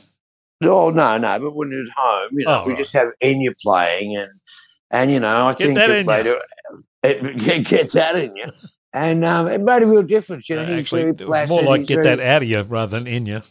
[0.62, 2.78] Oh no, no, but when it was home, you know, Oh, we right.
[2.78, 4.30] just have Enya playing, and
[4.90, 6.38] and you know, I Get think it made it,
[7.04, 8.44] it get, get that in you,
[8.92, 10.48] and um, it made a real difference.
[10.48, 13.06] You know, Uh, he's actually, more like get very- that out of you rather than
[13.06, 13.42] in you.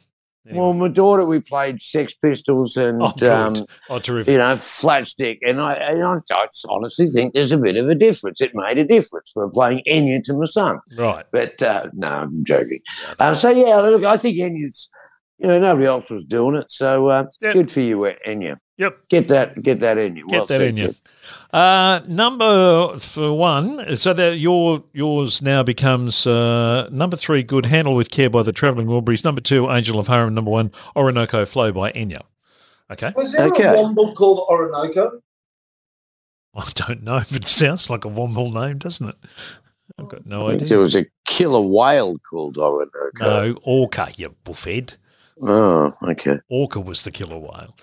[0.52, 3.56] Well, my daughter, we played Sex Pistols and oh, um,
[3.90, 4.32] oh, terrific.
[4.32, 7.88] you know, Flat Stick, and I, and I, I honestly think there's a bit of
[7.88, 8.42] a difference.
[8.42, 10.80] It made a difference for playing Enya to my son.
[10.98, 11.26] Right.
[11.32, 12.80] But uh, no, I'm joking.
[13.20, 14.90] Uh, so yeah, look, I think Enya's,
[15.40, 17.54] you know, nobody else was doing it, so uh, Yep.
[17.54, 17.98] good for you,
[18.28, 18.58] Enya.
[18.78, 18.98] Yep.
[19.10, 20.28] Get that, get that in you.
[20.28, 20.94] Get that in you.
[21.52, 27.96] Uh, number for one, so that your yours now becomes uh, number three, "Good Handle
[27.96, 29.24] with Care" by the Travelling Wilburys.
[29.24, 32.22] Number two, "Angel of Harlem." Number one, "Orinoco Flow" by Enya.
[32.92, 33.64] Okay, Was there Okay.
[33.66, 35.22] a womble called Orinoco?
[36.56, 39.16] I don't know, but it sounds like a Womble name, doesn't it?
[40.00, 40.70] I've got no I think idea.
[40.70, 42.92] there was a killer whale called Orinoco.
[43.22, 44.98] No, Orca, you buffhead.
[45.42, 46.38] Oh, okay.
[46.50, 47.76] Orca was the killer whale.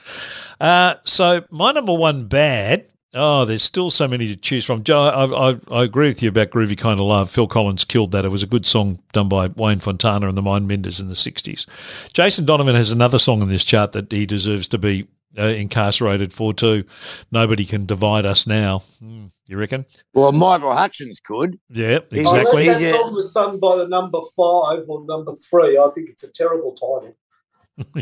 [0.61, 2.87] Uh, so my number one bad.
[3.17, 4.83] Oh, there's still so many to choose from.
[4.83, 7.31] Joe, I, I, I agree with you about Groovy Kind of Love.
[7.31, 8.25] Phil Collins killed that.
[8.25, 11.67] It was a good song done by Wayne Fontana and the Mindbenders in the 60s.
[12.13, 15.07] Jason Donovan has another song in this chart that he deserves to be
[15.39, 16.85] uh, incarcerated for too.
[17.31, 18.81] Nobody can divide us now.
[18.99, 19.85] Hmm, you reckon?
[20.13, 21.59] Well, Michael Hutchence could.
[21.69, 22.63] Yeah, He's exactly.
[22.67, 26.11] Unless He that song was sung by the number five or number three, I think
[26.11, 27.15] it's a terrible title.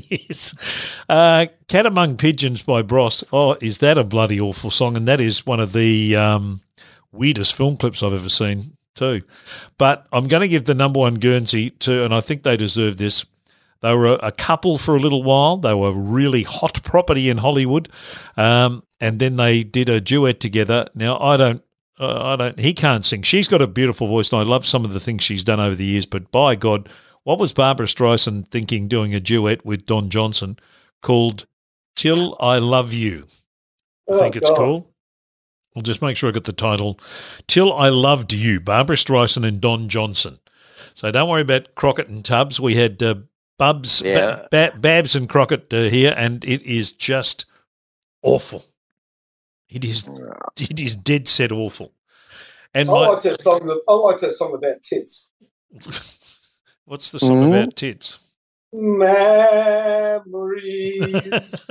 [0.08, 0.54] Yes.
[1.08, 3.24] Uh, Cat Among Pigeons by Bros.
[3.32, 4.96] Oh, is that a bloody awful song?
[4.96, 6.60] And that is one of the um,
[7.10, 9.22] weirdest film clips I've ever seen, too.
[9.78, 12.96] But I'm going to give the number one Guernsey to, and I think they deserve
[12.96, 13.24] this.
[13.80, 15.56] They were a, couple for a little while.
[15.56, 17.88] They were really hot property in Hollywood.
[18.36, 20.86] Um, and then they did a duet together.
[20.94, 21.62] Now, I don't.
[21.98, 22.58] Uh, I don't.
[22.58, 23.22] He can't sing.
[23.22, 25.74] She's got a beautiful voice, and I love some of the things she's done over
[25.74, 26.06] the years.
[26.06, 26.88] But by God,
[27.24, 30.58] what was Barbra Streisand thinking doing a duet with Don Johnson
[31.02, 31.46] called
[31.96, 33.26] Till I Love You?
[34.08, 34.56] I Oh, think it's God.
[34.58, 34.88] cool.
[35.74, 36.98] We'll just make sure I got the title.
[37.46, 40.38] Till I Loved You, Barbra Streisand and Don Johnson.
[40.94, 42.60] So don't worry about Crockett and Tubbs.
[42.60, 43.14] We had uh,
[43.58, 44.46] Bubs, Yeah.
[44.50, 47.46] Ba- Babs and Crockett uh, here, and it is just
[48.22, 48.64] awful.
[49.70, 50.06] It is,
[50.60, 51.92] it is dead set awful.
[52.74, 53.66] And I my, like that song.
[53.66, 55.28] that- I like that song about tits.
[56.86, 57.48] what's the song Mhm.
[57.62, 58.18] about tits?
[60.32, 61.70] Memories.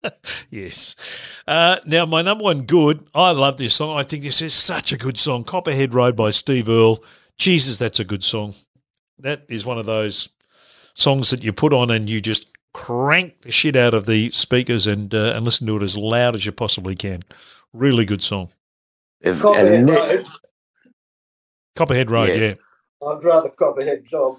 [0.50, 0.96] yes.
[1.46, 3.96] Uh, now, my number one good, I love this song.
[3.96, 5.44] I think this is such a good song.
[5.44, 7.02] Copperhead Road by Steve Earle.
[7.38, 8.54] Jesus, that's a good song.
[9.18, 10.28] That is one of those
[10.94, 14.86] songs that you put on and you just crank the shit out of the speakers
[14.86, 17.22] and uh, and listen to it as loud as you possibly can.
[17.72, 18.50] Really good song.
[19.24, 20.26] Copperhead and Road.
[21.76, 22.34] Copperhead Road, Yeah.
[22.34, 22.54] yeah.
[23.06, 24.38] I'd rather Copperhead Job.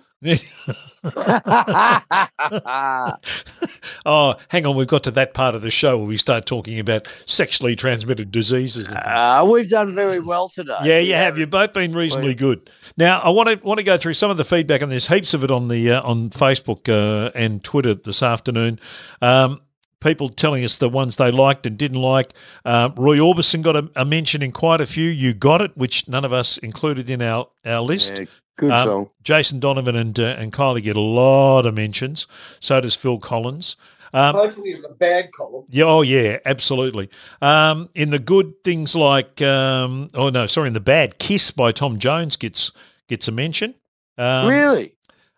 [4.06, 4.76] oh, hang on.
[4.76, 8.32] We've got to that part of the show where we start talking about sexually transmitted
[8.32, 8.88] diseases.
[8.88, 10.78] uh, we've done very well today.
[10.84, 11.38] Yeah, you have.
[11.38, 12.70] You've both been reasonably good.
[12.98, 15.34] Now, I want to want to go through some of the feedback, and there's heaps
[15.34, 18.80] of it on the uh, on Facebook uh, and Twitter this afternoon.
[19.22, 19.62] Um,
[20.00, 22.34] people telling us the ones they liked and didn't like.
[22.66, 25.10] Uh, Roy Orbison got a, a mention in quite a few.
[25.10, 28.20] You got it, which none of us included in our our list.
[28.20, 28.26] Yeah,
[28.58, 29.10] good Um, song.
[29.24, 32.28] Jason Donovan and uh, and Kylie get a lot of mentions.
[32.60, 33.76] So does Phil Collins.
[34.16, 35.66] Um, Hopefully in the bad column.
[35.70, 37.10] yeah, oh yeah, absolutely.
[37.42, 41.72] Um, in the good things like, um, oh no, sorry, in the bad, "Kiss" by
[41.72, 42.72] Tom Jones gets
[43.10, 43.74] gets a mention.
[44.20, 44.94] Um, really?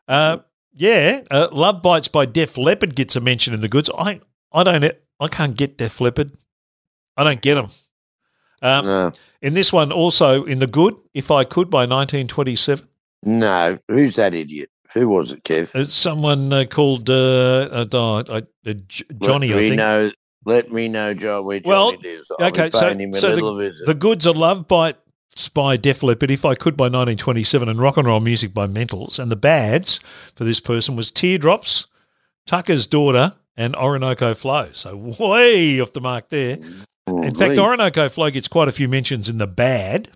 [0.10, 0.40] Uh,
[0.74, 3.90] yeah, uh, "Love Bites" by Def Leppard gets a mention in the goods.
[3.98, 4.20] I
[4.52, 4.84] I don't
[5.22, 6.32] I can't get Def Leppard.
[7.16, 7.70] I don't get them.
[8.62, 9.12] Um, no.
[9.42, 12.86] in this one, also in the good, "If I Could" by 1927.
[13.26, 13.78] No.
[13.90, 14.70] Who's that idiot?
[14.94, 15.76] Who was it, Kev?
[15.76, 18.42] It's someone uh, called uh, uh, uh, uh,
[18.88, 20.12] J- Johnny, Let me know.
[20.46, 22.32] Let me know, John, where Well, Johnny is.
[22.40, 23.86] I'll okay, so- so little visit.
[23.88, 24.94] The Goods are Love by
[25.36, 29.20] Spy, Def Leppard, If I Could by 1927, and Rock and Roll Music by Mentals.
[29.20, 30.00] And the bads
[30.36, 31.88] for this person was Teardrops,
[32.46, 34.70] Tucker's Daughter, and Orinoco Flow.
[34.72, 36.58] So way off the mark there.
[37.08, 40.10] In fact, Mm, Orinoco Flow gets quite a few mentions in the bad.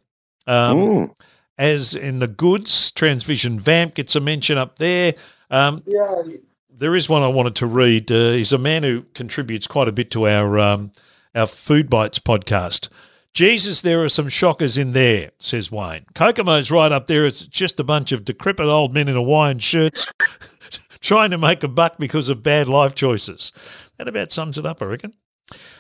[0.48, 1.12] Um, Mm.
[1.60, 5.14] As in the goods, Transvision Vamp gets a mention up there.
[5.52, 6.24] Um, Yeah,
[6.72, 8.10] there is one I wanted to read.
[8.12, 10.92] Uh, he's a man who contributes quite a bit to our um,
[11.36, 12.88] our Food Bites podcast.
[13.34, 16.06] Jesus, there are some shockers in there, says Wayne.
[16.16, 17.28] Kokomo's right up there.
[17.28, 20.12] It's just a bunch of decrepit old men in Hawaiian shirts
[21.02, 23.52] trying to make a buck because of bad life choices.
[23.98, 25.14] That about sums it up, I reckon.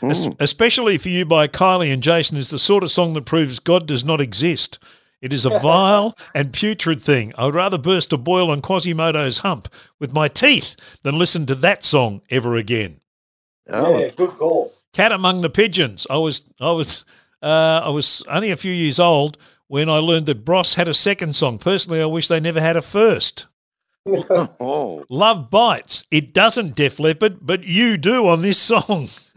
[0.03, 3.60] Es- Especially for you by Kylie and Jason is the sort of song that proves
[3.60, 4.77] God does not exist.
[5.21, 7.33] It is a vile and putrid thing.
[7.37, 9.67] I would rather burst a boil on Quasimodo's hump
[9.99, 13.01] with my teeth than listen to that song ever again.
[13.67, 14.71] Oh, yeah, good call.
[14.93, 16.07] Cat among the pigeons.
[16.09, 17.05] I was I was
[17.43, 19.37] uh, I was only a few years old
[19.67, 21.57] when I learned that Bros had a second song.
[21.59, 23.45] Personally, I wish they never had a first.
[24.07, 25.05] oh.
[25.09, 26.05] Love bites.
[26.09, 29.09] It doesn't, Def Leppard, but you do on this song.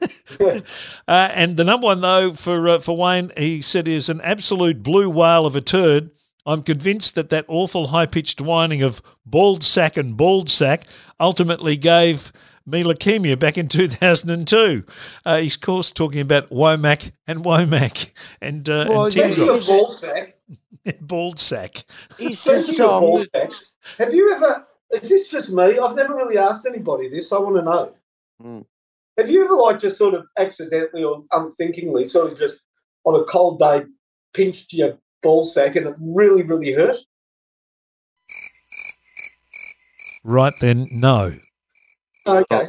[0.40, 0.60] uh,
[1.08, 5.08] and the number one though for uh, for Wayne, he said is an absolute blue
[5.08, 6.10] whale of a turd.
[6.46, 10.84] I'm convinced that that awful high pitched whining of bald sack and bald sack
[11.18, 12.32] ultimately gave
[12.66, 14.84] me leukemia back in 2002.
[15.24, 19.46] Uh, he's of course talking about Womack and Womack and uh, Well, and yeah, Speaking
[19.46, 20.36] Tim of ball sack,
[21.00, 21.84] bald sack.
[22.18, 24.66] It's a speaking of sacks, have you ever?
[24.90, 25.78] Is this just me?
[25.78, 27.32] I've never really asked anybody this.
[27.32, 27.94] I want to know.
[28.40, 28.60] Hmm.
[29.20, 32.62] Have you ever, like, just sort of accidentally or unthinkingly, sort of just
[33.04, 33.82] on a cold day,
[34.32, 36.96] pinched your ball sack and it really, really hurt?
[40.24, 41.38] Right then, no.
[42.26, 42.68] Okay,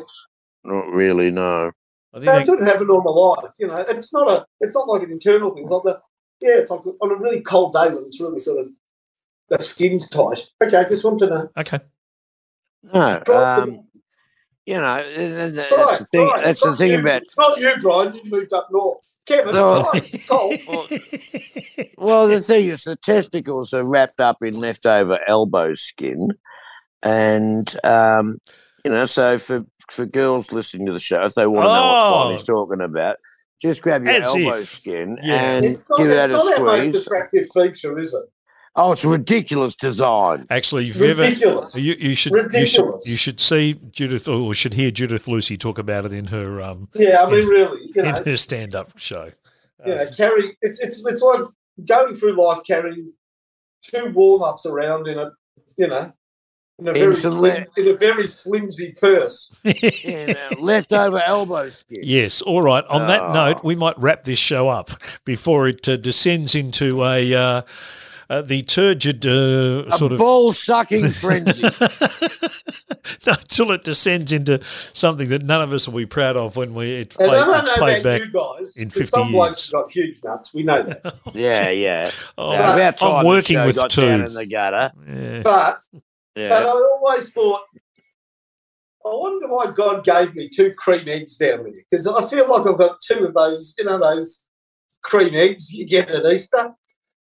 [0.66, 1.72] Not really, no.
[2.14, 3.54] I think that's they- what happened all my life.
[3.58, 5.64] You know, it's not a, it's not like an internal thing.
[5.64, 6.02] It's like the,
[6.42, 8.68] yeah, it's like on a really cold day when it's really sort of
[9.48, 10.48] the skin's tight.
[10.62, 11.50] Okay, I just want to know.
[11.58, 11.80] okay.
[12.84, 13.88] No, um,
[14.72, 16.28] you know, that's it, the thing.
[16.28, 16.44] try it.
[16.46, 17.22] That's the Not thing you, about.
[17.38, 18.16] not you, Brian.
[18.16, 19.00] You moved up north.
[19.28, 19.84] Kevin, No.
[19.92, 21.92] try it.
[21.98, 26.30] Well, the thing is, the testicles are wrapped up in leftover elbow skin,
[27.04, 28.40] and um,
[28.86, 31.82] you know, so for for girls listening to the show, if they want to know
[31.84, 32.12] Oh.
[32.28, 33.18] what Finey's talking about,
[33.62, 34.70] just grab your As elbow if.
[34.70, 35.36] skin Yeah.
[35.36, 37.08] and It's not, give it's that a not our most squeeze.
[37.08, 38.26] attractive feature, is it?
[38.76, 40.48] Oh, it's a ridiculous design.
[40.50, 41.76] Actually, if you Ridiculous.
[41.78, 45.78] you, you should you should you should see Judith or should hear Judith Lucy talk
[45.78, 48.98] about it in her um Yeah, I mean, really, you know, in her stand up
[48.98, 49.32] show.
[49.86, 50.58] you know, carry.
[50.62, 51.42] It's it's it's like
[51.86, 53.12] going through life carrying
[53.84, 55.32] two walnuts around in a,
[55.76, 56.14] you know,
[56.80, 57.52] in a very Instantly.
[57.52, 59.54] flim, in a very flimsy purse.
[59.66, 62.00] Yeah, leftover elbow skin.
[62.04, 62.42] Yes.
[62.42, 62.86] All right.
[62.86, 63.32] On that Oh.
[63.34, 64.92] note, we might wrap this show up
[65.26, 67.62] before it uh, descends into a uh,
[68.32, 71.64] uh, the turgid uh, A sort of ball sucking frenzy.
[73.28, 74.62] no, till it descends into
[74.94, 77.46] something that none of us will be proud of when we it And play, I
[77.46, 78.22] don't it's know played about back.
[78.22, 78.78] you guys.
[78.78, 79.66] in 'cause 50 some blokes years.
[79.66, 80.54] have got huge nuts.
[80.54, 81.16] We know that.
[81.34, 82.12] yeah, yeah.
[82.38, 84.02] Oh, Now, about time I'm the working show with got two.
[84.02, 84.92] down in the gutter.
[85.08, 85.42] Yeah.
[85.44, 86.02] But But
[86.36, 86.54] Yeah.
[86.56, 87.62] I always thought,
[89.06, 92.66] I wonder why God gave me two cream eggs down there because I feel like
[92.68, 94.48] I've got two of those, you know, those
[95.04, 96.74] cream eggs you get at Easter.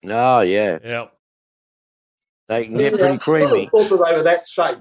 [0.06, 0.80] Oh, yeah.
[0.84, 1.06] Yeah.
[2.50, 3.66] They can get Yeah, pretty I sort of creamy.
[3.68, 4.78] thought that they were that shape.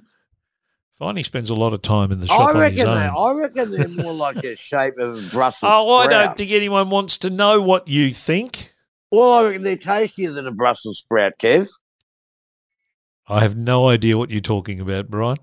[1.00, 2.98] Finey spends a lot of time in the shop I on his reckon own.
[3.00, 6.90] they, I reckon they're more like the shape of Brussels Oh, I don't think anyone
[6.90, 8.74] wants to know what you think.
[9.10, 11.68] Well, I reckon they're tastier than a Brussels sprout, Kev.
[13.28, 15.38] I have no idea what you're talking about, Brian.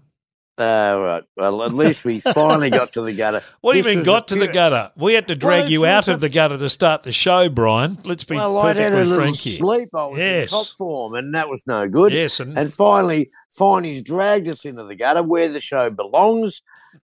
[0.59, 1.23] Uh, right.
[1.37, 3.41] Well, at least we finally got to the gutter.
[3.61, 4.91] What do you mean got to the gutter?
[4.97, 7.97] We had to drag this you out of the gutter to start the show, Brian.
[8.03, 9.53] Let's be Well, I had perfectly a little frank here.
[9.53, 9.89] sleep.
[9.95, 10.51] I was Yes.
[10.51, 12.11] in top form, and that was no good.
[12.11, 16.61] Yes, and, And finally, Finey's dragged us into the gutter where the show belongs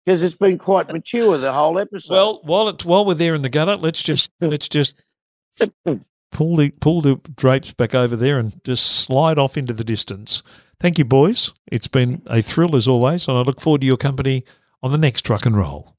[0.05, 2.15] because it's been quite mature the whole episode.
[2.15, 4.95] well, while it, while we're there in the gutter, let's just let's just
[6.33, 10.43] pull the pull the drapes back over there and just slide off into the distance.
[10.81, 11.53] Thank you, boys.
[11.71, 14.45] It's been a thrill as always, and I look forward to your company
[14.83, 15.95] on the next Truck and Roll.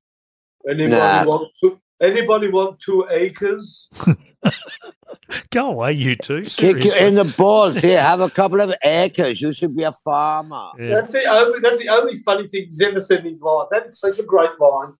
[0.70, 1.24] Anybody Nah.
[1.26, 3.90] want two, anybody want two acres?
[5.52, 6.42] Go away, you two.
[6.44, 8.02] Kick you in the balls here.
[8.02, 9.42] Have a couple of acres.
[9.42, 10.72] You should be a farmer.
[10.78, 10.96] Yeah.
[11.02, 13.68] That's the only that's the only funny thing he's ever said in his life.
[13.72, 14.94] That's such a great line.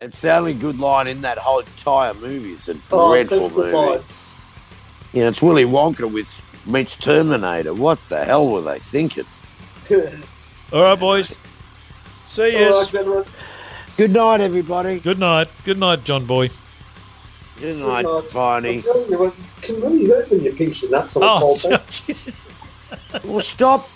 [0.00, 2.52] It's the only good line in that whole entire movie.
[2.52, 3.76] It's a Oh, dreadful such a good movie.
[3.76, 4.00] line.
[5.12, 7.74] You know, it's Willy Wonka with meets Terminator.
[7.74, 9.24] What the hell were they thinking?
[10.72, 11.36] All right, boys.
[12.26, 12.70] See you.
[12.70, 13.26] right.
[13.96, 15.00] Good night, everybody.
[15.00, 15.48] Good night.
[15.64, 16.48] Good night, John Boy.
[17.56, 18.24] Good Good night, night.
[18.30, 18.76] Finey.
[18.76, 21.38] I'm telling you, it can really hurt when you pinch your nuts on a Oh,
[21.40, 22.32] cold day.
[23.24, 23.90] Well, stop.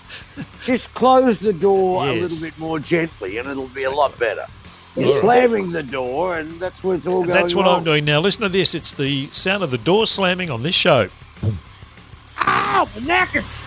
[0.64, 4.46] Just close the door a little bit more gently, and it'll be a lot better.
[4.96, 5.20] You're right.
[5.20, 7.30] slamming the door, and that's where it's all going.
[7.30, 7.66] That's what.
[7.66, 8.20] I'm doing now.
[8.20, 8.74] Listen to this.
[8.74, 11.08] It's the sound of the door slamming on this show.
[12.38, 13.60] Ow, knackers!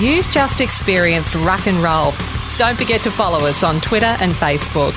[0.00, 2.12] You've just experienced rock and roll.
[2.58, 4.94] Don't forget to follow us on Twitter and Facebook.